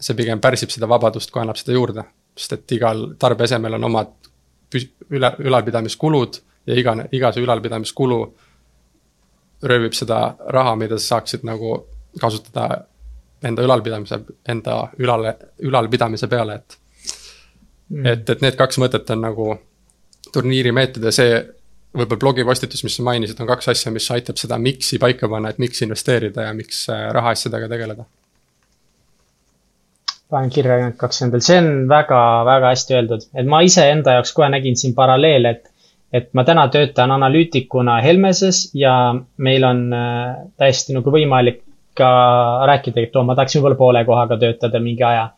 see 0.00 0.16
pigem 0.16 0.40
pärsib 0.40 0.72
seda 0.72 0.88
vabadust, 0.88 1.30
kui 1.30 1.42
annab 1.42 1.58
seda 1.60 1.76
juurde. 1.76 2.04
sest 2.36 2.52
et 2.52 2.72
igal 2.72 3.02
tarbeesemel 3.18 3.74
on 3.74 3.84
omad 3.84 4.12
üle, 5.10 5.30
ülalpidamiskulud 5.38 6.38
ja 6.66 6.76
iga, 6.78 6.94
iga 7.12 7.32
see 7.32 7.42
ülalpidamiskulu 7.42 8.20
röövib 9.62 9.92
seda 9.92 10.36
raha, 10.48 10.76
mida 10.76 10.98
sa 10.98 11.16
saaksid 11.16 11.44
nagu 11.44 11.74
kasutada 12.20 12.86
enda 13.44 13.64
ülalpidamise, 13.64 14.20
enda 14.48 14.76
ülale, 14.98 15.34
ülalpidamise 15.58 16.28
peale, 16.28 16.54
et 16.54 16.78
mm.. 17.88 18.06
et, 18.06 18.30
et 18.30 18.44
need 18.44 18.56
kaks 18.56 18.78
mõtet 18.80 19.10
on 19.14 19.24
nagu 19.24 19.48
turniiri 20.32 20.72
meetod 20.72 21.04
ja 21.04 21.12
see 21.12 21.40
võib-olla 21.96 22.22
blogipostitus, 22.22 22.84
mis 22.86 22.96
sa 22.98 23.04
mainisid, 23.06 23.40
on 23.42 23.48
kaks 23.50 23.72
asja, 23.72 23.92
mis 23.94 24.06
aitab 24.14 24.38
seda 24.40 24.58
miks'i 24.62 25.00
paika 25.02 25.28
panna, 25.30 25.50
et 25.50 25.58
miks 25.62 25.82
investeerida 25.86 26.48
ja 26.48 26.54
miks 26.56 26.84
äh, 26.92 27.08
rahaasjadega 27.16 27.70
tegeleda. 27.72 28.06
panen 30.30 30.50
kirja 30.54 30.76
need 30.78 30.94
kaks 30.98 31.24
endal, 31.24 31.42
see 31.42 31.56
on 31.58 31.88
väga-väga 31.90 32.68
hästi 32.70 32.94
öeldud, 32.94 33.24
et 33.34 33.48
ma 33.50 33.64
iseenda 33.66 34.14
jaoks 34.14 34.30
kohe 34.36 34.46
nägin 34.52 34.78
siin 34.78 34.94
paralleele, 34.94 35.56
et 35.56 35.66
et 36.12 36.32
ma 36.34 36.42
täna 36.42 36.64
töötan 36.68 37.12
analüütikuna 37.14 38.00
Helmeses 38.02 38.72
ja 38.74 39.14
meil 39.38 39.64
on 39.64 39.82
äh, 39.94 40.38
täiesti 40.58 40.94
nagu 40.96 41.10
võimalik 41.14 41.60
ka 41.94 42.10
rääkida, 42.66 43.04
et 43.04 43.16
oo, 43.16 43.24
ma 43.26 43.36
tahaks 43.38 43.56
võib-olla 43.58 43.78
poole 43.78 44.04
kohaga 44.08 44.38
töötada 44.38 44.80
mingi 44.82 45.04
aja. 45.06 45.28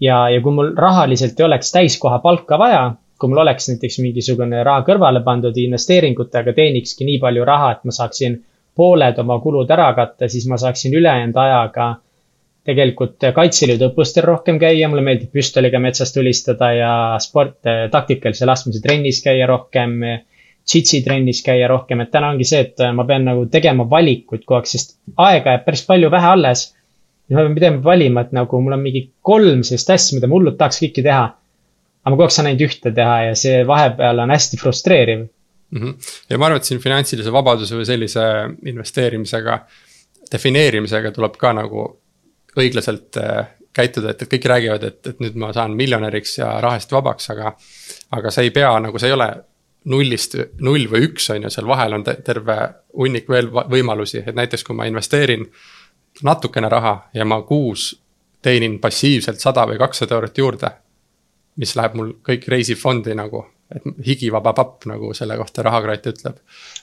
ja, 0.00 0.28
ja 0.30 0.40
kui 0.42 0.54
mul 0.54 0.74
rahaliselt 0.76 1.40
ei 1.40 1.46
oleks 1.46 1.72
täiskoha 1.74 2.18
palka 2.22 2.58
vaja, 2.58 2.84
kui 3.20 3.28
mul 3.28 3.42
oleks 3.42 3.68
näiteks 3.68 3.98
mingisugune 4.00 4.62
raha 4.64 4.84
kõrvale 4.86 5.20
pandud 5.24 5.56
investeeringutega, 5.60 6.54
teenikski 6.56 7.04
nii 7.04 7.18
palju 7.20 7.44
raha, 7.44 7.72
et 7.76 7.84
ma 7.84 7.92
saaksin 7.92 8.38
pooled 8.76 9.18
oma 9.20 9.36
kulud 9.44 9.70
ära 9.70 9.90
katta, 9.94 10.28
siis 10.28 10.46
ma 10.48 10.56
saaksin 10.60 10.94
ülejäänud 10.96 11.36
ajaga 11.36 11.90
tegelikult 12.66 13.30
Kaitseliidu 13.34 13.90
õppustel 13.90 14.26
rohkem 14.26 14.58
käia, 14.60 14.88
mulle 14.90 15.04
meeldib 15.04 15.32
püstoliga 15.34 15.80
metsas 15.82 16.12
tulistada 16.14 16.72
ja 16.76 16.92
sport, 17.22 17.58
taktikalise 17.92 18.48
laskmise 18.48 18.82
trennis 18.84 19.22
käia 19.24 19.48
rohkem. 19.50 20.00
jitsi 20.70 21.00
trennis 21.02 21.40
käia 21.42 21.66
rohkem, 21.68 22.00
et 22.00 22.10
täna 22.12 22.28
ongi 22.30 22.44
see, 22.46 22.60
et 22.60 22.82
ma 22.94 23.04
pean 23.08 23.24
nagu 23.26 23.46
tegema 23.50 23.86
valikuid 23.90 24.44
kogu 24.44 24.58
aeg, 24.58 24.68
sest 24.70 24.92
aega 25.16 25.56
jääb 25.56 25.64
päris 25.64 25.82
palju 25.86 26.10
vähe 26.10 26.28
alles. 26.34 26.74
ja 27.28 27.36
ma 27.36 27.42
pean 27.42 27.54
pidevalt 27.54 27.84
valima, 27.84 28.20
et 28.20 28.32
nagu 28.36 28.60
mul 28.60 28.76
on 28.76 28.82
mingi 28.82 29.08
kolm 29.22 29.64
sellist 29.66 29.90
asja, 29.90 30.18
mida 30.18 30.28
ma 30.28 30.36
hullult 30.36 30.58
tahaks 30.58 30.82
kõiki 30.84 31.02
teha. 31.02 31.24
Aga 32.00 32.10
ma 32.12 32.16
kogu 32.16 32.26
aeg 32.26 32.34
saan 32.34 32.50
ainult 32.50 32.66
ühte 32.68 32.94
teha 32.96 33.16
ja 33.28 33.36
see 33.38 33.62
vahepeal 33.68 34.24
on 34.24 34.34
hästi 34.34 34.60
frustreeriv 34.60 35.24
mm. 35.26 35.78
-hmm. 35.78 36.10
ja 36.30 36.38
ma 36.38 36.48
arvan, 36.48 36.60
et 36.62 36.68
siin 36.70 36.82
finantsilise 36.82 37.32
vabaduse 37.32 37.76
või 37.76 37.88
sellise 37.88 38.26
investeerimisega, 38.72 39.58
defineerimisega 40.32 41.12
tuleb 41.16 41.36
ka 41.40 41.52
nagu 41.56 41.86
õiglaselt 42.58 43.16
äh, 43.20 43.46
käituda, 43.72 44.10
et, 44.10 44.22
et 44.22 44.32
kõik 44.32 44.48
räägivad, 44.50 44.84
et, 44.84 45.06
et 45.06 45.20
nüüd 45.22 45.36
ma 45.38 45.52
saan 45.54 45.76
miljonäriks 45.78 46.38
ja 46.38 46.50
rahast 46.62 46.92
vabaks, 46.92 47.30
aga. 47.30 47.54
aga 48.10 48.30
see 48.34 48.48
ei 48.48 48.50
pea 48.50 48.72
nagu, 48.82 48.98
see 48.98 49.10
ei 49.10 49.14
ole 49.14 49.28
nullist, 49.90 50.36
null 50.60 50.88
või 50.90 51.06
üks 51.08 51.30
on 51.32 51.46
ju, 51.46 51.50
seal 51.52 51.68
vahel 51.68 51.94
on 51.96 52.04
terve 52.04 52.56
hunnik 52.96 53.28
veel 53.30 53.48
võimalusi, 53.50 54.24
et 54.26 54.36
näiteks 54.36 54.64
kui 54.66 54.76
ma 54.76 54.88
investeerin 54.90 55.46
natukene 56.26 56.68
raha 56.68 56.96
ja 57.14 57.24
ma 57.24 57.40
kuus 57.48 57.92
teenin 58.42 58.78
passiivselt 58.80 59.40
sada 59.40 59.66
või 59.68 59.78
kakssada 59.78 60.18
eurot 60.18 60.38
juurde. 60.38 60.70
Mis 61.60 61.76
läheb 61.76 61.96
mul 61.98 62.14
kõik 62.26 62.48
reisifondi 62.48 63.14
nagu 63.14 63.44
et 63.70 64.06
higivaba 64.06 64.52
papp, 64.56 64.84
nagu 64.90 65.12
selle 65.14 65.36
kohta 65.38 65.62
Rahakratt 65.62 66.08
ütleb. 66.10 66.38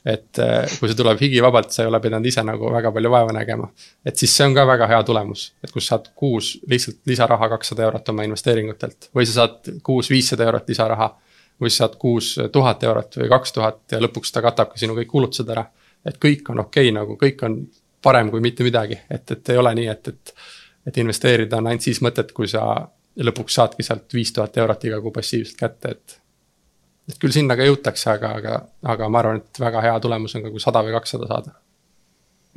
et 0.07 0.39
eh, 0.39 0.75
kui 0.79 0.89
see 0.89 0.97
tuleb 0.97 1.19
higivabalt, 1.19 1.71
sa 1.73 1.83
ei 1.83 1.91
ole 1.91 1.99
pidanud 2.03 2.29
ise 2.29 2.43
nagu 2.47 2.71
väga 2.71 2.91
palju 2.95 3.11
vaeva 3.11 3.33
nägema. 3.35 3.69
et 4.05 4.15
siis 4.15 4.35
see 4.37 4.45
on 4.47 4.55
ka 4.55 4.65
väga 4.67 4.87
hea 4.87 5.01
tulemus, 5.03 5.51
et 5.63 5.71
kus 5.71 5.87
saad 5.91 6.11
kuus 6.15 6.53
lihtsalt 6.69 7.01
lisaraha 7.05 7.49
kakssada 7.55 7.83
eurot 7.87 8.09
oma 8.13 8.27
investeeringutelt 8.27 9.09
või 9.15 9.27
sa 9.27 9.41
saad 9.41 9.73
kuus 9.83 10.09
viissada 10.09 10.47
eurot 10.47 10.69
lisaraha. 10.69 11.15
või 11.61 11.73
sa 11.73 11.83
saad 11.83 11.97
kuus 11.99 12.35
tuhat 12.53 12.83
eurot 12.83 13.17
või 13.17 13.29
kaks 13.29 13.51
tuhat 13.51 13.79
ja 13.91 13.99
lõpuks 13.99 14.31
ta 14.31 14.41
katabki 14.45 14.79
sinu 14.79 14.95
kõik 14.95 15.11
kulutused 15.11 15.49
ära. 15.49 15.65
et 16.05 16.17
kõik 16.25 16.49
on 16.49 16.59
okei 16.59 16.89
okay, 16.89 16.95
nagu, 16.95 17.17
kõik 17.19 17.43
on 17.43 17.65
parem 18.01 18.31
kui 18.31 18.39
mitte 18.39 18.63
midagi, 18.63 18.99
et, 19.09 19.31
et 19.31 19.49
ei 19.49 19.57
ole 19.57 19.75
nii, 19.75 19.87
et, 19.87 20.07
et. 20.07 20.33
et 20.87 20.97
investeerida 20.97 21.57
on 21.57 21.65
ainult 21.67 21.83
siis 21.83 21.99
mõtet, 21.99 22.31
kui 22.31 22.47
sa 22.47 22.87
lõpuks 23.25 23.59
saadki 23.59 23.85
sealt 23.85 24.13
viis 24.13 24.33
tuhat 24.33 24.57
eurot 24.57 24.83
iga 24.89 25.01
kuu 25.01 25.13
passiivselt 25.15 25.59
kätte, 25.59 25.93
et 25.95 26.17
et 27.07 27.15
küll 27.21 27.31
sinna 27.31 27.55
ka 27.55 27.63
jõutakse, 27.63 28.09
aga, 28.11 28.33
aga, 28.41 28.57
aga 28.93 29.07
ma 29.09 29.21
arvan, 29.21 29.39
et 29.39 29.61
väga 29.63 29.81
hea 29.85 29.95
tulemus 30.03 30.35
on 30.35 30.43
ka, 30.43 30.51
kui 30.51 30.63
sada 30.63 30.83
või 30.83 30.95
kakssada 30.97 31.29
saada 31.29 31.53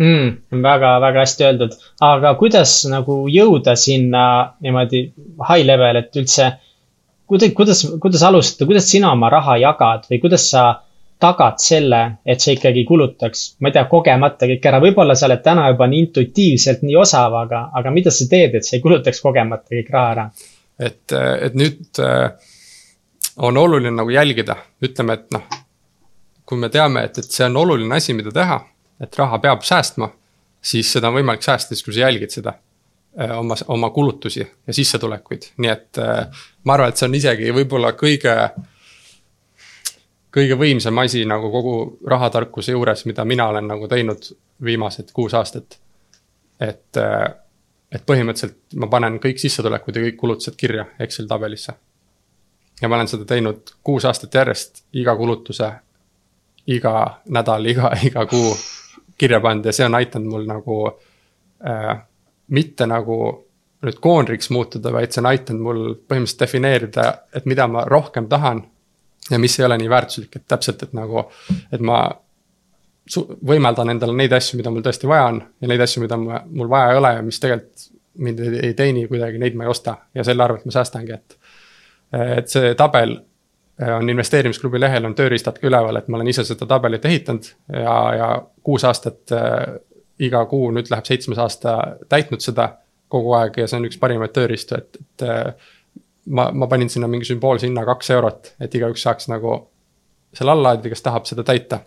mm,. 0.01 0.63
väga, 0.65 0.97
väga 1.05 1.25
hästi 1.25 1.47
öeldud, 1.47 1.79
aga 2.07 2.35
kuidas 2.41 2.75
nagu 2.91 3.23
jõuda 3.31 3.77
sinna 3.79 4.25
niimoodi 4.65 5.05
high 5.49 5.67
level, 5.67 6.03
et 6.03 6.21
üldse. 6.23 6.51
kuidas, 7.31 7.53
kuidas, 7.55 7.83
kuidas 8.03 8.23
alustada, 8.27 8.67
kuidas 8.67 8.91
sina 8.91 9.13
oma 9.13 9.31
raha 9.31 9.59
jagad 9.63 10.09
või 10.11 10.23
kuidas 10.25 10.49
sa 10.51 10.65
tagad 11.21 11.61
selle, 11.61 12.01
et 12.25 12.41
sa 12.41 12.55
ikkagi 12.55 12.87
kulutaks, 12.89 13.43
ma 13.61 13.69
ei 13.69 13.75
tea, 13.77 13.85
kogemata 13.91 14.49
kõik 14.49 14.67
ära, 14.67 14.81
võib-olla 14.81 15.15
sa 15.15 15.29
oled 15.29 15.43
täna 15.45 15.67
juba 15.69 15.87
nii 15.91 16.07
intuitiivselt 16.07 16.81
nii 16.87 16.97
osav, 16.97 17.37
aga, 17.43 17.67
aga 17.77 17.93
mida 17.93 18.13
sa 18.15 18.27
teed, 18.31 18.57
et 18.57 18.67
sa 18.67 18.79
ei 18.79 18.83
kulutaks 18.85 19.21
kogemata 19.21 19.77
kõik 19.77 19.93
raha 19.93 20.15
ära? 20.17 20.27
Et, 20.81 21.13
et 21.13 21.57
nüüd 21.59 22.01
äh, 22.01 22.31
on 23.37 23.57
oluline 23.57 23.93
nagu 23.95 24.11
jälgida, 24.11 24.57
ütleme, 24.83 25.19
et 25.19 25.37
noh. 25.37 25.45
kui 26.51 26.59
me 26.59 26.69
teame, 26.69 27.05
et, 27.07 27.19
et 27.19 27.31
see 27.31 27.47
on 27.47 27.61
oluline 27.61 27.95
asi, 27.95 28.15
mida 28.17 28.33
teha, 28.35 28.57
et 29.01 29.15
raha 29.19 29.39
peab 29.39 29.63
säästma, 29.63 30.09
siis 30.63 30.89
seda 30.93 31.13
on 31.13 31.21
võimalik 31.21 31.45
säästa 31.47 31.77
siis, 31.77 31.85
kui 31.87 31.95
sa 31.95 32.09
jälgid 32.09 32.35
seda. 32.35 32.57
Äh, 33.21 33.37
oma, 33.39 33.55
oma 33.71 33.91
kulutusi 33.95 34.43
ja 34.43 34.75
sissetulekuid, 34.75 35.53
nii 35.59 35.71
et 35.71 35.99
ma 36.65 36.75
arvan, 36.75 36.91
et 36.93 37.01
see 37.01 37.09
on 37.09 37.17
isegi 37.19 37.55
võib-olla 37.55 37.93
kõige. 37.99 38.35
kõige 40.31 40.55
võimsam 40.55 40.99
asi 41.03 41.25
nagu 41.27 41.51
kogu 41.51 41.99
rahatarkuse 42.07 42.73
juures, 42.73 43.05
mida 43.07 43.25
mina 43.25 43.49
olen 43.51 43.67
nagu 43.67 43.89
teinud 43.89 44.29
viimased 44.63 45.11
kuus 45.13 45.35
aastat. 45.35 45.79
et, 46.61 46.97
et 47.91 48.07
põhimõtteliselt 48.07 48.79
ma 48.79 48.87
panen 48.87 49.19
kõik 49.23 49.41
sissetulekud 49.43 49.97
ja 49.97 50.03
kõik 50.09 50.19
kulutused 50.21 50.57
kirja 50.57 50.87
Excel 50.99 51.29
tabelisse 51.31 51.75
ja 52.81 52.89
ma 52.89 52.97
olen 52.97 53.09
seda 53.09 53.27
teinud 53.29 53.75
kuus 53.85 54.05
aastat 54.09 54.35
järjest, 54.35 54.85
iga 54.93 55.15
kulutuse, 55.17 55.71
iga 56.67 56.95
nädal, 57.29 57.67
iga, 57.67 57.93
iga 58.09 58.27
kuu 58.27 58.55
kirja 59.19 59.41
pannud 59.41 59.69
ja 59.69 59.77
see 59.77 59.87
on 59.87 59.99
aidanud 59.99 60.33
mul 60.33 60.49
nagu 60.49 60.81
äh,. 61.67 62.01
mitte 62.51 62.87
nagu 62.87 63.17
nüüd 63.85 64.01
koonriks 64.03 64.51
muutuda, 64.51 64.93
vaid 64.93 65.13
see 65.13 65.23
on 65.23 65.29
aidanud 65.31 65.63
mul 65.65 65.79
põhimõtteliselt 65.95 66.43
defineerida, 66.43 67.05
et 67.33 67.47
mida 67.49 67.69
ma 67.69 67.85
rohkem 67.89 68.27
tahan. 68.29 68.65
ja 69.31 69.39
mis 69.39 69.59
ei 69.61 69.65
ole 69.65 69.79
nii 69.79 69.91
väärtuslik, 69.91 70.37
et 70.37 70.49
täpselt, 70.49 70.83
et 70.83 70.93
nagu, 70.93 71.23
et 71.73 71.81
ma 71.81 72.01
võimeldan 73.47 73.91
endale 73.91 74.15
neid 74.17 74.33
asju, 74.33 74.59
mida 74.61 74.71
mul 74.71 74.85
tõesti 74.85 75.09
vaja 75.09 75.31
on 75.31 75.41
ja 75.61 75.71
neid 75.71 75.81
asju, 75.81 76.03
mida 76.05 76.19
mul 76.21 76.69
vaja 76.71 76.93
ei 76.93 77.01
ole 77.01 77.15
ja 77.17 77.25
mis 77.27 77.41
tegelikult 77.43 77.89
mind 78.21 78.41
ei 78.61 78.75
teeni 78.75 79.07
kuidagi, 79.09 79.39
neid 79.39 79.57
ma 79.57 79.65
ei 79.65 79.73
osta 79.73 79.97
ja 80.15 80.25
selle 80.27 80.45
arvelt 80.45 80.67
ma 80.69 80.75
säästangi, 80.75 81.17
et 81.17 81.37
et 82.11 82.51
see 82.51 82.73
tabel 82.75 83.13
äh, 83.15 83.93
on 83.95 84.09
investeerimisklubi 84.11 84.81
lehel 84.83 85.07
on 85.07 85.15
tööriistad 85.15 85.61
ka 85.61 85.69
üleval, 85.69 86.01
et 86.01 86.09
ma 86.11 86.19
olen 86.19 86.31
ise 86.33 86.45
seda 86.45 86.67
tabelit 86.67 87.05
ehitanud 87.07 87.47
ja, 87.73 87.97
ja 88.19 88.31
kuus 88.67 88.85
aastat 88.85 89.33
äh,. 89.37 89.79
iga 90.21 90.43
kuu 90.45 90.67
nüüd 90.75 90.91
läheb 90.93 91.07
seitsmes 91.09 91.39
aasta 91.41 91.77
täitnud 92.09 92.43
seda 92.45 92.67
kogu 93.09 93.33
aeg 93.39 93.57
ja 93.57 93.69
see 93.71 93.79
on 93.79 93.87
üks 93.89 93.97
parimaid 93.99 94.35
tööriistu, 94.37 94.77
et, 94.77 94.99
et 95.01 95.27
äh,. 95.29 95.71
ma, 96.27 96.51
ma 96.53 96.67
panin 96.67 96.91
sinna 96.91 97.09
mingi 97.09 97.31
sümboolse 97.31 97.71
hinna 97.71 97.87
kaks 97.89 98.11
eurot, 98.17 98.55
et 98.61 98.75
igaüks 98.75 99.07
saaks 99.07 99.31
nagu 99.33 99.55
selle 100.35 100.53
alla 100.53 100.71
laadida, 100.71 100.93
kes 100.93 101.03
tahab 101.03 101.27
seda 101.27 101.45
täita. 101.47 101.81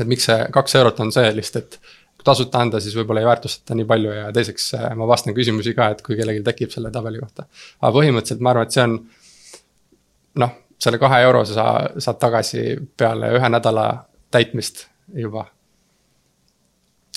Et 0.00 0.06
miks 0.08 0.28
see 0.28 0.44
kaks 0.54 0.76
eurot 0.80 1.00
on 1.04 1.12
see 1.14 1.32
lihtsalt, 1.36 1.64
et 1.64 1.96
kui 2.18 2.26
tasuta 2.26 2.62
anda, 2.62 2.80
siis 2.82 2.96
võib-olla 2.98 3.22
ei 3.22 3.28
väärtustata 3.28 3.76
nii 3.78 3.88
palju 3.88 4.14
ja 4.14 4.30
teiseks 4.34 4.70
äh, 4.78 4.86
ma 4.98 5.08
vastan 5.10 5.36
küsimusi 5.36 5.74
ka, 5.76 5.90
et 5.94 6.02
kui 6.06 6.16
kellelgi 6.18 6.44
tekib 6.46 6.72
selle 6.74 6.90
tabeli 6.94 7.20
kohta. 7.22 7.46
aga 7.80 7.92
põhimõtteliselt 7.94 8.42
ma 8.44 8.54
arvan, 8.54 8.68
et 8.68 8.76
see 8.76 8.86
on 8.86 8.96
noh, 10.44 10.56
selle 10.78 11.00
kahe 11.02 11.20
euro 11.26 11.44
sa 11.48 11.68
saad 11.98 12.18
tagasi 12.22 12.64
peale 12.96 13.32
ühe 13.38 13.52
nädala 13.52 13.86
täitmist 14.30 14.86
juba. 15.14 15.46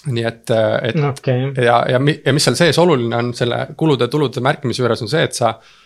nii 0.06 0.24
et, 0.26 0.50
et 0.88 0.98
okay. 1.06 1.52
ja, 1.62 1.84
ja, 1.90 2.00
ja 2.00 2.34
mis 2.34 2.44
seal 2.48 2.58
sees 2.58 2.78
oluline 2.82 3.18
on 3.18 3.34
selle 3.38 3.68
kulude-tulude 3.78 4.42
märkimise 4.42 4.82
juures 4.82 5.02
on 5.06 5.12
see, 5.12 5.24
et 5.30 5.38
sa 5.38 5.56
äh,. 5.56 5.81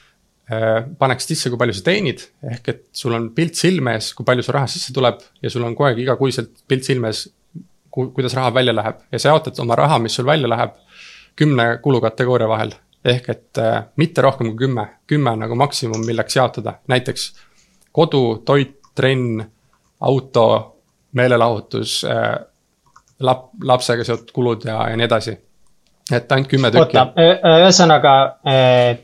Paneks 0.46 1.26
sisse, 1.26 1.50
kui 1.50 1.58
palju 1.58 1.74
sa 1.74 1.82
teenid, 1.88 2.22
ehk 2.52 2.68
et 2.70 2.82
sul 2.94 3.16
on 3.18 3.32
pilt 3.34 3.58
silme 3.58 3.96
ees, 3.98 4.12
kui 4.14 4.28
palju 4.28 4.44
su 4.46 4.54
raha 4.54 4.70
sisse 4.70 4.94
tuleb 4.94 5.24
ja 5.42 5.50
sul 5.50 5.66
on 5.66 5.74
kogu 5.74 5.88
aeg 5.90 6.04
igakuiselt 6.04 6.52
pilt 6.70 6.86
silme 6.86 7.10
ees. 7.10 7.24
kuidas 7.96 8.34
raha 8.36 8.54
välja 8.54 8.74
läheb 8.76 8.98
ja 9.12 9.20
sa 9.20 9.32
jaotad 9.32 9.60
oma 9.64 9.76
raha, 9.80 9.98
mis 10.04 10.14
sul 10.14 10.26
välja 10.28 10.50
läheb 10.52 10.76
kümne 11.36 11.78
kulukategooria 11.82 12.48
vahel 12.48 12.76
ehk 13.06 13.30
et 13.30 13.62
äh, 13.62 13.84
mitte 14.02 14.24
rohkem 14.26 14.50
kui 14.52 14.66
kümme, 14.66 14.88
kümme 15.08 15.32
on 15.36 15.44
nagu 15.46 15.56
maksimum, 15.56 16.06
milleks 16.06 16.36
jaotada, 16.36 16.80
näiteks 16.92 17.28
kodu, 17.96 18.42
toit, 18.46 18.80
trenn, 18.96 19.44
auto, 20.00 20.48
meelelahutus 21.16 22.04
äh,. 22.10 22.36
lap-, 23.20 23.54
lapsega 23.64 24.04
seotud 24.04 24.32
kulud 24.36 24.66
ja, 24.68 24.82
ja 24.90 24.98
nii 24.98 25.06
edasi. 25.06 25.38
Et 26.12 26.32
ainult 26.32 26.50
kümme 26.52 26.72
tükki. 26.74 26.98
oota, 26.98 27.28
ühesõnaga, 27.64 28.16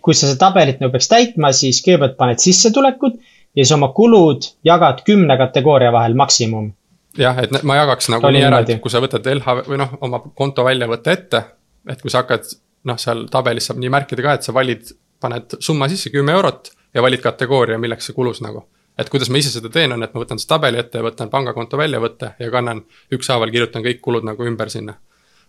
kui 0.02 0.14
sa 0.14 0.28
seda 0.28 0.48
tabelit 0.48 0.84
nagu 0.84 0.94
peaks 0.94 1.10
täitma, 1.10 1.54
siis 1.56 1.82
kõigepealt 1.86 2.18
paned 2.20 2.44
sissetulekud 2.44 3.18
ja 3.18 3.64
siis 3.64 3.74
oma 3.76 3.90
kulud 3.96 4.46
jagad 4.68 5.02
kümne 5.08 5.38
kategooria 5.40 5.92
vahel 5.94 6.14
maksimum 6.20 6.72
jah, 7.18 7.40
et 7.44 7.64
ma 7.68 7.78
jagaks 7.82 8.10
nagu 8.14 8.32
nii 8.32 8.44
ära, 8.48 8.62
et 8.64 8.82
kui 8.84 8.94
sa 8.94 9.02
võtad 9.04 9.26
LHV 9.34 9.72
või 9.72 9.80
noh, 9.82 9.96
oma 10.08 10.22
konto 10.38 10.66
väljavõtte 10.68 11.16
ette, 11.16 11.42
et 11.90 12.02
kui 12.02 12.14
sa 12.14 12.24
hakkad 12.24 12.48
noh, 12.88 13.00
seal 13.02 13.26
tabelis 13.32 13.68
saab 13.70 13.82
nii 13.82 13.92
märkida 13.94 14.26
ka, 14.26 14.36
et 14.38 14.48
sa 14.48 14.56
valid, 14.56 14.94
paned 15.22 15.58
summa 15.60 15.90
sisse 15.92 16.12
kümme 16.14 16.34
eurot 16.38 16.72
ja 16.96 17.04
valid 17.04 17.24
kategooria, 17.24 17.80
milleks 17.82 18.10
see 18.10 18.18
kulus 18.18 18.42
nagu. 18.46 18.68
et 19.00 19.10
kuidas 19.10 19.30
ma 19.34 19.40
ise 19.40 19.50
seda 19.50 19.70
teen, 19.72 19.94
on, 19.96 20.04
et 20.04 20.14
ma 20.14 20.22
võtan 20.22 20.38
selle 20.38 20.52
tabeli 20.52 20.78
ette 20.78 21.00
ja 21.00 21.04
võtan 21.06 21.30
pangakonto 21.32 21.78
väljavõtte 21.80 22.34
ja 22.40 22.50
kannan 22.52 22.84
ükshaaval, 23.16 23.50
kirjutan 23.50 23.82
kõik 23.86 24.02
kulud 24.02 24.26
nagu 24.28 24.46
ümber 24.46 24.70
sinna. 24.70 24.94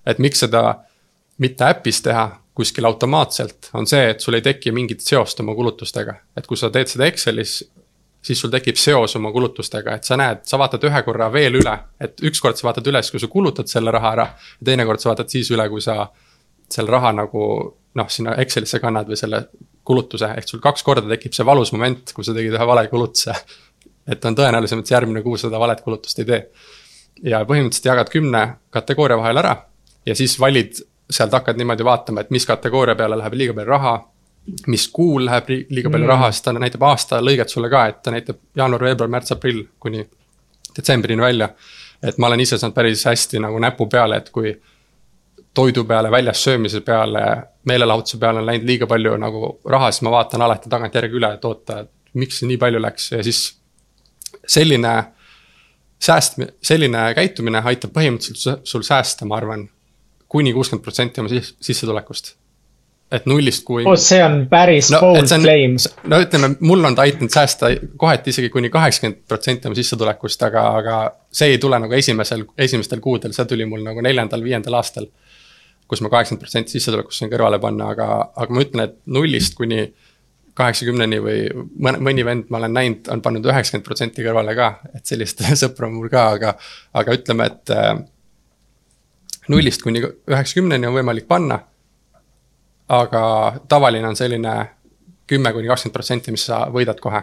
et 0.06 0.18
miks 0.18 0.40
seda 0.40 0.62
mitte 1.42 1.66
äpis 1.68 2.02
teha 2.02 2.24
kuskil 2.54 2.84
automaatselt, 2.84 3.70
on 3.74 3.86
see, 3.88 4.10
et 4.12 4.20
sul 4.20 4.36
ei 4.36 4.44
teki 4.44 4.72
mingit 4.76 5.00
seost 5.00 5.40
oma 5.40 5.54
kulutustega. 5.56 6.14
et 6.36 6.46
kui 6.46 6.56
sa 6.60 6.70
teed 6.70 6.90
seda 6.90 7.08
Excelis, 7.08 7.62
siis 8.22 8.40
sul 8.40 8.52
tekib 8.52 8.76
seos 8.78 9.16
oma 9.18 9.32
kulutustega, 9.32 9.96
et 9.96 10.04
sa 10.04 10.18
näed, 10.20 10.44
sa 10.46 10.60
vaatad 10.60 10.84
ühe 10.88 11.02
korra 11.06 11.30
veel 11.32 11.58
üle, 11.62 11.72
et 12.00 12.20
ükskord 12.28 12.60
sa 12.60 12.68
vaatad 12.68 12.86
üles, 12.92 13.10
kui 13.10 13.20
sa 13.20 13.30
kulutad 13.32 13.72
selle 13.72 13.94
raha 13.94 14.12
ära. 14.18 14.26
ja 14.60 14.68
teinekord 14.68 15.00
sa 15.00 15.10
vaatad 15.10 15.32
siis 15.32 15.50
üle, 15.50 15.68
kui 15.72 15.80
sa 15.80 16.06
selle 16.70 16.92
raha 16.92 17.12
nagu 17.22 17.42
noh, 17.94 18.08
sinna 18.08 18.36
Excelisse 18.44 18.80
kannad 18.80 19.08
või 19.08 19.18
selle 19.20 19.42
kulutuse, 19.84 20.28
ehk 20.36 20.48
sul 20.48 20.62
kaks 20.62 20.84
korda 20.86 21.08
tekib 21.08 21.34
see 21.34 21.46
valus 21.46 21.72
moment, 21.72 22.12
kui 22.14 22.24
sa 22.24 22.36
tegid 22.36 22.54
ühe 22.54 22.68
vale 22.68 22.86
kulutuse. 22.92 23.34
et 24.06 24.24
on 24.24 24.36
tõenäolisem, 24.36 24.80
et 24.82 24.90
järgmine 24.90 25.22
kuu 25.22 25.36
seda 25.38 25.58
valet 25.58 25.80
kulutust 25.80 26.18
ei 26.18 26.24
tee. 26.28 26.46
ja 27.22 27.44
põhimõtteliselt 27.48 27.90
jagad 27.94 28.08
kümne 28.12 28.46
kategooria 28.70 29.16
vahel 29.16 29.38
ära 29.38 29.56
ja 30.06 30.14
siis 30.14 30.38
valid, 30.40 30.80
sealt 31.12 31.34
hakkad 31.36 31.60
niimoodi 31.60 31.84
vaatama, 31.84 32.24
et 32.24 32.32
mis 32.34 32.46
kategooria 32.48 32.96
peale 32.98 33.18
läheb 33.20 33.36
liiga 33.38 33.54
palju 33.58 33.70
raha. 33.70 33.94
mis 34.66 34.88
kuul 34.90 35.24
läheb 35.24 35.48
liiga 35.70 35.90
palju 35.90 36.04
mm. 36.04 36.08
raha, 36.10 36.30
siis 36.32 36.42
ta 36.42 36.52
näitab 36.52 36.82
aasta 36.82 37.20
lõiget 37.22 37.52
sulle 37.52 37.68
ka, 37.70 37.84
et 37.86 38.00
ta 38.02 38.10
näitab 38.10 38.40
jaanuar, 38.58 38.82
veebruar, 38.88 39.10
märts, 39.10 39.32
aprill 39.32 39.62
kuni 39.78 40.02
detsembrini 40.76 41.22
välja. 41.22 41.48
et 42.02 42.18
ma 42.18 42.26
olen 42.26 42.40
ise 42.40 42.58
saanud 42.58 42.74
päris 42.74 43.04
hästi 43.06 43.38
nagu 43.38 43.58
näpu 43.62 43.86
peale, 43.86 44.16
et 44.16 44.30
kui 44.34 44.50
toidu 45.54 45.84
peale, 45.84 46.10
väljas 46.10 46.44
söömise 46.44 46.80
peale, 46.80 47.22
meelelahutuse 47.68 48.18
peale 48.18 48.40
on 48.40 48.46
läinud 48.46 48.66
liiga 48.66 48.86
palju 48.86 49.16
nagu 49.20 49.58
raha, 49.68 49.90
siis 49.92 50.02
ma 50.02 50.10
vaatan 50.10 50.42
alati 50.42 50.70
tagantjärgi 50.72 51.20
üle, 51.20 51.34
et 51.36 51.44
oota, 51.44 51.78
et 51.84 51.90
miks 52.18 52.40
see 52.40 52.48
nii 52.50 52.58
palju 52.58 52.80
läks 52.82 53.12
ja 53.12 53.22
siis 53.22 53.42
selline 54.46 54.94
sääst-, 56.02 56.40
selline 56.62 57.04
käitumine 57.14 57.62
aitab 57.64 57.94
põhimõtteliselt 57.94 58.66
sul 58.68 58.82
säästa, 58.86 59.28
ma 59.28 59.38
arvan, 59.38 59.68
kuni 60.32 60.54
kuuskümmend 60.56 60.84
protsenti 60.84 61.20
oma 61.20 61.42
sissetulekust 61.60 62.34
et 63.12 63.26
nullist 63.28 63.64
kui 63.66 63.84
oh,. 63.84 63.96
see 64.00 64.20
on 64.24 64.46
päris 64.50 64.90
no, 64.92 65.00
bold 65.02 65.32
claim. 65.42 65.76
no 66.08 66.20
ütleme, 66.24 66.54
mul 66.64 66.88
on 66.88 66.96
ta 66.96 67.04
aidanud 67.04 67.32
säästa 67.32 67.72
kohati 68.00 68.32
isegi 68.32 68.48
kuni 68.52 68.70
kaheksakümmend 68.72 69.24
protsenti 69.28 69.68
oma 69.68 69.76
sissetulekust, 69.78 70.46
aga, 70.48 70.62
aga 70.80 71.00
see 71.32 71.52
ei 71.54 71.58
tule 71.62 71.80
nagu 71.82 71.96
esimesel, 71.98 72.46
esimestel 72.66 73.02
kuudel, 73.04 73.34
see 73.36 73.48
tuli 73.50 73.66
mul 73.68 73.84
nagu 73.84 74.04
neljandal-viiendal 74.04 74.78
aastal. 74.80 75.10
kus 75.92 76.00
ma 76.00 76.08
kaheksakümmend 76.08 76.40
protsenti 76.40 76.72
sissetulekust 76.78 77.20
sain 77.20 77.28
kõrvale 77.32 77.58
panna, 77.60 77.90
aga, 77.92 78.06
aga 78.32 78.54
ma 78.54 78.64
ütlen, 78.64 78.84
et 78.86 78.96
nullist 79.12 79.58
kuni 79.58 79.90
kaheksakümneni 80.56 81.18
või 81.20 81.42
mõni, 81.84 82.00
mõni 82.08 82.24
vend 82.24 82.48
ma 82.52 82.62
olen 82.62 82.72
näinud, 82.76 83.10
on 83.12 83.20
pannud 83.24 83.44
üheksakümmend 83.48 83.84
protsenti 83.84 84.24
kõrvale 84.24 84.56
ka, 84.56 84.70
et 84.96 85.04
sellist 85.08 85.44
sõpra 85.62 85.90
on 85.90 85.98
mul 85.98 86.08
ka, 86.12 86.24
aga, 86.38 86.56
aga 87.02 87.18
ütleme, 87.20 87.50
et 87.52 87.76
nullist 89.52 89.82
kuni 89.82 90.02
üheksakümneni 90.02 90.88
on 90.88 90.96
võimalik 90.96 91.28
panna 91.28 91.60
aga 92.92 93.22
tavaline 93.68 94.08
on 94.08 94.16
selline 94.16 94.54
kümme 95.26 95.52
kuni 95.52 95.70
kakskümmend 95.70 95.96
protsenti, 95.96 96.34
mis 96.34 96.44
sa 96.48 96.66
võidad 96.72 97.00
kohe 97.00 97.22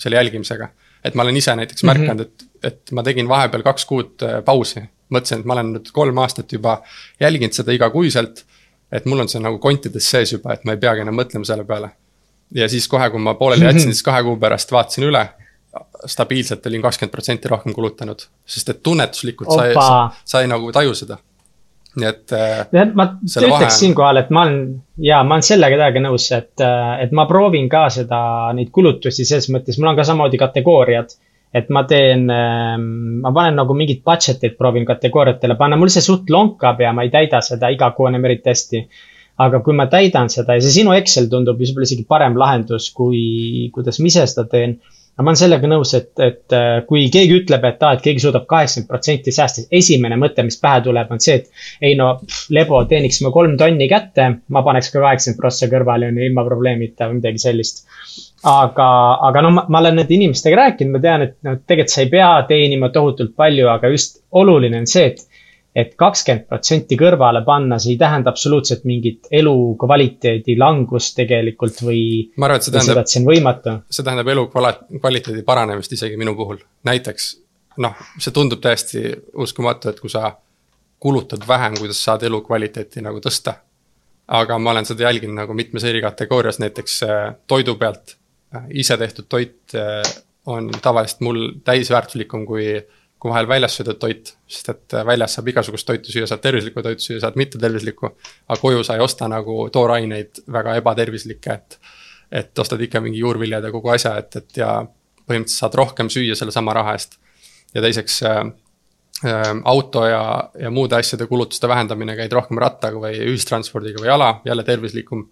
selle 0.00 0.16
jälgimisega. 0.16 0.68
et 1.04 1.14
ma 1.14 1.22
olen 1.22 1.36
ise 1.36 1.56
näiteks 1.56 1.82
mm 1.82 1.88
-hmm. 1.88 1.98
märganud, 1.98 2.20
et, 2.20 2.44
et 2.62 2.92
ma 2.92 3.02
tegin 3.02 3.28
vahepeal 3.28 3.62
kaks 3.62 3.84
kuud 3.84 4.22
äh, 4.22 4.44
pausi. 4.44 4.80
mõtlesin, 5.10 5.40
et 5.40 5.44
ma 5.44 5.52
olen 5.52 5.72
nüüd 5.74 5.90
kolm 5.92 6.18
aastat 6.18 6.52
juba 6.52 6.82
jälginud 7.20 7.52
seda 7.52 7.72
igakuiselt. 7.72 8.44
et 8.92 9.06
mul 9.06 9.20
on 9.20 9.28
see 9.28 9.40
nagu 9.40 9.58
kontides 9.58 10.10
sees 10.10 10.32
juba, 10.32 10.52
et 10.52 10.64
ma 10.64 10.72
ei 10.72 10.78
peagi 10.78 11.00
enam 11.00 11.14
mõtlema 11.14 11.44
selle 11.44 11.64
peale. 11.64 11.90
ja 12.54 12.68
siis 12.68 12.88
kohe, 12.88 13.10
kui 13.10 13.20
ma 13.20 13.34
pooleli 13.34 13.64
jätsin 13.64 13.80
mm, 13.80 13.90
-hmm. 13.90 13.92
siis 13.92 14.02
kahe 14.02 14.22
kuu 14.22 14.36
pärast 14.36 14.72
vaatasin 14.72 15.04
üle 15.04 15.28
stabiilselt 16.06 16.66
olin 16.66 16.82
kakskümmend 16.82 17.12
protsenti 17.12 17.48
rohkem 17.48 17.72
kulutanud, 17.72 18.20
sest 18.46 18.68
et 18.68 18.82
tunnetuslikult 18.82 19.52
sa 19.54 19.66
ei, 19.66 19.74
sa, 19.74 20.10
sa 20.24 20.40
ei 20.40 20.46
nagu 20.46 20.72
taju 20.72 20.94
seda 20.94 21.18
nii 21.98 22.06
et. 22.06 22.34
Äh, 22.36 22.92
ma 22.94 23.06
ütleks 23.24 23.80
siinkohal, 23.80 24.20
et 24.22 24.30
ma 24.34 24.44
olen 24.46 24.60
ja 25.02 25.22
ma 25.26 25.36
olen 25.36 25.46
sellega 25.46 25.78
täiega 25.80 26.02
nõus, 26.04 26.28
et, 26.36 26.54
äh, 26.62 26.92
et 27.04 27.14
ma 27.16 27.26
proovin 27.30 27.68
ka 27.72 27.88
seda, 27.92 28.20
neid 28.56 28.70
kulutusi 28.74 29.26
selles 29.26 29.50
mõttes, 29.54 29.80
mul 29.80 29.92
on 29.92 29.98
ka 29.98 30.06
samamoodi 30.06 30.40
kategooriad. 30.40 31.18
et 31.50 31.66
ma 31.74 31.80
teen, 31.82 32.28
ähm, 32.30 32.82
ma 33.24 33.32
panen 33.34 33.56
nagu 33.58 33.74
mingid 33.74 34.04
budget 34.06 34.44
eid 34.46 34.52
proovin 34.54 34.84
kategooriatele 34.86 35.56
panna, 35.58 35.74
mul 35.76 35.90
see 35.90 36.04
suht 36.04 36.30
lonkab 36.30 36.78
ja 36.78 36.92
ma 36.94 37.02
ei 37.02 37.10
täida 37.10 37.40
seda 37.42 37.72
iga 37.74 37.88
kuu 37.90 38.06
enam 38.06 38.24
eriti 38.28 38.52
hästi. 38.52 38.82
aga 39.42 39.58
kui 39.58 39.74
ma 39.74 39.88
täidan 39.90 40.30
seda 40.30 40.54
ja 40.54 40.62
see 40.62 40.76
sinu 40.76 40.92
Excel 40.94 41.26
tundub 41.26 41.58
võib-olla 41.58 41.88
isegi 41.88 42.04
parem 42.06 42.36
lahendus, 42.38 42.92
kui, 42.94 43.66
kuidas 43.74 43.98
ma 43.98 44.06
ise 44.06 44.28
seda 44.30 44.46
teen 44.46 44.76
aga 45.20 45.26
ma 45.26 45.34
olen 45.34 45.38
sellega 45.38 45.68
nõus, 45.68 45.90
et, 45.98 46.10
et 46.24 46.54
äh, 46.56 46.78
kui 46.88 47.02
keegi 47.12 47.34
ütleb, 47.42 47.64
et 47.68 47.82
aa, 47.84 47.96
et 47.96 48.04
keegi 48.04 48.22
suudab 48.24 48.46
kaheksakümmend 48.48 48.88
protsenti 48.88 49.34
säästa, 49.36 49.60
siis 49.60 49.74
esimene 49.82 50.16
mõte, 50.16 50.40
mis 50.46 50.56
pähe 50.62 50.80
tuleb, 50.86 51.10
on 51.12 51.20
see, 51.20 51.42
et 51.42 51.84
ei 51.84 51.98
no, 51.98 52.14
lebo, 52.56 52.80
teeniks 52.88 53.20
ma 53.26 53.32
kolm 53.34 53.58
tonni 53.60 53.88
kätte, 53.90 54.30
ma 54.48 54.64
paneks 54.64 54.88
ka 54.94 55.02
kaheksakümmend 55.04 55.42
prossa 55.42 55.68
kõrvale, 55.68 56.08
ilma 56.24 56.46
probleemita 56.48 57.10
või 57.10 57.20
midagi 57.20 57.44
sellist. 57.44 57.84
aga, 58.48 58.88
aga 59.28 59.42
noh, 59.44 59.58
ma 59.68 59.82
olen 59.82 60.00
nende 60.00 60.16
inimestega 60.16 60.56
rääkinud, 60.62 60.94
ma 60.96 61.04
tean, 61.04 61.26
et 61.26 61.36
noh, 61.44 61.60
tegelikult 61.68 61.92
sa 61.92 62.00
ei 62.06 62.12
pea 62.14 62.30
teenima 62.48 62.88
tohutult 62.94 63.36
palju, 63.36 63.68
aga 63.68 63.92
just 63.92 64.22
oluline 64.40 64.80
on 64.80 64.88
see, 64.88 65.10
et 65.12 65.26
et 65.76 65.92
kakskümmend 65.98 66.48
protsenti 66.50 66.96
kõrvale 66.98 67.44
panna, 67.46 67.78
see 67.78 67.94
ei 67.94 68.00
tähenda 68.00 68.32
absoluutselt 68.32 68.82
mingit 68.88 69.28
elukvaliteedi 69.30 70.56
langust 70.58 71.14
tegelikult 71.18 71.82
või. 71.86 72.02
ma 72.36 72.48
arvan, 72.48 72.58
et 72.58 72.66
see 72.66 72.74
tähendab. 72.74 73.84
see 73.90 74.06
tähendab 74.06 74.32
elukvaliteedi 74.34 75.44
paranemist 75.46 75.94
isegi 75.94 76.18
minu 76.20 76.34
puhul, 76.38 76.58
näiteks 76.88 77.30
noh, 77.78 77.98
see 78.18 78.34
tundub 78.34 78.62
täiesti 78.62 79.04
uskumatu, 79.38 79.92
et 79.92 80.00
kui 80.02 80.10
sa 80.10 80.32
kulutad 81.00 81.46
vähem, 81.48 81.78
kuidas 81.78 82.02
saad 82.04 82.26
elukvaliteeti 82.28 83.04
nagu 83.04 83.22
tõsta. 83.24 83.60
aga 84.30 84.58
ma 84.62 84.70
olen 84.70 84.86
seda 84.86 85.08
jälginud 85.08 85.34
nagu 85.34 85.54
mitmes 85.58 85.84
eri 85.84 85.98
kategoorias, 86.02 86.60
näiteks 86.62 87.00
äh, 87.02 87.32
toidu 87.50 87.74
pealt. 87.74 88.12
Äh, 88.54 88.68
ise 88.82 88.96
tehtud 88.96 89.26
toit 89.28 89.74
äh, 89.74 90.02
on 90.46 90.68
tavaliselt 90.82 91.20
mul 91.26 91.40
täisväärtuslikum 91.64 92.44
kui 92.46 92.76
kui 93.20 93.30
vahel 93.30 93.48
väljas 93.48 93.76
söödud 93.76 93.98
toit, 94.00 94.32
sest 94.48 94.70
et 94.72 94.94
äh, 94.96 95.04
väljas 95.06 95.36
saab 95.36 95.48
igasugust 95.52 95.86
toitu 95.88 96.12
süüa, 96.12 96.28
saad 96.28 96.40
tervislikku 96.44 96.82
toitu 96.84 97.04
süüa, 97.04 97.20
saad 97.20 97.36
mittetervislikku. 97.36 98.14
aga 98.48 98.60
koju 98.60 98.84
sa 98.86 98.96
ei 98.96 99.04
osta 99.04 99.28
nagu 99.28 99.66
tooraineid 99.72 100.40
väga 100.52 100.78
ebatervislikke, 100.80 101.56
et, 101.58 101.78
et 102.40 102.64
ostad 102.64 102.80
ikka 102.80 103.02
mingi 103.04 103.20
juurviljad 103.20 103.64
ja 103.64 103.72
kogu 103.74 103.92
asja, 103.92 104.16
et, 104.22 104.36
et 104.40 104.62
ja 104.62 104.72
põhimõtteliselt 105.28 105.66
saad 105.66 105.76
rohkem 105.78 106.08
süüa 106.12 106.36
sellesama 106.38 106.74
raha 106.80 106.96
eest. 106.96 107.18
ja 107.74 107.82
teiseks 107.84 108.22
äh, 108.26 108.40
äh, 109.28 109.50
auto 109.64 110.06
ja, 110.08 110.22
ja 110.58 110.70
muude 110.70 110.96
asjade 110.96 111.26
kulutuste 111.28 111.68
vähendamine, 111.68 112.16
käid 112.16 112.32
rohkem 112.32 112.58
rattaga 112.58 113.02
või 113.04 113.20
ühistranspordiga 113.26 114.00
või 114.00 114.08
jala, 114.14 114.30
jälle 114.44 114.64
tervislikum. 114.64 115.28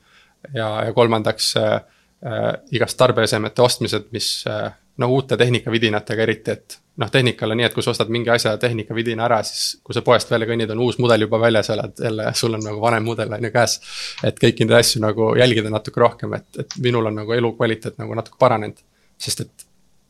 ja, 0.55 0.69
ja 0.85 0.93
kolmandaks 0.93 1.57
äh, 1.57 1.81
äh, 2.27 2.53
igast 2.71 3.01
tarbeesemete 3.01 3.63
ostmised, 3.63 4.13
mis 4.13 4.45
äh, 4.47 4.69
no 4.99 5.09
uute 5.15 5.37
tehnikavidinatega 5.37 6.23
eriti, 6.23 6.51
et 6.51 6.79
noh, 6.99 7.11
tehnikal 7.11 7.55
on 7.55 7.61
nii, 7.61 7.69
et 7.69 7.75
kui 7.77 7.85
sa 7.85 7.93
ostad 7.93 8.11
mingi 8.13 8.31
asja 8.35 8.57
tehnikavidina 8.61 9.25
ära, 9.29 9.39
siis 9.47 9.79
kui 9.87 9.95
sa 9.95 10.03
poest 10.07 10.31
välja 10.33 10.49
kõnnid, 10.51 10.73
on 10.75 10.83
uus 10.87 10.99
mudel 11.03 11.27
juba 11.27 11.41
väljas, 11.43 11.71
oled 11.75 12.03
jälle, 12.03 12.27
sul 12.39 12.59
on 12.59 12.67
nagu 12.67 12.83
vanem 12.83 13.07
mudel 13.07 13.33
on 13.37 13.47
ju 13.47 13.53
käes. 13.55 13.79
et 14.27 14.43
kõiki 14.43 14.67
neid 14.67 14.79
asju 14.81 15.03
nagu 15.05 15.31
jälgida 15.39 15.71
natuke 15.71 16.03
rohkem, 16.03 16.35
et, 16.35 16.49
et 16.65 16.79
minul 16.83 17.11
on 17.11 17.19
nagu 17.23 17.33
elukvaliteet 17.39 17.99
nagu 18.03 18.19
natuke 18.19 18.39
paranenud. 18.39 18.83
sest 19.19 19.47
et 19.47 19.67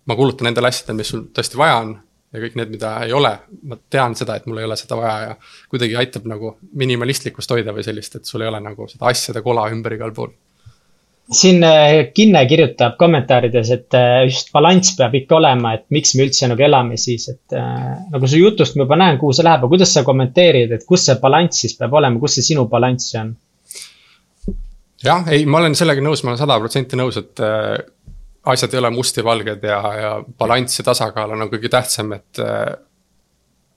ma 0.09 0.17
kulutan 0.17 0.49
nendele 0.49 0.73
asjadele, 0.73 1.03
mis 1.03 1.13
sul 1.13 1.29
tõesti 1.37 1.61
vaja 1.61 1.77
on 1.85 1.95
ja 2.33 2.41
kõik 2.41 2.57
need, 2.61 2.73
mida 2.73 2.97
ei 3.05 3.13
ole, 3.13 3.35
ma 3.69 3.77
tean 3.91 4.17
seda, 4.17 4.37
et 4.37 4.49
mul 4.49 4.61
ei 4.61 4.69
ole 4.69 4.77
seda 4.77 4.97
vaja 4.97 5.21
ja 5.29 5.37
kuidagi 5.69 5.97
aitab 5.97 6.29
nagu 6.29 6.57
minimalistlikkust 6.73 7.53
hoida 7.53 7.77
või 7.77 7.85
sellist, 7.85 8.17
et 8.17 8.29
sul 8.29 8.45
ei 8.45 8.49
ole 8.49 8.61
nagu 8.65 8.89
seda 8.89 9.09
asjade 9.13 9.45
kola 9.45 9.69
ümber 9.73 9.97
igal 9.97 10.13
pool 10.17 10.33
siin 11.33 11.65
äh, 11.65 12.09
Kinne 12.15 12.45
kirjutab 12.49 12.97
kommentaarides, 13.01 13.71
et 13.75 13.97
äh, 13.97 14.23
just 14.29 14.53
balanss 14.53 14.95
peab 14.97 15.15
ikka 15.19 15.37
olema, 15.37 15.75
et 15.77 15.85
miks 15.95 16.15
me 16.17 16.25
üldse 16.25 16.49
nagu 16.49 16.65
elame 16.65 16.97
siis, 17.01 17.29
et 17.33 17.57
äh, 17.57 17.99
nagu 18.13 18.31
su 18.31 18.41
jutust 18.41 18.79
ma 18.79 18.87
juba 18.87 18.97
näen, 19.01 19.21
kuhu 19.21 19.37
see 19.37 19.45
läheb, 19.47 19.63
aga 19.63 19.73
kuidas 19.75 19.93
sa 19.95 20.05
kommenteerid, 20.07 20.73
et 20.73 20.89
kus 20.89 21.05
see 21.09 21.19
balanss 21.21 21.65
siis 21.65 21.77
peab 21.79 21.95
olema, 22.01 22.21
kus 22.23 22.39
see 22.39 22.49
sinu 22.53 22.65
balanss 22.71 23.15
on? 23.21 23.37
jah, 25.05 25.29
ei, 25.35 25.45
ma 25.47 25.61
olen 25.61 25.77
sellega 25.79 26.03
nõus, 26.05 26.25
ma 26.25 26.33
olen 26.33 26.41
sada 26.41 26.59
protsenti 26.63 26.99
nõus, 26.99 27.21
et 27.21 27.45
äh, 27.45 27.77
asjad 28.49 28.75
ei 28.75 28.83
ole 28.83 28.93
must 28.95 29.21
ja 29.21 29.25
valged 29.27 29.65
ja, 29.69 29.81
ja 30.01 30.13
balanss 30.39 30.81
ja 30.81 30.87
tasakaal 30.89 31.35
on 31.35 31.45
nagu 31.45 31.53
kõige 31.55 31.71
tähtsam, 31.73 32.15
et 32.17 32.41
äh, 32.43 32.71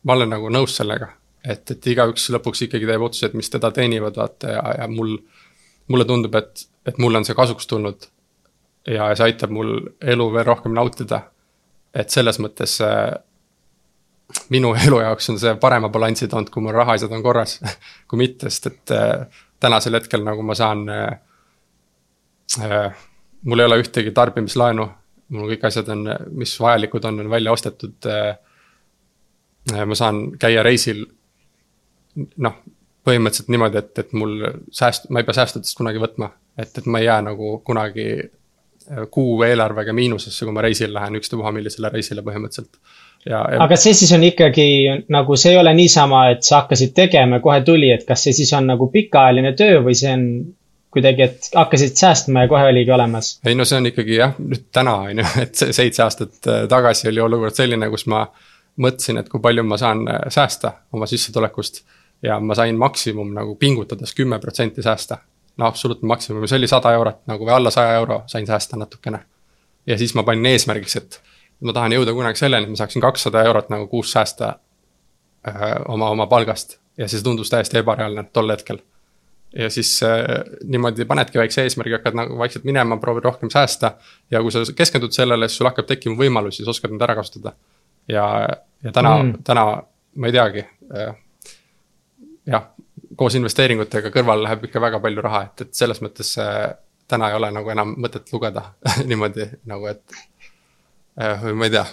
ma 0.07 0.15
olen 0.15 0.31
nagu 0.37 0.49
nõus 0.53 0.77
sellega. 0.79 1.17
et, 1.43 1.71
et 1.73 1.87
igaüks 1.89 2.29
lõpuks 2.29 2.67
ikkagi 2.67 2.85
teeb 2.85 3.01
otsused, 3.01 3.33
mis 3.33 3.49
teda 3.49 3.71
teenivad, 3.73 4.17
vaata 4.17 4.51
ja, 4.55 4.61
ja 4.77 4.87
mul, 4.87 5.15
mulle 5.91 6.07
tundub, 6.07 6.35
et 6.39 6.67
et 6.85 6.97
mulle 6.97 7.19
on 7.19 7.25
see 7.25 7.37
kasuks 7.37 7.67
tulnud. 7.69 8.07
ja 8.87 9.11
see 9.13 9.27
aitab 9.29 9.51
mul 9.53 9.75
elu 10.01 10.25
veel 10.33 10.45
rohkem 10.45 10.73
nautida. 10.73 11.21
et 11.93 12.09
selles 12.09 12.39
mõttes 12.39 12.79
äh, 12.81 13.13
minu 14.49 14.73
elu 14.85 15.01
jaoks 15.03 15.29
on 15.29 15.39
see 15.39 15.55
parema 15.61 15.89
balansi 15.89 16.27
toonud, 16.27 16.49
kui 16.49 16.63
mul 16.63 16.75
rahaasjad 16.75 17.11
on 17.11 17.23
korras 17.23 17.59
kui 18.07 18.23
mitte, 18.23 18.49
sest 18.49 18.71
et 18.71 18.95
äh, 18.95 19.43
tänasel 19.59 19.99
hetkel 19.99 20.25
nagu 20.25 20.43
ma 20.43 20.57
saan 20.57 20.87
äh,. 20.89 21.19
Äh, 22.59 22.91
mul 23.47 23.59
ei 23.59 23.65
ole 23.65 23.77
ühtegi 23.79 24.11
tarbimislaenu, 24.11 24.83
mul 25.31 25.51
kõik 25.53 25.61
asjad 25.69 25.87
on, 25.93 26.01
mis 26.35 26.51
vajalikud 26.59 27.05
on, 27.07 27.21
on 27.23 27.29
välja 27.31 27.53
ostetud 27.55 28.09
äh,. 28.11 28.35
ma 29.87 29.95
saan 29.95 30.33
käia 30.41 30.63
reisil 30.65 31.05
noh, 32.15 32.57
põhimõtteliselt 33.07 33.49
niimoodi, 33.53 33.81
et, 33.81 33.91
et 34.03 34.13
mul 34.17 34.37
sääst-, 34.75 35.09
ma 35.09 35.21
ei 35.21 35.27
pea 35.27 35.39
säästudest 35.39 35.77
kunagi 35.77 36.01
võtma. 36.01 36.31
et, 36.59 36.77
et 36.77 36.85
ma 36.85 36.99
ei 36.99 37.07
jää 37.07 37.21
nagu 37.25 37.57
kunagi 37.65 38.07
äh, 38.21 39.05
kuu 39.11 39.41
eelarvega 39.43 39.93
miinusesse, 39.93 40.45
kui 40.45 40.53
ma 40.53 40.61
reisile 40.61 40.93
lähen, 40.93 41.17
ükstapuha 41.17 41.53
millisele 41.55 41.89
reisile 41.89 42.21
põhimõtteliselt. 42.25 42.77
Ja, 43.25 43.43
ja... 43.53 43.61
aga 43.63 43.77
see 43.77 43.93
siis 43.97 44.11
on 44.17 44.23
ikkagi 44.25 44.67
nagu, 45.13 45.37
see 45.37 45.53
ei 45.53 45.59
ole 45.61 45.73
niisama, 45.77 46.27
et 46.33 46.43
sa 46.45 46.63
hakkasid 46.63 46.93
tegema 46.97 47.37
ja 47.37 47.43
kohe 47.43 47.59
tuli, 47.65 47.91
et 47.93 48.05
kas 48.07 48.25
see 48.27 48.33
siis 48.41 48.53
on 48.57 48.69
nagu 48.69 48.89
pikaajaline 48.93 49.53
töö 49.57 49.83
või 49.85 49.97
see 49.97 50.13
on 50.15 50.25
kuidagi, 50.91 51.27
et 51.29 51.49
hakkasid 51.55 51.95
säästma 51.95 52.45
ja 52.45 52.51
kohe 52.51 52.69
oligi 52.73 52.91
olemas? 52.91 53.35
ei 53.45 53.55
no 53.55 53.65
see 53.65 53.77
on 53.77 53.89
ikkagi 53.91 54.17
jah, 54.17 54.33
nüüd 54.41 54.65
täna 54.73 54.95
on 55.05 55.21
ju, 55.21 55.27
et 55.45 55.61
seitse 55.61 56.03
aastat 56.03 56.49
äh, 56.49 56.65
tagasi 56.69 57.09
oli 57.13 57.21
olukord 57.23 57.57
selline, 57.57 57.89
kus 57.93 58.07
ma 58.11 58.25
mõtlesin, 58.81 59.21
et 59.21 59.29
kui 59.29 59.41
palju 59.43 59.65
ma 59.69 59.77
saan 59.79 60.03
äh, 60.09 60.25
säästa 60.33 60.73
oma 60.93 61.09
sissetulekust 61.09 61.83
ja 62.23 62.39
ma 62.39 62.55
sain 62.55 62.77
maksimum 62.77 63.33
nagu 63.33 63.55
pingutades 63.55 64.15
kümme 64.15 64.39
protsenti 64.39 64.81
säästa. 64.81 65.17
no 65.57 65.65
absoluutne 65.65 66.07
maksimum, 66.07 66.47
see 66.47 66.57
oli 66.57 66.67
sada 66.67 66.93
eurot 66.93 67.25
nagu 67.27 67.45
või 67.45 67.53
alla 67.55 67.71
saja 67.71 67.93
euro 67.99 68.23
sain 68.27 68.47
säästa 68.47 68.77
natukene. 68.77 69.19
ja 69.87 69.97
siis 69.97 70.15
ma 70.15 70.23
panin 70.23 70.45
eesmärgiks, 70.45 70.95
et 70.95 71.21
ma 71.61 71.73
tahan 71.73 71.91
jõuda 71.91 72.13
kunagi 72.13 72.39
selleni, 72.39 72.63
et 72.63 72.75
ma 72.75 72.75
saaksin 72.75 73.01
kakssada 73.01 73.43
eurot 73.43 73.69
nagu 73.69 73.87
kuus 73.87 74.11
säästa 74.11 74.53
öö, 75.47 75.75
oma, 75.87 76.09
oma 76.09 76.27
palgast 76.27 76.81
ja 76.97 77.07
see 77.07 77.23
tundus 77.23 77.49
täiesti 77.49 77.79
ebareaalne 77.81 78.23
tol 78.33 78.49
hetkel. 78.51 78.81
ja 79.55 79.69
siis 79.69 80.03
äh, 80.03 80.21
niimoodi 80.63 81.05
panedki 81.05 81.39
väikse 81.39 81.65
eesmärgi, 81.67 81.97
hakkad 81.97 82.15
nagu 82.15 82.37
vaikselt 82.39 82.63
minema, 82.63 82.97
proovid 82.97 83.23
rohkem 83.27 83.49
säästa. 83.49 83.95
ja 84.31 84.41
kui 84.41 84.51
sa 84.51 84.63
keskendud 84.75 85.11
sellele, 85.11 85.49
siis 85.49 85.57
sul 85.57 85.69
hakkab 85.69 85.89
tekkima 85.89 86.15
võimalusi, 86.19 86.63
sa 86.63 86.71
oskad 86.71 86.93
neid 86.93 87.03
ära 87.07 87.15
kasutada. 87.15 87.55
ja, 88.07 88.25
ja 88.83 88.91
täna 88.91 89.17
mm., 89.17 89.43
täna 89.43 89.65
ma 90.15 90.27
ei 90.27 90.35
teagi 90.35 90.65
äh,. 90.95 91.15
Jah, 92.49 92.71
koos 93.17 93.35
investeeringutega 93.39 94.11
kõrval 94.13 94.45
läheb 94.45 94.65
ikka 94.67 94.81
väga 94.81 95.01
palju 95.03 95.25
raha, 95.25 95.43
et, 95.49 95.67
et 95.67 95.77
selles 95.77 96.01
mõttes 96.03 96.33
äh, 96.41 96.71
täna 97.11 97.31
ei 97.31 97.37
ole 97.37 97.51
nagu 97.53 97.73
enam 97.73 97.95
mõtet 98.01 98.31
lugeda 98.33 98.71
niimoodi 99.09 99.47
nagu, 99.69 99.89
et 99.91 100.01
äh, 101.19 101.43
või 101.43 101.57
ma 101.59 101.69
ei 101.69 101.75
tea 101.75 101.85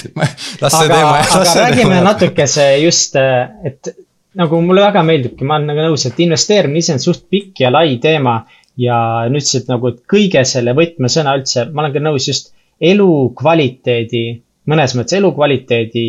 las 0.62 0.78
see 0.78 0.88
aga, 0.88 0.96
teema. 0.96 1.14
aga 1.20 1.54
räägime 1.60 1.94
teema. 1.94 2.02
natukese 2.08 2.66
just, 2.82 3.16
et 3.16 3.94
nagu 4.38 4.60
mulle 4.64 4.82
väga 4.82 5.04
meeldibki, 5.06 5.46
ma 5.46 5.58
olen 5.58 5.70
nagu 5.70 5.88
nõus, 5.88 6.06
et 6.08 6.20
investeerimine 6.24 6.82
ise 6.82 6.96
on 6.96 7.02
suht 7.02 7.28
pikk 7.30 7.64
ja 7.64 7.72
lai 7.74 7.98
teema. 8.02 8.42
ja 8.80 8.96
nüüd 9.30 9.44
ütlesid 9.44 9.68
nagu, 9.70 9.92
kõige 10.10 10.40
selle 10.50 10.72
võtmesõna 10.74 11.36
üldse, 11.38 11.68
ma 11.70 11.84
olen 11.84 11.92
ka 11.94 12.00
nõus 12.02 12.24
just 12.26 12.48
elukvaliteedi, 12.82 14.22
mõnes 14.70 14.94
mõttes 14.96 15.18
elukvaliteedi 15.18 16.04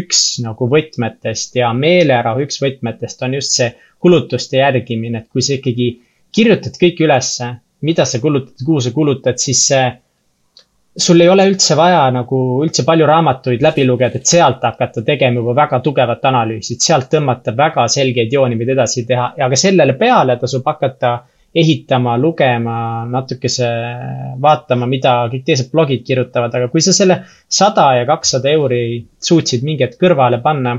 üks 0.00 0.22
nagu 0.44 0.68
võtmetest 0.72 1.58
ja 1.60 1.72
meelerahu 1.76 2.44
üks 2.46 2.60
võtmetest 2.62 3.24
on 3.26 3.38
just 3.38 3.56
see 3.58 3.70
kulutuste 4.00 4.60
järgimine, 4.60 5.24
et 5.24 5.28
kui 5.32 5.42
sa 5.42 5.56
ikkagi 5.56 5.88
kirjutad 6.34 6.76
kõik 6.80 7.00
ülesse, 7.04 7.48
mida 7.84 8.04
sa 8.06 8.20
kulutad, 8.22 8.56
kuhu 8.64 8.80
sa 8.84 8.92
kulutad, 8.94 9.40
siis 9.42 9.64
see 9.70 9.86
sul 10.98 11.20
ei 11.22 11.28
ole 11.30 11.46
üldse 11.46 11.76
vaja 11.78 12.02
nagu 12.10 12.38
üldse 12.64 12.82
palju 12.86 13.06
raamatuid 13.06 13.62
läbi 13.62 13.84
lugeda, 13.86 14.18
et 14.18 14.26
sealt 14.26 14.64
hakata 14.66 15.04
tegema 15.06 15.38
juba 15.40 15.54
väga 15.60 15.80
tugevat 15.84 16.24
analüüsi, 16.30 16.74
et 16.74 16.86
sealt 16.86 17.10
tõmmata 17.12 17.54
väga 17.56 17.86
selgeid 17.92 18.32
jooni, 18.34 18.58
mida 18.58 18.74
edasi 18.74 19.04
teha, 19.06 19.32
aga 19.46 19.58
sellele 19.58 19.94
peale 20.00 20.38
tasub 20.40 20.66
hakata 20.66 21.12
ehitama, 21.54 22.16
lugema, 22.20 23.06
natukese 23.08 23.68
vaatama, 24.42 24.86
mida 24.86 25.14
kõik 25.32 25.46
teised 25.46 25.70
blogid 25.72 26.04
kirjutavad, 26.06 26.54
aga 26.54 26.68
kui 26.72 26.84
sa 26.84 26.92
selle 26.92 27.22
sada 27.48 27.88
ja 27.96 28.04
kakssada 28.08 28.52
euri 28.52 29.00
suutsid 29.30 29.64
mingi 29.64 29.86
hetk 29.86 29.96
kõrvale 30.02 30.42
panna, 30.44 30.76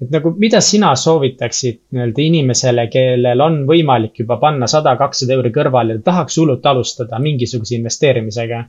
et 0.00 0.12
nagu, 0.12 0.32
mida 0.38 0.60
sina 0.62 0.92
soovitaksid 0.96 1.80
nii-öelda 1.96 2.22
inimesele, 2.22 2.86
kellel 2.92 3.42
on 3.42 3.62
võimalik 3.68 4.22
juba 4.22 4.38
panna 4.42 4.68
sada, 4.70 4.94
kakssada 5.00 5.34
euri 5.36 5.50
kõrvale 5.54 5.98
ja 5.98 6.04
tahaks 6.06 6.38
hullult 6.38 6.66
alustada 6.66 7.18
mingisuguse 7.22 7.76
investeerimisega? 7.78 8.62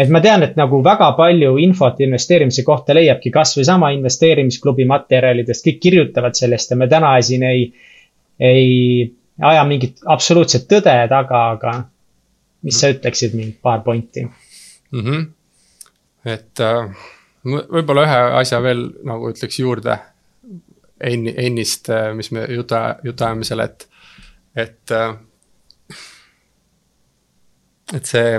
Et 0.00 0.08
ma 0.08 0.22
tean, 0.24 0.42
et 0.44 0.54
nagu 0.56 0.78
väga 0.84 1.10
palju 1.18 1.56
infot 1.60 1.98
investeerimise 2.00 2.64
kohta 2.64 2.94
leiabki 2.96 3.30
kasvõi 3.32 3.64
sama 3.68 3.90
investeerimisklubi 3.92 4.86
materjalidest, 4.88 5.64
kõik 5.66 5.82
kirjutavad 5.84 6.36
sellest 6.36 6.72
ja 6.72 6.78
me 6.80 6.88
täna 6.88 7.10
siin 7.20 7.44
ei, 7.44 7.66
ei 8.40 9.10
aja 9.40 9.64
mingit 9.64 10.02
absoluutset 10.06 10.68
tõde 10.70 10.94
taga, 11.08 11.42
aga 11.56 11.74
mis 12.62 12.78
sa 12.78 12.92
ütleksid 12.92 13.34
mingi 13.34 13.56
paar 13.62 13.82
pointi 13.82 14.24
mm? 14.26 15.00
-hmm. 15.00 15.26
et 16.24 16.60
äh, 16.60 17.06
võib-olla 17.44 18.06
ühe 18.06 18.22
asja 18.42 18.62
veel 18.62 18.88
nagu 19.04 19.30
ütleks 19.32 19.58
juurde 19.58 19.98
enni, 21.00 21.34
ennist, 21.36 21.90
äh, 21.90 22.14
mis 22.14 22.30
me 22.30 22.46
jutu, 22.48 22.74
jutuajamisel, 23.02 23.60
et, 23.60 23.88
et 24.56 24.90
äh,. 24.90 25.14
et 27.92 28.06
see 28.08 28.38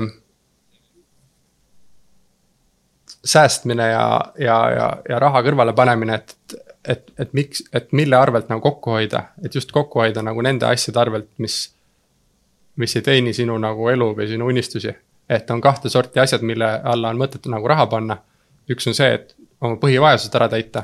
säästmine 3.24 3.88
ja, 3.88 4.34
ja, 4.40 4.58
ja, 4.72 4.88
ja 5.10 5.20
raha 5.20 5.44
kõrvale 5.46 5.74
panemine, 5.76 6.16
et, 6.16 6.56
et, 6.88 7.12
et 7.20 7.34
miks, 7.34 7.64
et 7.74 7.92
mille 7.92 8.16
arvelt 8.16 8.50
nagu 8.50 8.62
kokku 8.62 8.92
hoida, 8.98 9.24
et 9.46 9.56
just 9.56 9.72
kokku 9.72 10.00
hoida 10.00 10.22
nagu 10.22 10.42
nende 10.42 10.66
asjade 10.66 11.00
arvelt, 11.00 11.30
mis, 11.38 11.58
mis 12.76 12.96
ei 12.96 13.06
teeni 13.06 13.34
sinu 13.34 13.58
nagu 13.62 13.90
elu 13.90 14.10
või 14.18 14.28
sinu 14.28 14.48
unistusi. 14.52 14.94
et 15.30 15.52
on 15.52 15.62
kahte 15.62 15.90
sorti 15.90 16.20
asjad, 16.20 16.42
mille 16.42 16.68
alla 16.84 17.10
on 17.10 17.18
mõtet 17.18 17.46
nagu 17.48 17.68
raha 17.68 17.86
panna. 17.88 18.18
üks 18.70 18.88
on 18.88 18.94
see, 18.94 19.14
et 19.14 19.36
oma 19.62 19.76
põhivajadused 19.76 20.36
ära 20.36 20.50
täita 20.50 20.84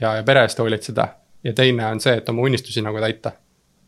ja, 0.00 0.16
ja 0.16 0.22
pere 0.22 0.42
eest 0.42 0.58
hoolitseda 0.58 1.08
ja 1.44 1.52
teine 1.52 1.86
on 1.86 2.00
see, 2.00 2.16
et 2.16 2.28
oma 2.28 2.42
unistusi 2.42 2.82
nagu 2.82 3.00
täita. 3.00 3.32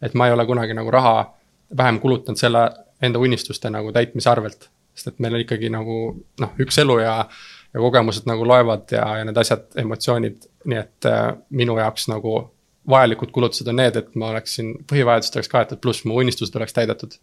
et 0.02 0.14
ma 0.14 0.26
ei 0.26 0.32
ole 0.32 0.46
kunagi 0.46 0.74
nagu 0.74 0.90
raha 0.90 1.34
vähem 1.76 2.00
kulutanud 2.00 2.38
selle 2.38 2.70
enda 3.02 3.18
unistuste 3.18 3.70
nagu 3.70 3.92
täitmise 3.92 4.30
arvelt 4.30 4.70
sest 4.94 5.12
et 5.12 5.20
meil 5.24 5.36
on 5.36 5.42
ikkagi 5.42 5.70
nagu 5.72 5.98
noh, 6.40 6.54
üks 6.60 6.78
elu 6.82 6.98
ja, 7.02 7.14
ja 7.74 7.80
kogemused 7.80 8.26
nagu 8.26 8.46
loevad 8.48 8.90
ja, 8.92 9.04
ja 9.18 9.24
need 9.24 9.36
asjad, 9.36 9.66
emotsioonid, 9.80 10.48
nii 10.68 10.78
et 10.78 11.08
äh, 11.08 11.28
minu 11.50 11.78
jaoks 11.78 12.08
nagu 12.12 12.34
vajalikud 12.88 13.30
kulutused 13.32 13.68
on 13.68 13.78
need, 13.78 13.96
et 13.96 14.14
ma 14.18 14.32
oleksin, 14.32 14.72
põhivajadused 14.90 15.38
oleks 15.38 15.52
kaetud, 15.52 15.80
pluss 15.82 16.04
mu 16.04 16.18
unistused 16.20 16.56
oleks 16.58 16.74
täidetud. 16.76 17.14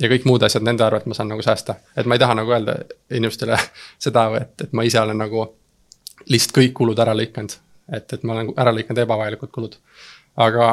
ja 0.00 0.08
kõik 0.12 0.26
muud 0.28 0.42
asjad, 0.42 0.64
nende 0.66 0.84
arvelt 0.84 1.06
ma 1.06 1.14
saan 1.16 1.30
nagu 1.32 1.42
säästa, 1.42 1.78
et 1.96 2.06
ma 2.06 2.14
ei 2.14 2.20
taha 2.20 2.34
nagu 2.36 2.52
öelda 2.52 2.74
inimestele 3.10 3.56
seda, 4.08 4.26
et, 4.40 4.66
et 4.66 4.72
ma 4.72 4.84
ise 4.84 5.00
olen 5.00 5.18
nagu 5.18 5.46
lihtsalt 6.26 6.56
kõik 6.58 6.74
kulud 6.76 6.98
ära 6.98 7.14
lõikanud. 7.16 7.56
et, 7.92 8.12
et 8.12 8.22
ma 8.22 8.34
olen 8.34 8.52
ära 8.56 8.74
lõikanud 8.74 9.02
ebavajalikud 9.06 9.52
kulud, 9.54 9.78
aga 10.36 10.72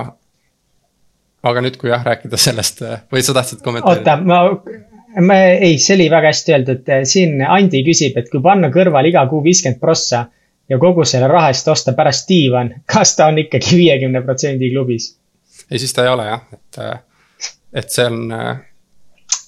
aga 1.43 1.61
nüüd, 1.61 1.77
kui 1.77 1.91
jah, 1.91 2.03
rääkida 2.03 2.39
sellest 2.39 2.81
või 3.11 3.23
sa 3.23 3.35
tahtsid 3.37 3.61
kommenteerida? 3.63 4.17
oota, 4.17 4.23
ma 4.25 4.92
ma 5.21 5.37
ei, 5.43 5.77
see 5.77 5.95
oli 5.97 6.09
väga 6.11 6.31
hästi 6.31 6.53
öeldud, 6.55 6.91
siin 7.09 7.41
Andi 7.45 7.83
küsib, 7.85 8.17
et 8.17 8.29
kui 8.31 8.41
panna 8.43 8.69
kõrvale 8.73 9.11
iga 9.11 9.25
kuu 9.29 9.43
viiskümmend 9.45 9.81
prossa 9.81 10.25
ja 10.69 10.79
kogu 10.81 11.05
selle 11.05 11.27
raha 11.29 11.51
eest 11.53 11.67
osta 11.69 11.93
pärast 11.97 12.29
diivan, 12.29 12.73
kas 12.93 13.15
ta 13.17 13.29
on 13.31 13.41
ikkagi 13.43 13.77
viiekümne 13.79 14.23
protsendi 14.25 14.71
klubis? 14.73 15.13
ei, 15.69 15.79
siis 15.79 15.93
ta 15.93 16.07
ei 16.07 16.13
ole 16.13 16.27
jah, 16.29 16.45
et, 16.53 16.79
et 17.83 17.91
see 17.93 18.05
on. 18.09 18.23